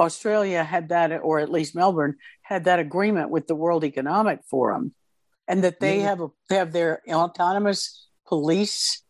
Australia 0.00 0.64
had 0.64 0.88
that, 0.88 1.12
or 1.22 1.38
at 1.38 1.48
least 1.48 1.76
Melbourne 1.76 2.16
had 2.42 2.64
that 2.64 2.80
agreement 2.80 3.30
with 3.30 3.46
the 3.46 3.54
World 3.54 3.84
Economic 3.84 4.40
Forum, 4.50 4.96
and 5.48 5.62
that 5.64 5.80
they 5.80 5.98
Yeah. 6.00 6.08
have 6.08 6.20
a, 6.20 6.28
they 6.48 6.56
have 6.56 6.72
their 6.72 7.02
autonomous 7.08 8.08
police 8.26 9.02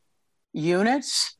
units. 0.52 1.36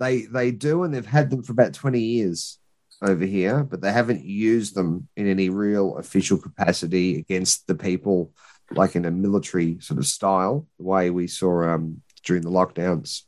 they 0.00 0.22
they 0.22 0.50
do, 0.50 0.82
and 0.82 0.92
they've 0.92 1.06
had 1.06 1.30
them 1.30 1.42
for 1.42 1.52
about 1.52 1.72
twenty 1.72 2.00
years 2.00 2.58
over 3.02 3.24
here, 3.24 3.62
but 3.62 3.80
they 3.80 3.92
haven't 3.92 4.24
used 4.24 4.74
them 4.74 5.08
in 5.16 5.26
any 5.28 5.48
real 5.50 5.96
official 5.98 6.38
capacity 6.38 7.18
against 7.18 7.66
the 7.66 7.74
people, 7.74 8.32
like 8.70 8.96
in 8.96 9.04
a 9.04 9.10
military 9.10 9.78
sort 9.80 9.98
of 9.98 10.06
style, 10.06 10.66
the 10.78 10.84
way 10.84 11.10
we 11.10 11.26
saw 11.26 11.62
um, 11.62 12.02
during 12.24 12.42
the 12.42 12.50
lockdowns. 12.50 13.22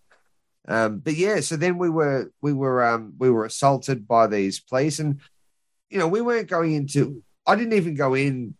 Um, 0.68 0.98
but 0.98 1.14
yeah, 1.14 1.40
so 1.40 1.56
then 1.56 1.78
we 1.78 1.88
were 1.88 2.32
we 2.42 2.52
were 2.52 2.84
um, 2.84 3.14
we 3.18 3.30
were 3.30 3.44
assaulted 3.44 4.08
by 4.08 4.26
these 4.26 4.58
police, 4.58 4.98
and 4.98 5.20
you 5.88 5.98
know 5.98 6.08
we 6.08 6.20
weren't 6.20 6.48
going 6.48 6.72
into. 6.74 7.22
I 7.46 7.54
didn't 7.54 7.74
even 7.74 7.94
go 7.94 8.14
in 8.14 8.56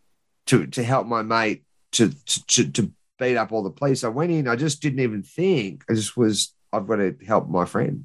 to 0.47 0.66
to 0.66 0.82
help 0.82 1.07
my 1.07 1.22
mate 1.22 1.64
to 1.92 2.12
to 2.26 2.70
to, 2.70 2.92
beat 3.18 3.36
up 3.36 3.51
all 3.51 3.62
the 3.62 3.70
police. 3.70 4.05
I 4.05 4.09
went 4.09 4.30
in. 4.30 4.47
I 4.47 4.57
just 4.57 4.82
didn't 4.82 5.01
even 5.01 5.22
think. 5.22 5.84
I 5.88 5.94
just 5.94 6.16
was. 6.16 6.55
I've 6.72 6.86
got 6.86 6.97
to 6.97 7.16
help 7.26 7.49
my 7.49 7.64
friend. 7.64 8.05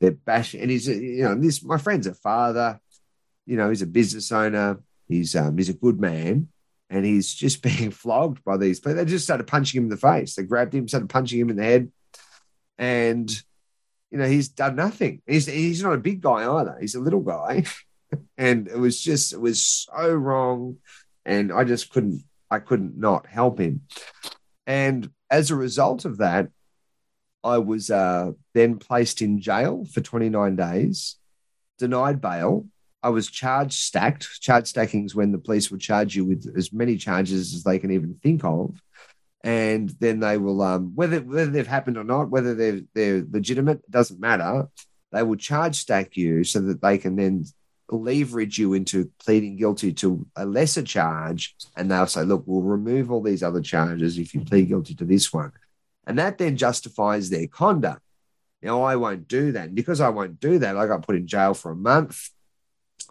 They're 0.00 0.12
bashing, 0.12 0.62
and 0.62 0.70
he's 0.70 0.88
you 0.88 1.24
know 1.24 1.34
this. 1.34 1.62
My 1.62 1.78
friend's 1.78 2.06
a 2.06 2.14
father. 2.14 2.80
You 3.44 3.56
know 3.56 3.68
he's 3.68 3.82
a 3.82 3.86
business 3.86 4.32
owner. 4.32 4.80
He's 5.08 5.36
um 5.36 5.56
he's 5.56 5.68
a 5.68 5.74
good 5.74 6.00
man, 6.00 6.48
and 6.90 7.04
he's 7.04 7.34
just 7.34 7.62
being 7.62 7.90
flogged 7.90 8.42
by 8.44 8.56
these. 8.56 8.80
But 8.80 8.96
they 8.96 9.04
just 9.04 9.24
started 9.24 9.46
punching 9.46 9.78
him 9.78 9.84
in 9.84 9.90
the 9.90 9.96
face. 9.96 10.34
They 10.34 10.42
grabbed 10.42 10.74
him, 10.74 10.88
started 10.88 11.10
punching 11.10 11.38
him 11.38 11.50
in 11.50 11.56
the 11.56 11.64
head, 11.64 11.92
and 12.78 13.30
you 14.10 14.18
know 14.18 14.26
he's 14.26 14.48
done 14.48 14.76
nothing. 14.76 15.22
He's 15.26 15.46
he's 15.46 15.82
not 15.82 15.94
a 15.94 15.98
big 15.98 16.20
guy 16.20 16.50
either. 16.50 16.76
He's 16.80 16.94
a 16.94 17.00
little 17.00 17.20
guy, 17.20 17.64
and 18.38 18.68
it 18.68 18.78
was 18.78 19.00
just 19.00 19.32
it 19.32 19.40
was 19.40 19.62
so 19.62 20.14
wrong, 20.14 20.78
and 21.26 21.52
I 21.52 21.64
just 21.64 21.90
couldn't 21.90 22.22
I 22.50 22.60
couldn't 22.60 22.96
not 22.96 23.26
help 23.26 23.58
him. 23.58 23.82
And 24.66 25.10
as 25.30 25.50
a 25.50 25.56
result 25.56 26.04
of 26.04 26.18
that, 26.18 26.48
I 27.42 27.58
was 27.58 27.90
uh, 27.90 28.32
then 28.54 28.78
placed 28.78 29.20
in 29.20 29.40
jail 29.40 29.84
for 29.92 30.00
29 30.00 30.56
days, 30.56 31.16
denied 31.78 32.20
bail. 32.20 32.66
I 33.02 33.10
was 33.10 33.28
charge 33.28 33.72
stacked. 33.72 34.40
Charge 34.40 34.66
stacking 34.66 35.04
is 35.04 35.14
when 35.14 35.32
the 35.32 35.38
police 35.38 35.70
will 35.70 35.78
charge 35.78 36.16
you 36.16 36.24
with 36.24 36.52
as 36.56 36.72
many 36.72 36.96
charges 36.96 37.54
as 37.54 37.62
they 37.62 37.78
can 37.78 37.90
even 37.90 38.18
think 38.22 38.44
of. 38.44 38.80
And 39.44 39.90
then 40.00 40.18
they 40.18 40.38
will, 40.38 40.60
um, 40.62 40.92
whether 40.96 41.20
whether 41.20 41.50
they've 41.50 41.66
happened 41.66 41.98
or 41.98 42.04
not, 42.04 42.30
whether 42.30 42.54
they're 42.54 42.80
they're 42.94 43.24
legitimate, 43.30 43.88
doesn't 43.90 44.18
matter. 44.18 44.68
They 45.12 45.22
will 45.22 45.36
charge 45.36 45.76
stack 45.76 46.16
you 46.16 46.42
so 46.42 46.60
that 46.60 46.82
they 46.82 46.98
can 46.98 47.14
then 47.14 47.44
leverage 47.90 48.58
you 48.58 48.74
into 48.74 49.10
pleading 49.18 49.56
guilty 49.56 49.92
to 49.92 50.26
a 50.36 50.44
lesser 50.44 50.82
charge, 50.82 51.54
and 51.76 51.90
they'll 51.90 52.06
say, 52.06 52.24
"Look, 52.24 52.44
we'll 52.46 52.62
remove 52.62 53.10
all 53.10 53.22
these 53.22 53.42
other 53.42 53.62
charges 53.62 54.18
if 54.18 54.34
you 54.34 54.40
plead 54.40 54.68
guilty 54.68 54.94
to 54.96 55.04
this 55.04 55.32
one." 55.32 55.52
And 56.06 56.18
that 56.18 56.38
then 56.38 56.56
justifies 56.56 57.30
their 57.30 57.46
conduct. 57.46 58.02
Now, 58.62 58.82
I 58.82 58.96
won't 58.96 59.28
do 59.28 59.52
that. 59.52 59.68
And 59.68 59.74
because 59.74 60.00
I 60.00 60.08
won't 60.08 60.40
do 60.40 60.58
that, 60.58 60.76
I 60.76 60.86
got 60.86 61.06
put 61.06 61.16
in 61.16 61.26
jail 61.26 61.54
for 61.54 61.70
a 61.70 61.76
month. 61.76 62.30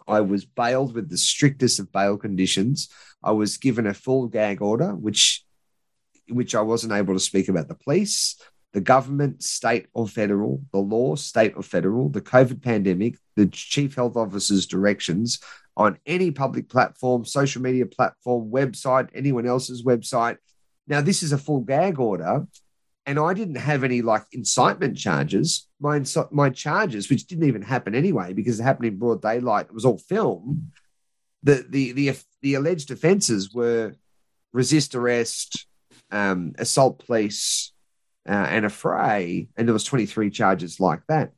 I 0.06 0.20
was 0.20 0.44
bailed 0.44 0.94
with 0.94 1.08
the 1.08 1.16
strictest 1.16 1.78
of 1.78 1.92
bail 1.92 2.16
conditions. 2.16 2.88
I 3.22 3.32
was 3.32 3.56
given 3.56 3.86
a 3.86 3.94
full 3.94 4.26
gag 4.28 4.60
order, 4.62 4.94
which 4.94 5.44
which 6.28 6.54
I 6.56 6.60
wasn't 6.60 6.92
able 6.92 7.14
to 7.14 7.20
speak 7.20 7.48
about 7.48 7.68
the 7.68 7.74
police, 7.76 8.36
the 8.76 8.82
government, 8.82 9.42
state 9.42 9.86
or 9.94 10.06
federal, 10.06 10.60
the 10.70 10.78
law, 10.78 11.14
state 11.16 11.54
or 11.56 11.62
federal, 11.62 12.10
the 12.10 12.20
COVID 12.20 12.62
pandemic, 12.62 13.16
the 13.34 13.46
chief 13.46 13.94
health 13.94 14.18
officer's 14.18 14.66
directions 14.66 15.40
on 15.78 15.98
any 16.04 16.30
public 16.30 16.68
platform, 16.68 17.24
social 17.24 17.62
media 17.62 17.86
platform, 17.86 18.50
website, 18.50 19.08
anyone 19.14 19.46
else's 19.46 19.82
website. 19.82 20.36
Now, 20.86 21.00
this 21.00 21.22
is 21.22 21.32
a 21.32 21.38
full 21.38 21.60
gag 21.60 21.98
order, 21.98 22.46
and 23.06 23.18
I 23.18 23.32
didn't 23.32 23.54
have 23.54 23.82
any 23.82 24.02
like 24.02 24.24
incitement 24.32 24.98
charges. 24.98 25.66
My 25.80 26.04
my 26.30 26.50
charges, 26.50 27.08
which 27.08 27.26
didn't 27.26 27.48
even 27.48 27.62
happen 27.62 27.94
anyway 27.94 28.34
because 28.34 28.60
it 28.60 28.64
happened 28.64 28.88
in 28.88 28.98
broad 28.98 29.22
daylight, 29.22 29.68
it 29.70 29.74
was 29.74 29.86
all 29.86 29.96
film. 29.96 30.70
The 31.42 31.64
the 31.66 31.92
the 31.92 32.14
the 32.42 32.54
alleged 32.56 32.90
offences 32.90 33.54
were 33.54 33.94
resist 34.52 34.94
arrest, 34.94 35.66
um, 36.10 36.52
assault 36.58 37.06
police, 37.06 37.72
uh, 38.26 38.46
affray, 38.46 39.48
and 39.56 39.68
there 39.68 39.72
was 39.72 39.84
23 39.84 40.30
charges 40.30 40.80
like 40.80 41.00
that. 41.08 41.32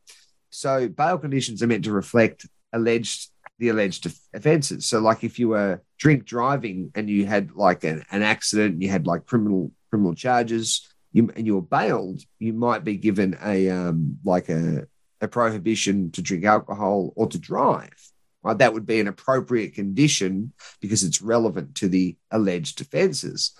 So 0.50 0.88
bail 0.88 1.18
conditions 1.18 1.62
are 1.62 1.66
meant 1.66 1.84
to 1.84 1.92
reflect 1.92 2.46
alleged 2.72 3.30
the 3.58 3.68
alleged 3.68 4.06
offences. 4.34 4.86
So, 4.86 5.00
like 5.00 5.24
if 5.24 5.38
you 5.38 5.48
were 5.48 5.82
drink 5.98 6.24
driving 6.24 6.92
and 6.94 7.10
you 7.10 7.26
had 7.26 7.52
like 7.54 7.84
an, 7.84 8.04
an 8.10 8.22
accident, 8.22 8.80
you 8.80 8.88
had 8.88 9.06
like 9.06 9.26
criminal 9.26 9.72
criminal 9.90 10.14
charges, 10.14 10.88
you, 11.12 11.30
and 11.34 11.46
you 11.46 11.56
were 11.56 11.62
bailed, 11.62 12.22
you 12.38 12.52
might 12.52 12.84
be 12.84 12.96
given 12.96 13.36
a 13.42 13.68
um, 13.70 14.18
like 14.24 14.48
a, 14.48 14.86
a 15.20 15.28
prohibition 15.28 16.10
to 16.12 16.22
drink 16.22 16.44
alcohol 16.44 17.12
or 17.16 17.26
to 17.28 17.38
drive. 17.38 17.94
Right? 18.42 18.58
That 18.58 18.74
would 18.74 18.86
be 18.86 19.00
an 19.00 19.08
appropriate 19.08 19.74
condition 19.74 20.52
because 20.80 21.02
it's 21.02 21.20
relevant 21.20 21.74
to 21.76 21.88
the 21.88 22.16
alleged 22.30 22.80
offences. 22.80 23.52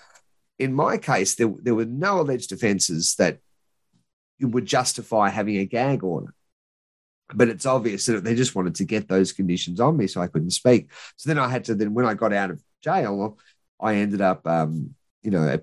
In 0.58 0.74
my 0.74 0.98
case, 0.98 1.34
there, 1.34 1.52
there 1.62 1.74
were 1.74 1.84
no 1.84 2.20
alleged 2.20 2.52
offences 2.52 3.14
that 3.16 3.38
would 4.40 4.66
justify 4.66 5.28
having 5.28 5.56
a 5.56 5.64
gag 5.64 6.02
order 6.02 6.34
but 7.34 7.48
it's 7.48 7.66
obvious 7.66 8.06
that 8.06 8.24
they 8.24 8.34
just 8.34 8.54
wanted 8.54 8.74
to 8.76 8.84
get 8.84 9.08
those 9.08 9.32
conditions 9.32 9.80
on 9.80 9.96
me 9.96 10.06
so 10.06 10.20
I 10.20 10.28
couldn't 10.28 10.50
speak. 10.50 10.90
So 11.16 11.28
then 11.28 11.38
I 11.38 11.48
had 11.48 11.64
to 11.64 11.74
then 11.74 11.94
when 11.94 12.06
I 12.06 12.14
got 12.14 12.32
out 12.32 12.50
of 12.50 12.62
jail, 12.82 13.38
I 13.80 13.96
ended 13.96 14.20
up 14.20 14.46
um, 14.46 14.94
you 15.22 15.30
know 15.30 15.58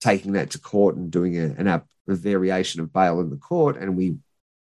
taking 0.00 0.32
that 0.32 0.50
to 0.50 0.58
court 0.58 0.96
and 0.96 1.10
doing 1.10 1.38
a, 1.38 1.54
an 1.58 1.68
a 1.68 1.82
variation 2.08 2.80
of 2.80 2.92
bail 2.92 3.20
in 3.20 3.30
the 3.30 3.36
court, 3.36 3.76
and 3.76 3.96
we 3.96 4.16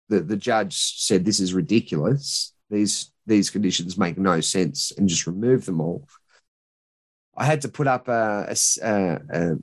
the 0.10 0.22
the 0.22 0.38
judge 0.38 0.76
said 1.00 1.26
this 1.26 1.40
is 1.40 1.54
ridiculous. 1.54 2.54
These 2.70 3.12
these 3.28 3.50
conditions 3.50 3.98
make 3.98 4.18
no 4.18 4.40
sense, 4.40 4.92
and 4.98 5.10
just 5.10 5.28
remove 5.28 5.66
them 5.66 5.82
all. 5.82 6.08
I 7.38 7.46
had 7.46 7.62
to 7.62 7.70
put 7.70 7.88
up 7.88 8.08
a 8.08 8.56
a, 8.82 9.20
a, 9.30 9.56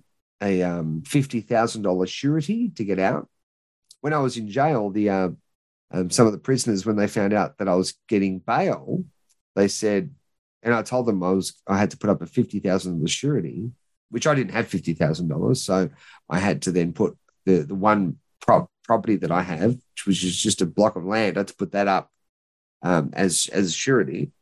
a 0.42 0.62
um, 0.62 1.02
fifty 1.06 1.40
thousand 1.40 1.82
dollars 1.82 2.10
surety 2.10 2.70
to 2.70 2.84
get 2.84 2.98
out. 2.98 3.28
When 4.00 4.12
I 4.12 4.18
was 4.18 4.36
in 4.36 4.48
jail, 4.48 4.90
the 4.90 5.08
uh, 5.08 5.28
um, 5.92 6.10
some 6.10 6.26
of 6.26 6.32
the 6.32 6.38
prisoners 6.38 6.84
when 6.84 6.96
they 6.96 7.06
found 7.06 7.32
out 7.32 7.58
that 7.58 7.68
I 7.68 7.74
was 7.74 7.94
getting 8.08 8.40
bail, 8.40 9.04
they 9.54 9.68
said, 9.68 10.14
and 10.62 10.74
I 10.74 10.82
told 10.82 11.06
them 11.06 11.22
I 11.22 11.30
was 11.30 11.54
I 11.66 11.78
had 11.78 11.92
to 11.92 11.98
put 11.98 12.10
up 12.10 12.22
a 12.22 12.26
fifty 12.26 12.58
thousand 12.58 12.96
dollars 12.96 13.12
surety, 13.12 13.70
which 14.10 14.26
I 14.26 14.34
didn't 14.34 14.52
have 14.52 14.68
fifty 14.68 14.94
thousand 14.94 15.28
dollars, 15.28 15.62
so 15.62 15.90
I 16.28 16.38
had 16.38 16.62
to 16.62 16.72
then 16.72 16.92
put 16.92 17.16
the 17.46 17.58
the 17.62 17.74
one 17.74 18.18
prop 18.40 18.70
property 18.84 19.16
that 19.16 19.30
I 19.30 19.42
have, 19.42 19.76
which 20.06 20.06
was 20.06 20.18
just 20.18 20.60
a 20.60 20.66
block 20.66 20.96
of 20.96 21.04
land, 21.04 21.36
I 21.36 21.40
had 21.40 21.48
to 21.48 21.54
put 21.54 21.72
that 21.72 21.88
up 21.88 22.10
um, 22.82 23.10
as 23.12 23.48
as 23.52 23.74
surety. 23.74 24.32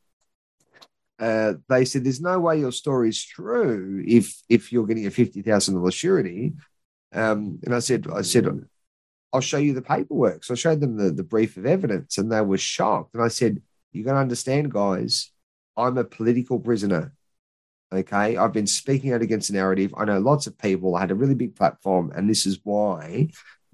Uh, 1.21 1.55
they 1.69 1.85
said, 1.85 2.03
"There's 2.03 2.21
no 2.21 2.41
way 2.41 2.59
your 2.59 2.73
story 2.73 3.11
is 3.11 3.23
true 3.23 4.03
if 4.07 4.35
if 4.49 4.73
you're 4.73 4.87
getting 4.87 5.07
a 5.07 5.11
fifty 5.11 5.43
thousand 5.43 5.75
dollars 5.75 5.95
surety." 5.95 6.55
Um, 7.13 7.61
and 7.63 7.75
I 7.75 7.81
said, 7.81 8.07
"I 8.13 8.23
said 8.23 8.47
I'll 9.33 9.41
show 9.41 9.59
you 9.59 9.75
the 9.75 9.83
paperwork. 9.83 10.45
So 10.45 10.55
I 10.55 10.57
showed 10.57 10.81
them 10.81 10.97
the, 10.97 11.11
the 11.11 11.23
brief 11.23 11.57
of 11.57 11.67
evidence 11.67 12.19
and 12.19 12.31
they 12.31 12.41
were 12.41 12.59
shocked. 12.59 13.15
And 13.15 13.23
I 13.23 13.29
said, 13.29 13.63
You're 13.93 14.05
going 14.05 14.17
to 14.17 14.21
understand, 14.21 14.73
guys, 14.73 15.31
I'm 15.77 15.99
a 15.99 16.05
political 16.05 16.59
prisoner. 16.59 17.13
Okay. 17.93 18.37
I've 18.37 18.53
been 18.53 18.67
speaking 18.67 19.13
out 19.13 19.23
against 19.23 19.49
the 19.49 19.55
narrative. 19.55 19.95
I 19.97 20.05
know 20.05 20.19
lots 20.19 20.47
of 20.47 20.59
people. 20.59 20.97
I 20.97 21.01
had 21.01 21.11
a 21.11 21.17
really 21.17 21.35
big 21.35 21.57
platform, 21.57 22.13
and 22.15 22.29
this 22.29 22.47
is 22.47 22.61
why. 22.63 23.29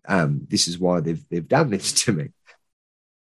Um, 0.09 0.47
this 0.49 0.69
is 0.69 0.79
why 0.79 1.01
they've 1.01 1.23
they've 1.29 1.47
done 1.47 1.71
this 1.71 1.93
to 2.05 2.13
me. 2.13 2.29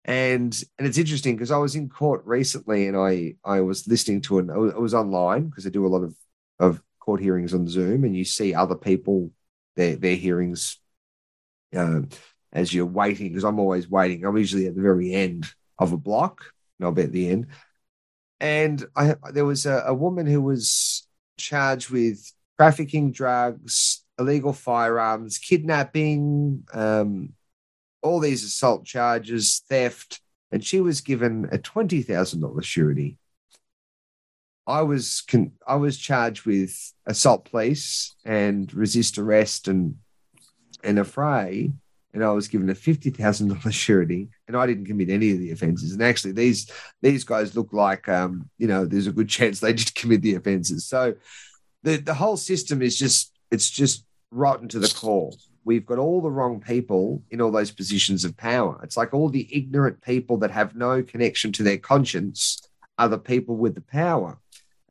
And 0.04 0.58
and 0.78 0.86
it's 0.86 0.98
interesting 0.98 1.36
because 1.36 1.50
I 1.50 1.58
was 1.58 1.74
in 1.74 1.88
court 1.88 2.22
recently 2.24 2.86
and 2.86 2.96
I 2.96 3.34
I 3.44 3.60
was 3.60 3.86
listening 3.86 4.22
to 4.22 4.38
an 4.38 4.48
it 4.50 4.80
was 4.80 4.94
online 4.94 5.48
because 5.48 5.66
I 5.66 5.70
do 5.70 5.86
a 5.86 5.88
lot 5.88 6.02
of 6.02 6.16
of 6.58 6.82
court 6.98 7.20
hearings 7.20 7.52
on 7.52 7.68
Zoom 7.68 8.04
and 8.04 8.16
you 8.16 8.24
see 8.24 8.54
other 8.54 8.74
people 8.74 9.30
their 9.76 9.96
their 9.96 10.16
hearings 10.16 10.78
uh, 11.76 12.02
as 12.52 12.72
you're 12.72 12.86
waiting, 12.86 13.28
because 13.28 13.44
I'm 13.44 13.58
always 13.58 13.88
waiting. 13.88 14.24
I'm 14.24 14.36
usually 14.36 14.66
at 14.66 14.74
the 14.74 14.82
very 14.82 15.12
end 15.12 15.46
of 15.78 15.92
a 15.92 15.96
block, 15.96 16.42
and 16.78 16.86
I'll 16.86 17.00
at 17.00 17.12
the 17.12 17.28
end. 17.28 17.48
And 18.40 18.84
I, 18.96 19.16
there 19.32 19.44
was 19.44 19.66
a, 19.66 19.84
a 19.86 19.94
woman 19.94 20.26
who 20.26 20.40
was 20.40 21.06
charged 21.36 21.90
with 21.90 22.32
trafficking 22.56 23.12
drugs, 23.12 24.04
illegal 24.18 24.52
firearms, 24.52 25.38
kidnapping, 25.38 26.64
um, 26.72 27.34
all 28.02 28.20
these 28.20 28.44
assault 28.44 28.84
charges, 28.84 29.62
theft, 29.68 30.20
and 30.50 30.64
she 30.64 30.80
was 30.80 31.00
given 31.00 31.48
a 31.52 31.58
twenty 31.58 32.02
thousand 32.02 32.40
dollars 32.40 32.66
surety. 32.66 33.18
I 34.66 34.82
was 34.82 35.22
con- 35.22 35.52
I 35.66 35.76
was 35.76 35.98
charged 35.98 36.44
with 36.44 36.92
assault 37.06 37.50
police 37.50 38.14
and 38.24 38.72
resist 38.74 39.18
arrest 39.18 39.66
and 39.66 39.96
and 40.84 40.98
affray, 40.98 41.72
and 42.12 42.24
I 42.24 42.30
was 42.30 42.48
given 42.48 42.68
a 42.70 42.74
fifty 42.74 43.10
thousand 43.10 43.48
dollars 43.48 43.74
surety, 43.74 44.28
and 44.46 44.56
I 44.56 44.66
didn't 44.66 44.86
commit 44.86 45.08
any 45.08 45.32
of 45.32 45.38
the 45.38 45.52
offences. 45.52 45.92
And 45.92 46.02
actually, 46.02 46.32
these 46.32 46.70
these 47.00 47.24
guys 47.24 47.56
look 47.56 47.72
like 47.72 48.08
um, 48.08 48.50
you 48.58 48.66
know, 48.66 48.84
there's 48.84 49.06
a 49.06 49.12
good 49.12 49.28
chance 49.28 49.60
they 49.60 49.72
did 49.72 49.94
commit 49.94 50.22
the 50.22 50.34
offences. 50.34 50.86
So 50.86 51.14
the 51.82 51.96
the 51.96 52.14
whole 52.14 52.36
system 52.36 52.82
is 52.82 52.98
just 52.98 53.32
it's 53.50 53.70
just 53.70 54.04
rotten 54.30 54.68
to 54.68 54.78
the 54.78 54.94
core. 54.94 55.32
We've 55.68 55.84
got 55.84 55.98
all 55.98 56.22
the 56.22 56.30
wrong 56.30 56.60
people 56.60 57.22
in 57.30 57.42
all 57.42 57.50
those 57.50 57.70
positions 57.70 58.24
of 58.24 58.38
power. 58.38 58.80
It's 58.82 58.96
like 58.96 59.12
all 59.12 59.28
the 59.28 59.46
ignorant 59.54 60.00
people 60.00 60.38
that 60.38 60.50
have 60.50 60.74
no 60.74 61.02
connection 61.02 61.52
to 61.52 61.62
their 61.62 61.76
conscience 61.76 62.62
are 62.96 63.10
the 63.10 63.18
people 63.18 63.54
with 63.54 63.74
the 63.74 63.82
power, 63.82 64.38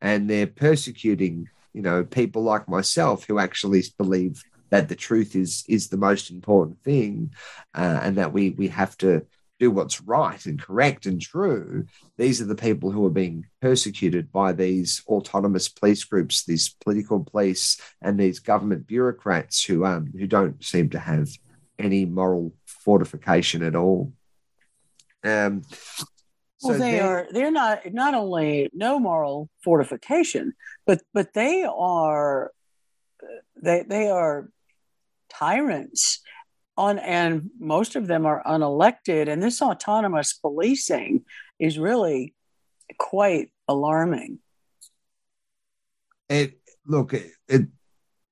and 0.03 0.29
they're 0.29 0.45
persecuting 0.45 1.49
you 1.73 1.81
know 1.81 2.03
people 2.03 2.43
like 2.43 2.69
myself 2.69 3.25
who 3.25 3.39
actually 3.39 3.85
believe 3.97 4.43
that 4.69 4.87
the 4.87 4.95
truth 4.95 5.35
is 5.35 5.63
is 5.67 5.87
the 5.87 5.97
most 5.97 6.29
important 6.29 6.77
thing, 6.83 7.31
uh, 7.73 7.99
and 8.03 8.17
that 8.17 8.31
we 8.31 8.51
we 8.51 8.67
have 8.67 8.95
to 8.99 9.25
do 9.59 9.71
what's 9.71 10.01
right 10.01 10.45
and 10.45 10.61
correct 10.61 11.05
and 11.05 11.21
true. 11.21 11.85
These 12.17 12.41
are 12.41 12.45
the 12.45 12.55
people 12.55 12.91
who 12.91 13.05
are 13.05 13.11
being 13.11 13.45
persecuted 13.61 14.31
by 14.31 14.53
these 14.53 15.01
autonomous 15.07 15.67
police 15.67 16.03
groups, 16.03 16.45
these 16.45 16.75
political 16.83 17.23
police, 17.23 17.79
and 18.01 18.19
these 18.19 18.39
government 18.39 18.87
bureaucrats 18.87 19.63
who 19.63 19.85
um 19.85 20.11
who 20.17 20.27
don't 20.27 20.63
seem 20.63 20.89
to 20.91 20.99
have 20.99 21.29
any 21.79 22.05
moral 22.05 22.53
fortification 22.65 23.63
at 23.63 23.75
all. 23.75 24.13
Um, 25.23 25.63
so 26.59 26.69
well, 26.69 26.79
they 26.79 26.99
are 26.99 27.27
they're 27.31 27.51
not 27.51 27.91
not 27.93 28.13
only 28.13 28.69
no 28.73 28.99
moral 28.99 29.49
fortification, 29.63 30.53
but 30.85 31.01
but 31.13 31.33
they 31.33 31.63
are 31.63 32.51
they 33.61 33.83
they 33.87 34.09
are 34.09 34.49
tyrants 35.29 36.21
on 36.77 36.99
and 36.99 37.49
most 37.59 37.95
of 37.95 38.07
them 38.07 38.25
are 38.25 38.43
unelected 38.45 39.27
and 39.27 39.41
this 39.41 39.61
autonomous 39.61 40.33
policing 40.33 41.25
is 41.59 41.79
really 41.79 42.33
quite 42.97 43.51
alarming. 43.67 44.39
It 46.29 46.59
look 46.85 47.13
it, 47.13 47.31
it 47.47 47.67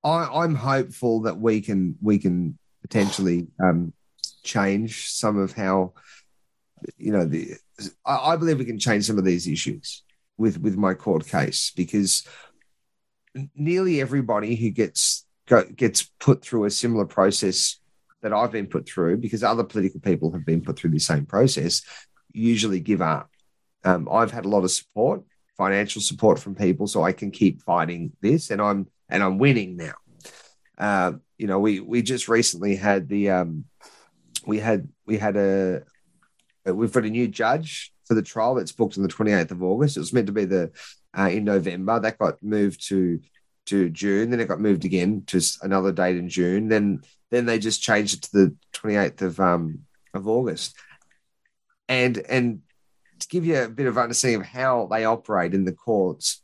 I, 0.04 0.44
i'm 0.44 0.56
hopeful 0.56 1.22
that 1.22 1.38
we 1.38 1.62
can 1.62 1.98
we 2.02 2.20
can 2.20 2.58
potentially 2.82 3.48
um, 3.62 3.94
change 4.44 5.10
some 5.10 5.38
of 5.38 5.54
how 5.54 5.94
you 6.98 7.12
know 7.12 7.26
the 7.26 7.56
I, 8.06 8.34
I 8.34 8.36
believe 8.38 8.60
we 8.60 8.66
can 8.66 8.80
change 8.80 9.06
some 9.06 9.18
of 9.18 9.26
these 9.26 9.48
issues 9.48 10.04
with 10.38 10.60
with 10.60 10.78
my 10.78 10.94
court 10.94 11.28
case 11.28 11.72
because 11.76 12.28
nearly 13.56 14.00
everybody 14.02 14.56
who 14.56 14.70
gets 14.70 15.26
go, 15.48 15.64
gets 15.64 16.04
put 16.20 16.44
through 16.44 16.66
a 16.66 16.70
similar 16.70 17.06
process 17.06 17.80
that 18.26 18.34
I've 18.34 18.52
been 18.52 18.66
put 18.66 18.90
through 18.90 19.18
because 19.18 19.44
other 19.44 19.64
political 19.64 20.00
people 20.00 20.32
have 20.32 20.48
been 20.48 20.64
put 20.64 20.80
through 20.80 20.90
the 20.90 21.00
same 21.00 21.28
process, 21.28 21.84
usually 22.34 22.80
give 22.80 23.00
up. 23.00 23.30
Um, 23.84 24.10
I've 24.12 24.32
had 24.32 24.46
a 24.46 24.50
lot 24.50 24.64
of 24.64 24.72
support, 24.72 25.22
financial 25.56 26.02
support 26.02 26.40
from 26.40 26.56
people, 26.56 26.88
so 26.88 27.04
I 27.04 27.12
can 27.12 27.30
keep 27.30 27.62
fighting 27.62 28.14
this, 28.22 28.50
and 28.50 28.60
I'm 28.60 28.88
and 29.10 29.22
I'm 29.22 29.38
winning 29.38 29.78
now. 29.78 29.94
Uh, 30.76 31.12
you 31.38 31.46
know, 31.46 31.60
we 31.60 31.82
we 31.82 32.02
just 32.02 32.28
recently 32.28 32.76
had 32.76 33.08
the 33.10 33.30
um, 33.30 33.66
we 34.48 34.58
had 34.58 34.90
we 35.06 35.20
had 35.20 35.38
a 35.38 35.84
we've 36.66 36.92
got 36.92 37.06
a 37.06 37.10
new 37.12 37.28
judge 37.28 37.94
for 38.06 38.16
the 38.16 38.24
trial 38.24 38.56
that's 38.56 38.72
booked 38.72 38.98
on 38.98 39.04
the 39.04 39.10
28th 39.10 39.52
of 39.52 39.62
August. 39.62 39.98
It 39.98 40.00
was 40.00 40.14
meant 40.14 40.26
to 40.26 40.34
be 40.34 40.46
the 40.46 40.72
uh, 41.16 41.30
in 41.32 41.44
November. 41.44 42.00
That 42.00 42.18
got 42.18 42.42
moved 42.42 42.88
to 42.88 43.20
to 43.66 43.90
June. 43.90 44.30
Then 44.30 44.40
it 44.40 44.48
got 44.48 44.60
moved 44.60 44.86
again 44.86 45.24
to 45.28 45.42
another 45.62 45.92
date 45.92 46.18
in 46.18 46.30
June. 46.30 46.68
Then 46.68 47.02
then 47.32 47.46
they 47.46 47.60
just 47.60 47.82
changed 47.82 48.16
it 48.16 48.22
to 48.24 48.32
the 48.32 48.56
28th 48.74 49.22
of 49.22 49.40
um 49.40 49.80
of 50.14 50.28
August. 50.28 50.76
And 51.88 52.18
and 52.18 52.62
to 53.20 53.28
give 53.28 53.46
you 53.46 53.64
a 53.64 53.70
bit 53.70 53.88
of 53.88 53.98
understanding 53.98 54.42
of 54.42 54.48
how 54.48 54.88
they 54.92 55.06
operate 55.06 55.54
in 55.54 55.66
the 55.66 55.72
courts, 55.72 56.42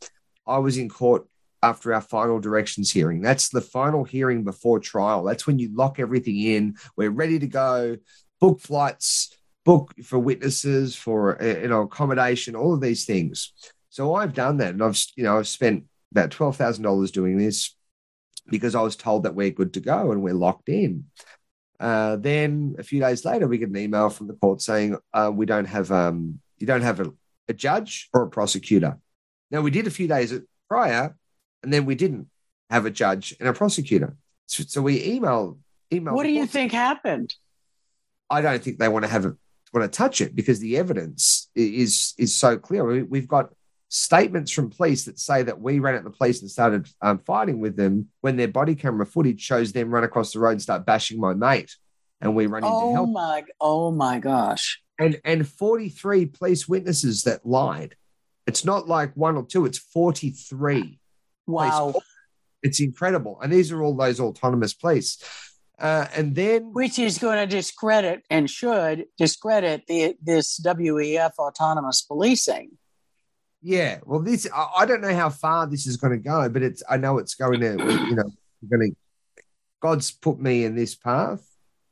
I 0.47 0.59
was 0.59 0.78
in 0.78 0.89
court 0.89 1.28
after 1.63 1.93
our 1.93 2.01
final 2.01 2.39
directions 2.39 2.91
hearing. 2.91 3.22
That's 3.22 3.49
the 3.49 3.61
final 3.61 4.03
hearing 4.03 4.43
before 4.43 4.80
trial. 4.80 5.24
That's 5.24 5.45
when 5.45 5.59
you 5.59 5.69
lock 5.74 5.99
everything 5.99 6.39
in. 6.39 6.76
We're 6.95 7.11
ready 7.11 7.39
to 7.39 7.47
go. 7.47 7.97
Book 8.39 8.59
flights, 8.59 9.36
book 9.63 9.93
for 10.03 10.17
witnesses, 10.17 10.95
for 10.95 11.38
you 11.41 11.67
know 11.67 11.82
accommodation, 11.82 12.55
all 12.55 12.74
of 12.74 12.82
these 12.82 13.05
things. 13.05 13.53
So 13.89 14.15
I've 14.15 14.34
done 14.34 14.57
that, 14.57 14.74
and 14.74 14.84
I've 14.84 14.99
you 15.15 15.24
know 15.24 15.38
I've 15.38 15.47
spent 15.47 15.86
about 16.12 16.32
twelve 16.32 16.57
thousand 16.57 16.84
dollars 16.84 17.12
doing 17.12 17.38
this 17.38 17.76
because 18.49 18.76
I 18.76 18.82
was 18.82 18.95
told 18.95 19.24
that 19.24 19.36
we're 19.36 19.51
good 19.51 19.74
to 19.74 19.80
go 19.80 20.12
and 20.12 20.22
we're 20.22 20.34
locked 20.34 20.70
in. 20.70 21.05
Uh, 21.80 22.16
then 22.18 22.76
a 22.78 22.84
few 22.84 22.99
days 22.99 23.26
later, 23.26 23.47
we 23.47 23.57
get 23.57 23.70
an 23.70 23.78
email 23.78 24.09
from 24.09 24.28
the 24.28 24.34
court 24.34 24.62
saying 24.62 24.97
uh, 25.14 25.32
we 25.34 25.45
don't 25.45 25.66
have 25.66 25.91
um, 25.91 26.39
you 26.57 26.68
don't 26.68 26.82
have 26.82 26.99
a, 26.99 27.12
a 27.47 27.53
judge 27.53 28.09
or 28.14 28.24
a 28.24 28.30
prosecutor. 28.30 28.99
Now 29.49 29.62
we 29.62 29.72
did 29.72 29.88
a 29.88 29.91
few 29.91 30.07
days 30.07 30.34
prior, 30.68 31.16
and 31.64 31.74
then 31.74 31.86
we 31.86 31.95
didn't 31.95 32.28
have 32.70 32.86
a 32.86 32.91
judge 32.91 33.36
and 33.39 33.49
a 33.49 33.53
prosecutor. 33.53 34.16
So, 34.45 34.64
so 34.64 34.82
we 34.82 35.03
email 35.03 35.57
email. 35.91 36.14
What 36.14 36.24
do 36.24 36.32
you 36.32 36.45
think 36.45 36.72
happened? 36.72 37.36
I 38.30 38.41
don't 38.41 38.64
think 38.64 38.80
they 38.80 38.88
want 38.88 39.03
to 39.03 39.12
have 39.12 39.26
a, 39.26 39.36
want 39.74 39.91
to 39.91 39.97
touch 39.97 40.22
it 40.22 40.36
because 40.36 40.59
the 40.59 40.78
evidence 40.78 41.49
is 41.55 42.14
is 42.18 42.36
so 42.36 42.57
clear. 42.57 42.86
We, 43.03 43.20
have 43.20 43.28
got 43.28 43.53
statements 43.92 44.52
from 44.52 44.70
police 44.70 45.04
that 45.04 45.20
say 45.20 45.44
that 45.44 45.60
we 45.60 45.80
ran 45.80 45.96
at 45.96 46.06
the 46.06 46.10
police 46.10 46.42
and 46.42 46.50
started 46.50 46.88
um, 47.02 47.20
fighting 47.20 47.60
with 47.60 47.76
them 47.76 48.08
when 48.22 48.38
their 48.38 48.48
body 48.48 48.74
camera 48.74 49.06
footage 49.06 49.42
shows 49.42 49.74
them 49.74 49.94
run 49.94 50.06
across 50.06 50.32
the 50.32 50.39
road 50.39 50.52
and 50.52 50.62
start 50.62 50.86
bashing 50.86 51.20
my 51.20 51.34
mate, 51.34 51.76
and 52.22 52.34
we 52.34 52.48
run 52.48 52.64
into 52.64 52.74
oh 52.74 52.94
help. 52.94 53.10
my 53.10 53.44
oh 53.60 53.92
my 53.92 54.20
gosh! 54.20 54.82
And 54.98 55.20
and 55.26 55.48
forty 55.48 55.89
three 55.89 56.26
police 56.26 56.68
witnesses 56.68 57.24
that 57.24 57.46
lied. 57.46 57.96
It's 58.48 58.66
not 58.66 58.88
like 58.88 59.16
one 59.16 59.36
or 59.36 59.46
two; 59.46 59.66
it's 59.66 59.78
forty 59.78 60.32
three. 60.32 61.00
Wow. 61.46 61.94
It's 62.64 62.80
incredible. 62.80 63.39
And 63.42 63.52
these 63.52 63.72
are 63.72 63.82
all 63.82 63.96
those 63.96 64.20
autonomous 64.20 64.74
police. 64.74 65.18
Uh, 65.80 66.06
and 66.16 66.36
then, 66.36 66.74
which 66.74 67.00
is 67.00 67.18
going 67.18 67.38
to 67.39 67.48
discredit 67.48 68.24
and 68.30 68.48
should 68.48 69.06
discredit 69.18 69.88
the 69.88 70.16
this 70.22 70.60
WEF 70.64 71.32
autonomous 71.39 72.04
policing. 72.04 72.78
Yeah, 73.62 73.99
well, 74.05 74.20
this 74.20 74.47
I, 74.55 74.86
don't 74.86 75.01
know 75.01 75.14
how 75.14 75.30
far 75.30 75.68
this 75.68 75.86
is 75.86 75.97
going 75.97 76.12
to 76.12 76.18
go, 76.18 76.49
but 76.49 76.64
it's 76.64 76.82
I 76.89 76.97
know 76.97 77.20
it's 77.20 77.36
going 77.36 77.59
to. 77.62 77.78
You 77.78 78.16
know, 78.16 78.32
going 78.68 78.91
to. 78.91 78.95
God's 79.80 80.12
put 80.12 80.39
me 80.39 80.64
in 80.64 80.76
this 80.76 80.95
path, 80.95 81.47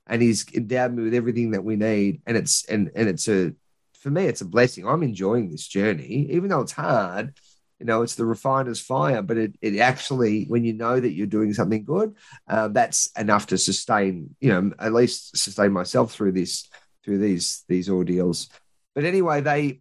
and 0.07 0.21
He's 0.21 0.51
endowed 0.53 0.93
me 0.93 1.03
with 1.03 1.13
everything 1.13 1.51
that 1.51 1.63
we 1.63 1.75
need, 1.75 2.21
and 2.25 2.35
it's 2.35 2.65
and 2.65 2.89
and 2.95 3.07
it's 3.07 3.27
a 3.27 3.53
for 3.99 4.09
me 4.09 4.25
it's 4.25 4.41
a 4.41 4.45
blessing. 4.45 4.87
I'm 4.87 5.03
enjoying 5.03 5.51
this 5.51 5.67
journey, 5.67 6.27
even 6.31 6.49
though 6.49 6.61
it's 6.61 6.71
hard 6.71 7.35
you 7.79 7.85
know 7.85 8.01
it's 8.01 8.15
the 8.15 8.25
refiner's 8.25 8.79
fire 8.79 9.21
but 9.21 9.37
it, 9.37 9.55
it 9.61 9.79
actually 9.79 10.45
when 10.45 10.63
you 10.63 10.73
know 10.73 10.99
that 10.99 11.13
you're 11.13 11.27
doing 11.27 11.53
something 11.53 11.83
good 11.83 12.13
uh, 12.47 12.67
that's 12.67 13.09
enough 13.17 13.47
to 13.47 13.57
sustain 13.57 14.35
you 14.39 14.49
know 14.49 14.71
at 14.79 14.93
least 14.93 15.37
sustain 15.37 15.71
myself 15.71 16.11
through 16.11 16.31
this 16.31 16.69
through 17.03 17.17
these 17.17 17.63
these 17.67 17.89
ordeals 17.89 18.49
but 18.93 19.05
anyway 19.05 19.41
they 19.41 19.79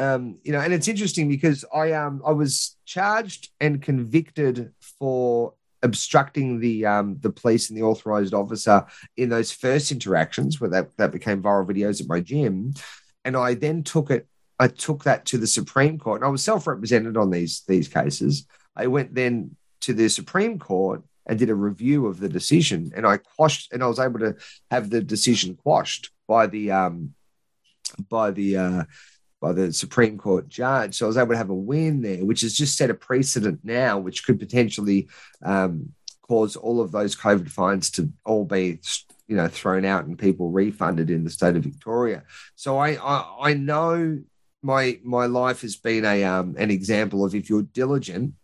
um 0.00 0.38
you 0.42 0.52
know 0.52 0.60
and 0.60 0.72
it's 0.72 0.88
interesting 0.88 1.28
because 1.28 1.64
i 1.74 1.92
um 1.92 2.22
i 2.26 2.32
was 2.32 2.76
charged 2.84 3.50
and 3.60 3.82
convicted 3.82 4.72
for 4.98 5.54
obstructing 5.82 6.60
the 6.60 6.84
um 6.86 7.16
the 7.20 7.30
police 7.30 7.70
and 7.70 7.78
the 7.78 7.82
authorized 7.82 8.34
officer 8.34 8.84
in 9.16 9.28
those 9.28 9.52
first 9.52 9.92
interactions 9.92 10.60
where 10.60 10.70
that, 10.70 10.96
that 10.96 11.12
became 11.12 11.42
viral 11.42 11.66
videos 11.66 12.00
at 12.00 12.08
my 12.08 12.20
gym 12.20 12.72
and 13.24 13.36
i 13.36 13.54
then 13.54 13.82
took 13.82 14.10
it 14.10 14.26
I 14.60 14.68
took 14.68 15.04
that 15.04 15.24
to 15.24 15.38
the 15.38 15.46
Supreme 15.46 15.98
Court, 15.98 16.20
and 16.20 16.26
I 16.26 16.30
was 16.30 16.44
self-represented 16.44 17.16
on 17.16 17.30
these 17.30 17.62
these 17.66 17.88
cases. 17.88 18.46
I 18.76 18.88
went 18.88 19.14
then 19.14 19.56
to 19.80 19.94
the 19.94 20.08
Supreme 20.10 20.58
Court 20.58 21.02
and 21.26 21.38
did 21.38 21.48
a 21.48 21.54
review 21.54 22.06
of 22.06 22.20
the 22.20 22.28
decision, 22.28 22.92
and 22.94 23.06
I 23.06 23.16
quashed, 23.16 23.72
and 23.72 23.82
I 23.82 23.86
was 23.86 23.98
able 23.98 24.20
to 24.20 24.36
have 24.70 24.90
the 24.90 25.00
decision 25.00 25.56
quashed 25.56 26.10
by 26.28 26.46
the 26.46 26.72
um, 26.72 27.14
by 28.10 28.32
the 28.32 28.58
uh, 28.58 28.84
by 29.40 29.52
the 29.52 29.72
Supreme 29.72 30.18
Court 30.18 30.48
judge. 30.48 30.96
So 30.96 31.06
I 31.06 31.08
was 31.08 31.16
able 31.16 31.30
to 31.30 31.36
have 31.38 31.50
a 31.50 31.54
win 31.54 32.02
there, 32.02 32.24
which 32.24 32.42
has 32.42 32.54
just 32.54 32.76
set 32.76 32.90
a 32.90 32.94
precedent 32.94 33.60
now, 33.64 33.98
which 33.98 34.24
could 34.24 34.38
potentially 34.38 35.08
um, 35.42 35.92
cause 36.22 36.56
all 36.56 36.80
of 36.80 36.92
those 36.92 37.16
COVID 37.16 37.50
fines 37.50 37.90
to 37.92 38.10
all 38.24 38.44
be 38.44 38.80
you 39.26 39.36
know 39.36 39.48
thrown 39.48 39.84
out 39.84 40.04
and 40.04 40.18
people 40.18 40.50
refunded 40.50 41.08
in 41.08 41.24
the 41.24 41.30
state 41.30 41.56
of 41.56 41.62
Victoria. 41.62 42.24
So 42.54 42.78
I 42.78 42.90
I, 42.94 43.50
I 43.50 43.54
know 43.54 44.20
my 44.62 44.98
my 45.02 45.26
life 45.26 45.62
has 45.62 45.76
been 45.76 46.04
a 46.04 46.24
um, 46.24 46.56
an 46.58 46.70
example 46.70 47.24
of 47.24 47.34
if 47.34 47.48
you're 47.48 47.62
diligent 47.62 48.34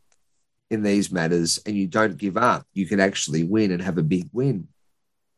in 0.70 0.82
these 0.82 1.12
matters 1.12 1.60
and 1.66 1.76
you 1.76 1.86
don't 1.86 2.16
give 2.16 2.36
up, 2.36 2.66
you 2.72 2.86
can 2.86 3.00
actually 3.00 3.44
win 3.44 3.70
and 3.70 3.82
have 3.82 3.98
a 3.98 4.02
big 4.02 4.28
win. 4.32 4.68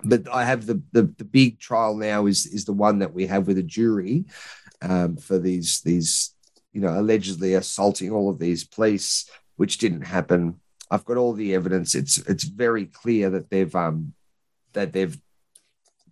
But 0.04 0.28
I 0.32 0.44
have 0.44 0.66
the 0.66 0.80
the, 0.92 1.02
the 1.18 1.24
big 1.24 1.58
trial 1.58 1.96
now 1.96 2.26
is 2.26 2.46
is 2.46 2.64
the 2.64 2.72
one 2.72 3.00
that 3.00 3.12
we 3.12 3.26
have 3.26 3.46
with 3.46 3.58
a 3.58 3.62
jury 3.62 4.26
um, 4.82 5.16
for 5.16 5.38
these 5.38 5.80
these 5.82 6.34
you 6.72 6.80
know 6.80 6.98
allegedly 6.98 7.54
assaulting 7.54 8.10
all 8.10 8.30
of 8.30 8.38
these 8.38 8.64
police, 8.64 9.30
which 9.56 9.78
didn't 9.78 10.02
happen. 10.02 10.60
I've 10.90 11.04
got 11.04 11.16
all 11.16 11.32
the 11.32 11.54
evidence. 11.54 11.94
It's 11.94 12.18
it's 12.18 12.44
very 12.44 12.86
clear 12.86 13.30
that 13.30 13.50
they've 13.50 13.74
um 13.74 14.14
that 14.72 14.92
they've 14.92 15.18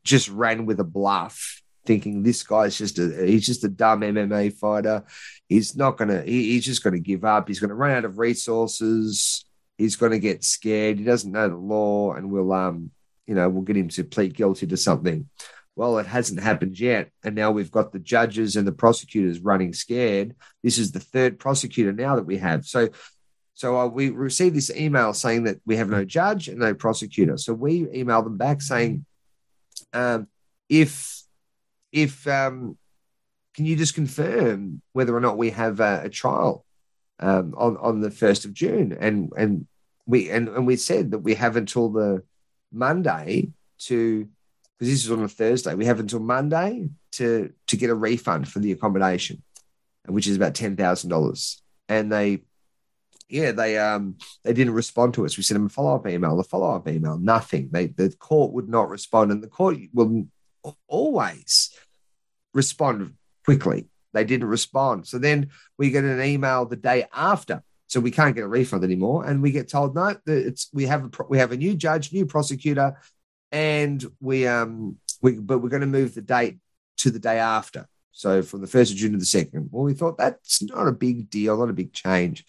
just 0.03 0.29
ran 0.29 0.67
with 0.67 0.81
a 0.81 0.85
bluff 0.85 1.63
thinking 1.87 2.23
this 2.23 2.43
guy's 2.43 2.77
just 2.77 2.99
a 2.99 3.25
he's 3.27 3.47
just 3.47 3.65
a 3.65 3.69
dumb 3.69 4.01
MMA 4.01 4.53
fighter. 4.55 5.05
He's 5.49 5.77
not 5.77 5.97
gonna 5.97 6.23
he, 6.23 6.53
he's 6.53 6.65
just 6.65 6.83
gonna 6.83 6.99
give 6.99 7.25
up. 7.25 7.49
He's 7.49 7.61
gonna 7.61 7.75
run 7.75 7.93
out 7.93 8.05
of 8.05 8.19
resources. 8.19 9.45
He's 9.79 9.97
gonna 9.97 10.19
get 10.19 10.45
scared. 10.45 10.99
He 10.99 11.05
doesn't 11.05 11.33
know 11.33 11.49
the 11.49 11.57
law, 11.57 12.15
and 12.15 12.31
we'll 12.31 12.53
um 12.53 12.91
you 13.27 13.35
know 13.35 13.49
we'll 13.49 13.63
get 13.63 13.77
him 13.77 13.89
to 13.89 14.05
plead 14.05 14.35
guilty 14.35 14.67
to 14.67 14.77
something. 14.77 15.29
Well, 15.77 15.99
it 15.99 16.07
hasn't 16.07 16.41
happened 16.41 16.81
yet, 16.81 17.11
and 17.23 17.35
now 17.35 17.51
we've 17.51 17.71
got 17.71 17.93
the 17.93 17.99
judges 17.99 18.57
and 18.57 18.67
the 18.67 18.73
prosecutors 18.73 19.41
running 19.41 19.75
scared. 19.75 20.35
This 20.63 20.79
is 20.79 20.91
the 20.91 21.01
third 21.01 21.39
prosecutor 21.39 21.93
now 21.93 22.17
that 22.17 22.25
we 22.25 22.39
have. 22.39 22.65
So 22.65 22.89
so 23.57 23.79
uh, 23.79 23.87
we 23.87 24.11
received 24.11 24.55
this 24.55 24.71
email 24.71 25.15
saying 25.15 25.45
that 25.45 25.61
we 25.65 25.77
have 25.77 25.89
no 25.89 26.05
judge 26.05 26.49
and 26.49 26.59
no 26.59 26.75
prosecutor. 26.75 27.39
So 27.39 27.55
we 27.55 27.87
emailed 27.87 28.25
them 28.25 28.37
back 28.37 28.61
saying, 28.61 29.07
um, 29.95 30.29
if 30.69 31.23
if 31.91 32.27
um, 32.29 32.77
can 33.55 33.65
you 33.65 33.75
just 33.75 33.95
confirm 33.95 34.83
whether 34.93 35.17
or 35.17 35.21
not 35.21 35.39
we 35.39 35.51
have 35.51 35.81
a, 35.81 36.03
a 36.05 36.11
trial 36.11 36.67
um, 37.19 37.55
on 37.57 37.79
on 37.79 38.01
the 38.03 38.11
first 38.11 38.45
of 38.45 38.53
June? 38.53 38.97
And 39.01 39.33
and 39.39 39.67
we 40.05 40.29
and, 40.29 40.49
and 40.49 40.67
we 40.67 40.77
said 40.77 41.13
that 41.13 41.21
we 41.21 41.35
have 41.35 41.57
until 41.57 41.89
the 41.89 42.25
Monday 42.71 43.53
to 43.79 44.29
because 44.79 44.93
this 44.93 45.05
is 45.05 45.11
on 45.11 45.23
a 45.23 45.29
Thursday. 45.29 45.75
We 45.75 45.87
have 45.87 46.01
until 46.01 46.21
Monday 46.21 46.89
to 47.13 47.53
to 47.67 47.77
get 47.77 47.91
a 47.91 47.95
refund 47.95 48.49
for 48.49 48.59
the 48.59 48.73
accommodation, 48.73 49.43
which 50.07 50.27
is 50.27 50.37
about 50.37 50.55
ten 50.55 50.77
thousand 50.77 51.11
dollars. 51.11 51.63
And 51.89 52.13
they, 52.13 52.43
yeah, 53.29 53.53
they 53.53 53.79
um 53.79 54.17
they 54.45 54.53
didn't 54.53 54.75
respond 54.75 55.15
to 55.15 55.25
us. 55.25 55.37
We 55.37 55.43
sent 55.43 55.57
them 55.57 55.67
a 55.67 55.71
follow 55.71 55.95
up 55.95 56.07
email, 56.07 56.39
a 56.39 56.45
follow 56.45 56.75
up 56.75 56.89
email, 56.89 57.19
nothing. 57.19 57.71
They 57.73 57.87
the 57.87 58.15
court 58.19 58.53
would 58.53 58.69
not 58.69 58.91
respond, 58.91 59.33
and 59.33 59.43
the 59.43 59.49
court 59.49 59.79
will 59.95 60.27
always 60.89 61.71
respond 62.53 63.15
quickly. 63.45 63.87
They 64.13 64.25
didn't 64.25 64.49
respond. 64.49 65.07
So 65.07 65.19
then 65.19 65.51
we 65.79 65.91
get 65.91 66.05
an 66.05 66.23
email 66.23 66.67
the 66.67 66.77
day 66.77 67.07
after. 67.13 67.63
So 67.89 68.01
we 68.01 68.11
can't 68.11 68.35
get 68.35 68.43
a 68.43 68.49
refund 68.49 68.83
anymore, 68.83 69.25
and 69.25 69.41
we 69.41 69.53
get 69.53 69.69
told 69.69 69.95
no, 69.95 70.17
it's 70.27 70.69
we 70.73 70.87
have 70.87 71.05
a 71.05 71.11
we 71.29 71.39
have 71.39 71.53
a 71.53 71.57
new 71.57 71.77
judge, 71.77 72.13
new 72.13 72.27
prosecutor, 72.27 72.97
and 73.53 74.05
we 74.21 74.47
um 74.47 74.97
we 75.23 75.33
but 75.33 75.59
we're 75.59 75.69
going 75.69 75.81
to 75.81 75.87
move 75.87 76.15
the 76.15 76.23
date 76.23 76.59
to 76.99 77.11
the 77.11 77.19
day 77.19 77.39
after. 77.39 77.89
So 78.13 78.43
from 78.43 78.63
the 78.63 78.67
first 78.67 78.93
of 78.93 78.97
June 78.97 79.13
to 79.13 79.19
the 79.19 79.27
second. 79.27 79.69
Well, 79.71 79.85
we 79.85 79.93
thought 79.93 80.17
that's 80.17 80.63
not 80.63 80.89
a 80.89 80.93
big 80.93 81.29
deal, 81.29 81.59
not 81.59 81.69
a 81.69 81.75
big 81.75 81.93
change. 81.93 82.45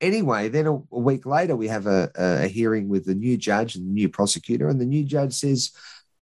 Anyway, 0.00 0.48
then 0.48 0.66
a, 0.66 0.74
a 0.74 0.98
week 0.98 1.24
later, 1.26 1.54
we 1.54 1.68
have 1.68 1.86
a, 1.86 2.10
a 2.16 2.48
hearing 2.48 2.88
with 2.88 3.04
the 3.04 3.14
new 3.14 3.36
judge 3.36 3.76
and 3.76 3.86
the 3.86 3.92
new 3.92 4.08
prosecutor, 4.08 4.68
and 4.68 4.80
the 4.80 4.84
new 4.84 5.04
judge 5.04 5.32
says, 5.32 5.70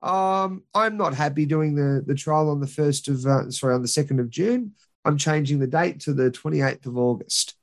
um, 0.00 0.62
I'm 0.74 0.96
not 0.96 1.14
happy 1.14 1.44
doing 1.44 1.74
the, 1.74 2.02
the 2.06 2.14
trial 2.14 2.48
on 2.48 2.60
the 2.60 2.66
first 2.66 3.08
of 3.08 3.26
uh, 3.26 3.50
sorry 3.50 3.74
on 3.74 3.82
the 3.82 3.88
second 3.88 4.20
of 4.20 4.30
June. 4.30 4.72
I'm 5.04 5.18
changing 5.18 5.58
the 5.58 5.66
date 5.66 6.00
to 6.00 6.14
the 6.14 6.30
28th 6.30 6.86
of 6.86 6.96
August. 6.96 7.54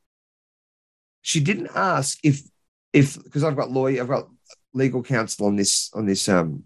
She 1.22 1.40
didn't 1.40 1.72
ask 1.74 2.20
if 2.24 2.44
if 2.92 3.22
because 3.24 3.44
I've 3.44 3.56
got 3.56 3.72
lawyer, 3.72 4.02
I've 4.02 4.08
got 4.08 4.30
legal 4.74 5.04
counsel 5.04 5.48
on 5.48 5.56
this 5.56 5.92
on 5.94 6.06
this 6.06 6.28
um 6.28 6.64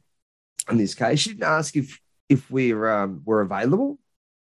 in 0.69 0.77
this 0.77 0.95
case. 0.95 1.19
She 1.19 1.31
didn't 1.31 1.43
ask 1.43 1.75
if 1.75 1.99
if 2.29 2.49
we're 2.51 2.89
um, 2.89 3.21
were 3.25 3.41
available. 3.41 3.99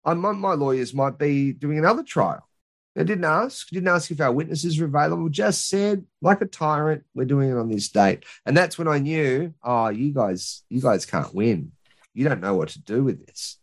I, 0.04 0.14
my, 0.14 0.32
my 0.32 0.54
lawyers 0.54 0.94
might 0.94 1.18
be 1.18 1.52
doing 1.52 1.78
another 1.78 2.02
trial. 2.02 2.48
They 2.94 3.04
didn't 3.04 3.24
ask. 3.24 3.68
Didn't 3.68 3.88
ask 3.88 4.10
if 4.10 4.20
our 4.20 4.32
witnesses 4.32 4.80
were 4.80 4.86
available. 4.86 5.28
Just 5.28 5.68
said, 5.68 6.06
like 6.22 6.40
a 6.40 6.46
tyrant, 6.46 7.04
we're 7.14 7.26
doing 7.26 7.50
it 7.50 7.58
on 7.58 7.68
this 7.68 7.88
date. 7.90 8.24
And 8.46 8.56
that's 8.56 8.78
when 8.78 8.88
I 8.88 8.98
knew, 8.98 9.52
oh, 9.62 9.88
you 9.88 10.14
guys, 10.14 10.62
you 10.70 10.80
guys 10.80 11.04
can't 11.04 11.34
win. 11.34 11.72
You 12.14 12.26
don't 12.26 12.40
know 12.40 12.54
what 12.54 12.70
to 12.70 12.80
do 12.80 13.04
with 13.04 13.26
this. 13.26 13.58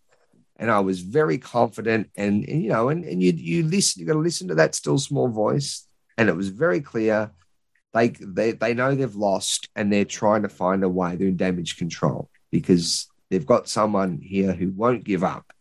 And 0.57 0.69
I 0.69 0.81
was 0.81 0.99
very 0.99 1.39
confident. 1.39 2.11
And, 2.15 2.47
and 2.47 2.61
you 2.61 2.69
know, 2.69 2.89
and, 2.89 3.03
and 3.05 3.23
you 3.23 3.31
you 3.31 3.63
listen, 3.63 4.01
you 4.01 4.05
got 4.05 4.13
to 4.13 4.19
listen 4.19 4.49
to 4.49 4.55
that 4.55 4.75
still 4.75 4.99
small 4.99 5.29
voice. 5.29 5.87
And 6.17 6.29
it 6.29 6.35
was 6.35 6.49
very 6.49 6.81
clear. 6.81 7.31
They, 7.93 8.09
they 8.09 8.53
they 8.53 8.73
know 8.73 8.95
they've 8.95 9.15
lost 9.15 9.69
and 9.75 9.93
they're 9.93 10.05
trying 10.05 10.41
to 10.43 10.49
find 10.49 10.83
a 10.83 10.89
way. 10.89 11.15
They're 11.15 11.27
in 11.27 11.37
damage 11.37 11.77
control 11.77 12.29
because 12.51 13.07
they've 13.29 13.45
got 13.45 13.69
someone 13.69 14.19
here 14.21 14.53
who 14.53 14.71
won't 14.71 15.03
give 15.03 15.23
up 15.23 15.53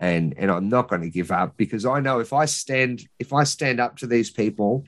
and 0.00 0.34
and 0.38 0.50
I'm 0.50 0.68
not 0.68 0.88
going 0.88 1.02
to 1.02 1.10
give 1.10 1.30
up 1.30 1.56
because 1.56 1.84
I 1.84 2.00
know 2.00 2.18
if 2.18 2.32
I 2.32 2.46
stand 2.46 3.02
if 3.18 3.32
I 3.32 3.44
stand 3.44 3.78
up 3.78 3.98
to 3.98 4.06
these 4.06 4.30
people 4.30 4.86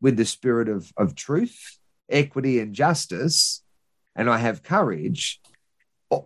with 0.00 0.16
the 0.16 0.24
spirit 0.24 0.68
of 0.68 0.92
of 0.96 1.14
truth, 1.14 1.78
equity, 2.10 2.58
and 2.58 2.74
justice, 2.74 3.62
and 4.16 4.28
I 4.28 4.38
have 4.38 4.64
courage, 4.64 5.40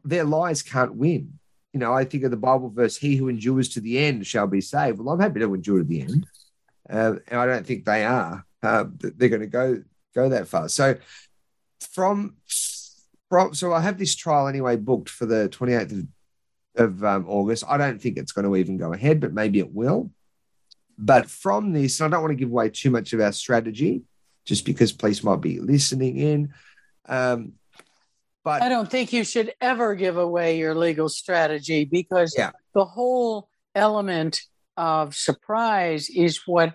their 0.05 0.25
lies 0.25 0.63
can't 0.63 0.97
win. 0.97 1.39
You 1.75 1.81
know, 1.81 1.93
I 1.93 2.05
think 2.05 2.25
of 2.25 2.31
the 2.31 2.37
Bible 2.39 2.71
verse, 2.71 2.97
"He 2.97 3.17
who 3.17 3.29
endures 3.29 3.69
to 3.71 3.81
the 3.81 3.99
end 3.99 4.27
shall 4.27 4.47
be 4.47 4.63
saved." 4.63 4.99
Well, 4.99 5.15
I'm 5.15 5.21
happy 5.21 5.41
to 5.41 5.55
endure 5.55 5.79
to 5.79 5.85
the 5.85 6.01
end, 6.01 6.27
uh, 6.89 7.17
and 7.29 7.39
I 7.39 7.47
don't 7.47 7.67
think 7.67 7.85
they 7.85 8.05
are. 8.05 8.45
Uh, 8.63 8.85
they're 8.99 9.29
going 9.29 9.43
to 9.43 9.47
go 9.47 9.83
go 10.15 10.29
that 10.29 10.49
far. 10.49 10.69
So 10.69 10.97
from 11.81 12.37
from 13.29 13.55
so 13.55 13.73
I 13.73 13.81
have 13.81 13.99
this 13.99 14.15
trial 14.15 14.49
anyway 14.49 14.77
booked 14.77 15.09
for 15.09 15.27
the 15.27 15.49
28th 15.49 15.93
of 15.93 16.07
of 16.77 17.05
um, 17.05 17.27
August. 17.29 17.65
I 17.69 17.77
don't 17.77 18.01
think 18.01 18.17
it's 18.17 18.33
going 18.33 18.47
to 18.47 18.57
even 18.57 18.77
go 18.77 18.93
ahead, 18.93 19.21
but 19.21 19.33
maybe 19.33 19.59
it 19.59 19.73
will. 19.73 20.11
But 20.99 21.29
from 21.29 21.73
this, 21.73 22.01
I 22.01 22.09
don't 22.09 22.23
want 22.23 22.33
to 22.33 22.37
give 22.37 22.51
away 22.51 22.71
too 22.71 22.91
much 22.91 23.13
of 23.13 23.21
our 23.21 23.33
strategy, 23.33 24.03
just 24.45 24.65
because 24.65 24.93
police 24.93 25.23
might 25.23 25.41
be 25.41 25.61
listening 25.61 26.17
in. 26.17 26.55
Um, 27.07 27.55
but 28.45 28.63
I 28.63 28.69
don't 28.69 28.91
think 28.91 29.13
you 29.13 29.25
should 29.25 29.53
ever 29.61 29.95
give 29.95 30.17
away 30.17 30.59
your 30.59 30.75
legal 30.75 31.09
strategy 31.09 31.85
because 31.85 32.35
yeah. 32.37 32.51
the 32.75 32.85
whole 32.85 33.49
element 33.75 34.43
of 34.77 35.15
surprise 35.15 36.11
is 36.11 36.41
what 36.47 36.75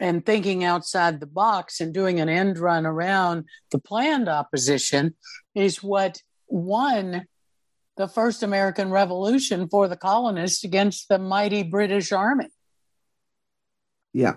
and 0.00 0.24
thinking 0.24 0.64
outside 0.64 1.20
the 1.20 1.26
box 1.26 1.80
and 1.80 1.94
doing 1.94 2.20
an 2.20 2.28
end 2.28 2.58
run 2.58 2.86
around 2.86 3.44
the 3.70 3.78
planned 3.78 4.28
opposition 4.28 5.14
is 5.54 5.82
what 5.82 6.20
won 6.48 7.26
the 7.96 8.08
first 8.08 8.42
American 8.42 8.90
Revolution 8.90 9.68
for 9.68 9.86
the 9.86 9.96
colonists 9.96 10.64
against 10.64 11.08
the 11.08 11.18
mighty 11.18 11.62
British 11.62 12.10
Army. 12.10 12.48
Yeah. 14.12 14.34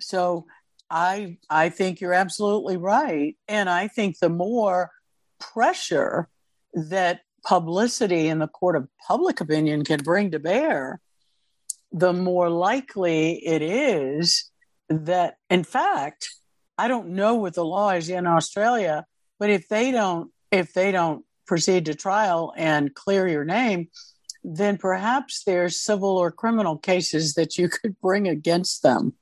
So 0.00 0.46
I 0.90 1.38
I 1.48 1.68
think 1.68 2.00
you're 2.00 2.12
absolutely 2.12 2.76
right. 2.76 3.36
And 3.48 3.70
I 3.70 3.88
think 3.88 4.18
the 4.18 4.28
more 4.28 4.90
pressure 5.38 6.28
that 6.74 7.20
publicity 7.44 8.28
in 8.28 8.40
the 8.40 8.48
court 8.48 8.76
of 8.76 8.88
public 9.06 9.40
opinion 9.40 9.84
can 9.84 10.02
bring 10.02 10.32
to 10.32 10.38
bear, 10.38 11.00
the 11.92 12.12
more 12.12 12.50
likely 12.50 13.44
it 13.46 13.62
is 13.62 14.50
that, 14.88 15.38
in 15.50 15.64
fact, 15.64 16.30
I 16.78 16.88
don't 16.88 17.10
know 17.10 17.36
what 17.36 17.54
the 17.54 17.64
law 17.64 17.90
is 17.90 18.08
in 18.08 18.26
Australia, 18.26 19.04
but 19.38 19.50
if 19.50 19.68
they 19.68 19.90
don't, 19.90 20.30
if 20.50 20.72
they 20.72 20.92
don't 20.92 21.24
proceed 21.46 21.86
to 21.86 21.94
trial 21.94 22.52
and 22.56 22.94
clear 22.94 23.26
your 23.26 23.44
name, 23.44 23.88
then 24.44 24.76
perhaps 24.78 25.42
there's 25.44 25.80
civil 25.80 26.16
or 26.16 26.30
criminal 26.30 26.76
cases 26.76 27.34
that 27.34 27.58
you 27.58 27.68
could 27.82 28.00
bring 28.00 28.28
against 28.28 28.82
them. 28.82 29.14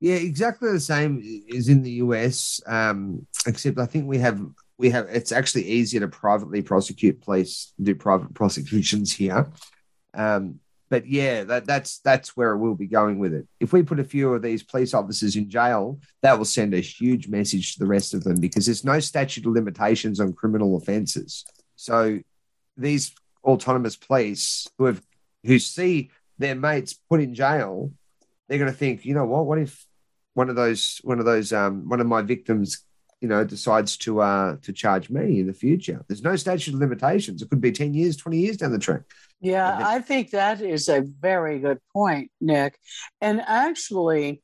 Yeah, 0.00 0.16
exactly 0.16 0.70
the 0.70 0.80
same 0.80 1.22
as 1.56 1.68
in 1.68 1.82
the 1.82 1.92
US, 1.92 2.60
um, 2.66 3.26
except 3.46 3.78
I 3.78 3.86
think 3.86 4.06
we 4.06 4.18
have 4.18 4.40
we 4.78 4.90
have 4.90 5.06
it's 5.08 5.32
actually 5.32 5.64
easier 5.64 6.00
to 6.00 6.08
privately 6.08 6.60
prosecute 6.60 7.22
police 7.22 7.72
do 7.80 7.94
private 7.94 8.34
prosecutions 8.34 9.14
here. 9.14 9.50
Um, 10.12 10.60
but 10.88 11.06
yeah, 11.06 11.44
that, 11.44 11.66
that's 11.66 11.98
that's 11.98 12.36
where 12.36 12.56
we'll 12.56 12.74
be 12.74 12.86
going 12.86 13.18
with 13.18 13.34
it. 13.34 13.46
If 13.58 13.72
we 13.72 13.82
put 13.82 14.00
a 14.00 14.04
few 14.04 14.32
of 14.34 14.42
these 14.42 14.62
police 14.62 14.94
officers 14.94 15.36
in 15.36 15.50
jail, 15.50 15.98
that 16.22 16.38
will 16.38 16.44
send 16.44 16.74
a 16.74 16.80
huge 16.80 17.28
message 17.28 17.74
to 17.74 17.78
the 17.80 17.86
rest 17.86 18.14
of 18.14 18.22
them 18.24 18.40
because 18.40 18.66
there's 18.66 18.84
no 18.84 19.00
statute 19.00 19.46
of 19.46 19.52
limitations 19.52 20.20
on 20.20 20.32
criminal 20.32 20.76
offences. 20.76 21.44
So 21.74 22.20
these 22.76 23.14
autonomous 23.42 23.96
police 23.96 24.68
who 24.78 24.84
have 24.84 25.02
who 25.44 25.58
see 25.58 26.10
their 26.38 26.54
mates 26.54 26.94
put 26.94 27.20
in 27.20 27.34
jail, 27.34 27.92
they're 28.48 28.58
going 28.58 28.70
to 28.70 28.76
think, 28.76 29.04
you 29.04 29.14
know 29.14 29.24
what? 29.24 29.46
What 29.46 29.58
if 29.58 29.86
one 30.34 30.50
of 30.50 30.56
those 30.56 31.00
one 31.02 31.18
of 31.18 31.24
those 31.24 31.52
um, 31.52 31.88
one 31.88 32.00
of 32.00 32.06
my 32.06 32.22
victims, 32.22 32.84
you 33.20 33.28
know, 33.28 33.44
decides 33.44 33.96
to 33.98 34.20
uh, 34.20 34.56
to 34.62 34.72
charge 34.72 35.10
me 35.10 35.40
in 35.40 35.46
the 35.46 35.52
future? 35.52 36.04
There's 36.06 36.22
no 36.22 36.36
statute 36.36 36.74
of 36.74 36.80
limitations. 36.80 37.42
It 37.42 37.50
could 37.50 37.60
be 37.60 37.72
ten 37.72 37.94
years, 37.94 38.16
twenty 38.16 38.38
years 38.38 38.56
down 38.56 38.72
the 38.72 38.78
track. 38.78 39.02
Yeah, 39.40 39.80
I 39.84 40.00
think 40.00 40.30
that 40.30 40.60
is 40.60 40.88
a 40.88 41.02
very 41.02 41.58
good 41.58 41.78
point, 41.92 42.30
Nick. 42.40 42.78
And 43.20 43.40
actually, 43.40 44.42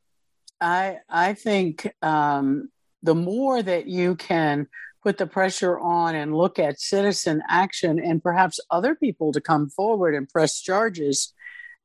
I 0.61 0.99
I 1.09 1.35
think 1.35 1.93
um, 2.03 2.71
the 3.03 3.15
more 3.15 3.63
that 3.63 3.87
you 3.87 4.17
can 4.17 4.69
put 5.03 5.19
the 5.19 5.27
pressure 5.27 5.79
on 5.79 6.15
and 6.15 6.37
look 6.37 6.59
at 6.59 6.81
citizen 6.81 7.43
action 7.49 7.99
and 7.99 8.23
perhaps 8.23 8.61
other 8.71 8.95
people 8.95 9.33
to 9.33 9.41
come 9.41 9.69
forward 9.69 10.15
and 10.15 10.29
press 10.29 10.61
charges 10.61 11.33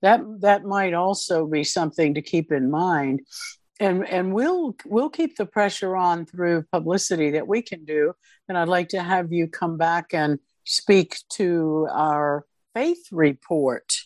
that 0.01 0.21
that 0.41 0.63
might 0.63 0.93
also 0.93 1.47
be 1.47 1.63
something 1.63 2.13
to 2.13 2.21
keep 2.21 2.51
in 2.51 2.69
mind 2.69 3.21
and 3.79 4.07
and 4.07 4.33
we'll 4.33 4.75
we'll 4.85 5.09
keep 5.09 5.35
the 5.35 5.45
pressure 5.45 5.95
on 5.95 6.25
through 6.25 6.63
publicity 6.71 7.31
that 7.31 7.47
we 7.47 7.61
can 7.61 7.83
do 7.85 8.13
and 8.47 8.57
i'd 8.57 8.67
like 8.67 8.89
to 8.89 9.01
have 9.01 9.31
you 9.33 9.47
come 9.47 9.77
back 9.77 10.13
and 10.13 10.39
speak 10.65 11.17
to 11.29 11.87
our 11.91 12.45
faith 12.77 13.07
report 13.11 14.01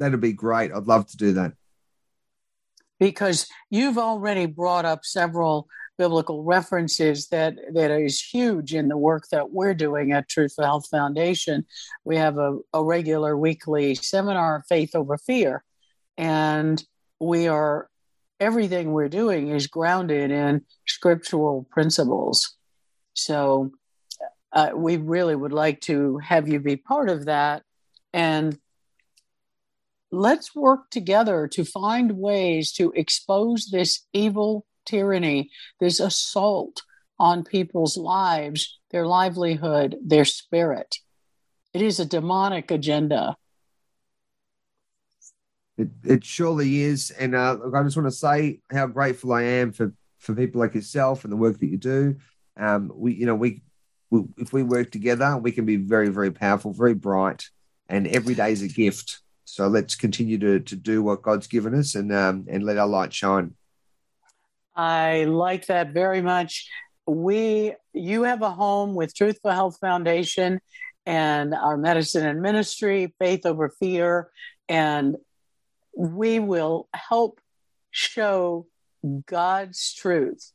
that'd 0.00 0.20
be 0.20 0.32
great 0.32 0.72
i'd 0.72 0.88
love 0.88 1.06
to 1.06 1.16
do 1.16 1.32
that 1.32 1.52
because 2.98 3.46
you've 3.70 3.98
already 3.98 4.46
brought 4.46 4.84
up 4.84 5.04
several 5.04 5.68
biblical 5.96 6.42
references 6.42 7.28
that 7.28 7.54
that 7.72 7.90
is 7.92 8.20
huge 8.20 8.74
in 8.74 8.88
the 8.88 8.96
work 8.96 9.28
that 9.30 9.52
we're 9.52 9.74
doing 9.74 10.12
at 10.12 10.28
Truth 10.28 10.54
for 10.56 10.64
Health 10.64 10.88
Foundation. 10.90 11.66
We 12.04 12.16
have 12.16 12.38
a, 12.38 12.56
a 12.72 12.82
regular 12.82 13.36
weekly 13.36 13.94
seminar, 13.94 14.64
Faith 14.66 14.94
Over 14.94 15.18
Fear, 15.18 15.62
and 16.16 16.82
we 17.20 17.48
are 17.48 17.90
everything 18.40 18.92
we're 18.92 19.10
doing 19.10 19.48
is 19.48 19.66
grounded 19.66 20.30
in 20.30 20.62
scriptural 20.86 21.66
principles. 21.70 22.56
So 23.12 23.72
uh, 24.52 24.70
we 24.74 24.96
really 24.96 25.36
would 25.36 25.52
like 25.52 25.80
to 25.82 26.18
have 26.18 26.48
you 26.48 26.60
be 26.60 26.76
part 26.76 27.08
of 27.08 27.26
that 27.26 27.62
and 28.12 28.58
let's 30.10 30.54
work 30.54 30.90
together 30.90 31.46
to 31.48 31.64
find 31.64 32.12
ways 32.12 32.72
to 32.72 32.92
expose 32.96 33.68
this 33.70 34.06
evil 34.12 34.66
tyranny, 34.84 35.50
this 35.78 36.00
assault 36.00 36.82
on 37.18 37.44
people's 37.44 37.96
lives, 37.96 38.78
their 38.90 39.06
livelihood, 39.06 39.96
their 40.02 40.24
spirit. 40.24 40.96
It 41.72 41.82
is 41.82 42.00
a 42.00 42.04
demonic 42.04 42.70
agenda. 42.70 43.36
It, 45.76 45.88
it 46.04 46.24
surely 46.24 46.80
is. 46.80 47.10
And 47.10 47.34
uh, 47.34 47.58
look, 47.62 47.74
I 47.74 47.82
just 47.82 47.96
want 47.96 48.08
to 48.08 48.16
say 48.16 48.60
how 48.70 48.86
grateful 48.86 49.32
I 49.32 49.42
am 49.42 49.72
for, 49.72 49.94
for 50.18 50.34
people 50.34 50.60
like 50.60 50.74
yourself 50.74 51.24
and 51.24 51.32
the 51.32 51.36
work 51.36 51.58
that 51.60 51.68
you 51.68 51.78
do. 51.78 52.16
Um, 52.56 52.90
we, 52.94 53.14
you 53.14 53.26
know, 53.26 53.36
we, 53.36 53.62
if 54.36 54.52
we 54.52 54.62
work 54.62 54.90
together, 54.90 55.36
we 55.36 55.52
can 55.52 55.64
be 55.64 55.76
very, 55.76 56.08
very 56.08 56.30
powerful, 56.30 56.72
very 56.72 56.94
bright, 56.94 57.48
and 57.88 58.06
every 58.06 58.34
day 58.34 58.52
is 58.52 58.62
a 58.62 58.68
gift. 58.68 59.20
So 59.44 59.68
let's 59.68 59.94
continue 59.94 60.38
to, 60.38 60.60
to 60.60 60.76
do 60.76 61.02
what 61.02 61.22
God's 61.22 61.46
given 61.46 61.74
us 61.74 61.94
and 61.94 62.12
um, 62.12 62.46
and 62.48 62.64
let 62.64 62.78
our 62.78 62.86
light 62.86 63.12
shine. 63.12 63.54
I 64.74 65.24
like 65.24 65.66
that 65.66 65.92
very 65.92 66.22
much. 66.22 66.68
We, 67.06 67.74
you 67.92 68.22
have 68.22 68.42
a 68.42 68.50
home 68.50 68.94
with 68.94 69.14
Truth 69.14 69.40
for 69.42 69.52
Health 69.52 69.78
Foundation 69.80 70.60
and 71.04 71.54
our 71.54 71.76
medicine 71.76 72.26
and 72.26 72.40
ministry, 72.40 73.12
Faith 73.18 73.44
Over 73.44 73.68
Fear, 73.68 74.30
and 74.68 75.16
we 75.96 76.38
will 76.38 76.88
help 76.94 77.40
show 77.90 78.66
God's 79.26 79.92
truth 79.94 80.52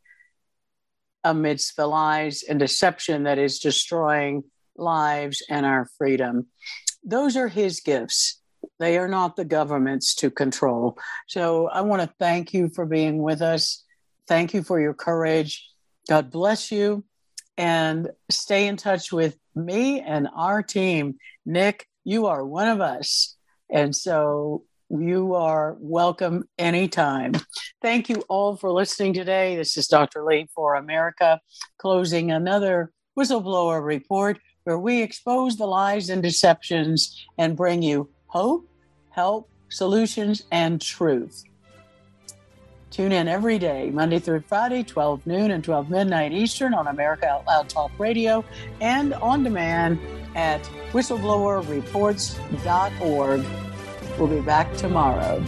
amidst 1.25 1.75
the 1.75 1.87
lies 1.87 2.43
and 2.43 2.59
deception 2.59 3.23
that 3.23 3.37
is 3.37 3.59
destroying 3.59 4.45
lives 4.77 5.43
and 5.49 5.65
our 5.65 5.89
freedom. 5.97 6.47
Those 7.03 7.35
are 7.35 7.49
His 7.49 7.81
gifts. 7.81 8.39
They 8.79 8.97
are 8.97 9.09
not 9.09 9.35
the 9.35 9.45
government's 9.45 10.15
to 10.15 10.29
control. 10.31 10.97
So 11.27 11.67
I 11.67 11.81
want 11.81 12.01
to 12.03 12.15
thank 12.19 12.53
you 12.53 12.69
for 12.69 12.85
being 12.85 13.21
with 13.21 13.41
us. 13.41 13.83
Thank 14.27 14.53
you 14.53 14.63
for 14.63 14.79
your 14.79 14.93
courage. 14.93 15.67
God 16.07 16.31
bless 16.31 16.71
you. 16.71 17.03
and 17.57 18.09
stay 18.29 18.67
in 18.67 18.75
touch 18.77 19.13
with 19.13 19.37
me 19.55 20.01
and 20.01 20.27
our 20.35 20.61
team. 20.61 21.15
Nick, 21.45 21.87
you 22.03 22.27
are 22.27 22.43
one 22.45 22.67
of 22.67 22.81
us. 22.81 23.37
And 23.69 23.95
so 23.95 24.63
you 24.89 25.35
are 25.35 25.75
welcome 25.79 26.47
anytime. 26.57 27.33
Thank 27.81 28.09
you 28.09 28.23
all 28.29 28.55
for 28.55 28.71
listening 28.71 29.13
today. 29.13 29.55
This 29.55 29.77
is 29.77 29.87
Dr. 29.87 30.23
Lee 30.23 30.47
for 30.53 30.75
America, 30.75 31.39
closing 31.77 32.31
another 32.31 32.91
whistleblower 33.17 33.83
report 33.83 34.39
where 34.63 34.79
we 34.79 35.01
expose 35.01 35.57
the 35.57 35.65
lies 35.65 36.09
and 36.09 36.21
deceptions 36.21 37.25
and 37.37 37.55
bring 37.55 37.81
you 37.81 38.09
hope, 38.27 38.67
help, 39.09 39.49
solutions, 39.69 40.43
and 40.51 40.81
truth. 40.81 41.43
Tune 42.91 43.11
in 43.11 43.27
every 43.27 43.59
day, 43.59 43.89
Monday 43.91 44.19
through 44.19 44.39
Friday, 44.41 44.83
12 44.83 45.27
noon 45.27 45.51
and 45.51 45.63
12 45.63 45.89
midnight 45.89 46.31
Eastern 46.31 46.73
on 46.73 46.87
America 46.87 47.27
Out 47.27 47.45
Loud 47.45 47.67
Talk 47.67 47.91
Radio 47.97 48.45
and 48.79 49.13
on 49.15 49.43
demand 49.43 49.99
at 50.35 50.63
whistleblowerreports.org. 50.91 53.64
We'll 54.17 54.27
be 54.27 54.39
back 54.39 54.73
tomorrow. 54.77 55.43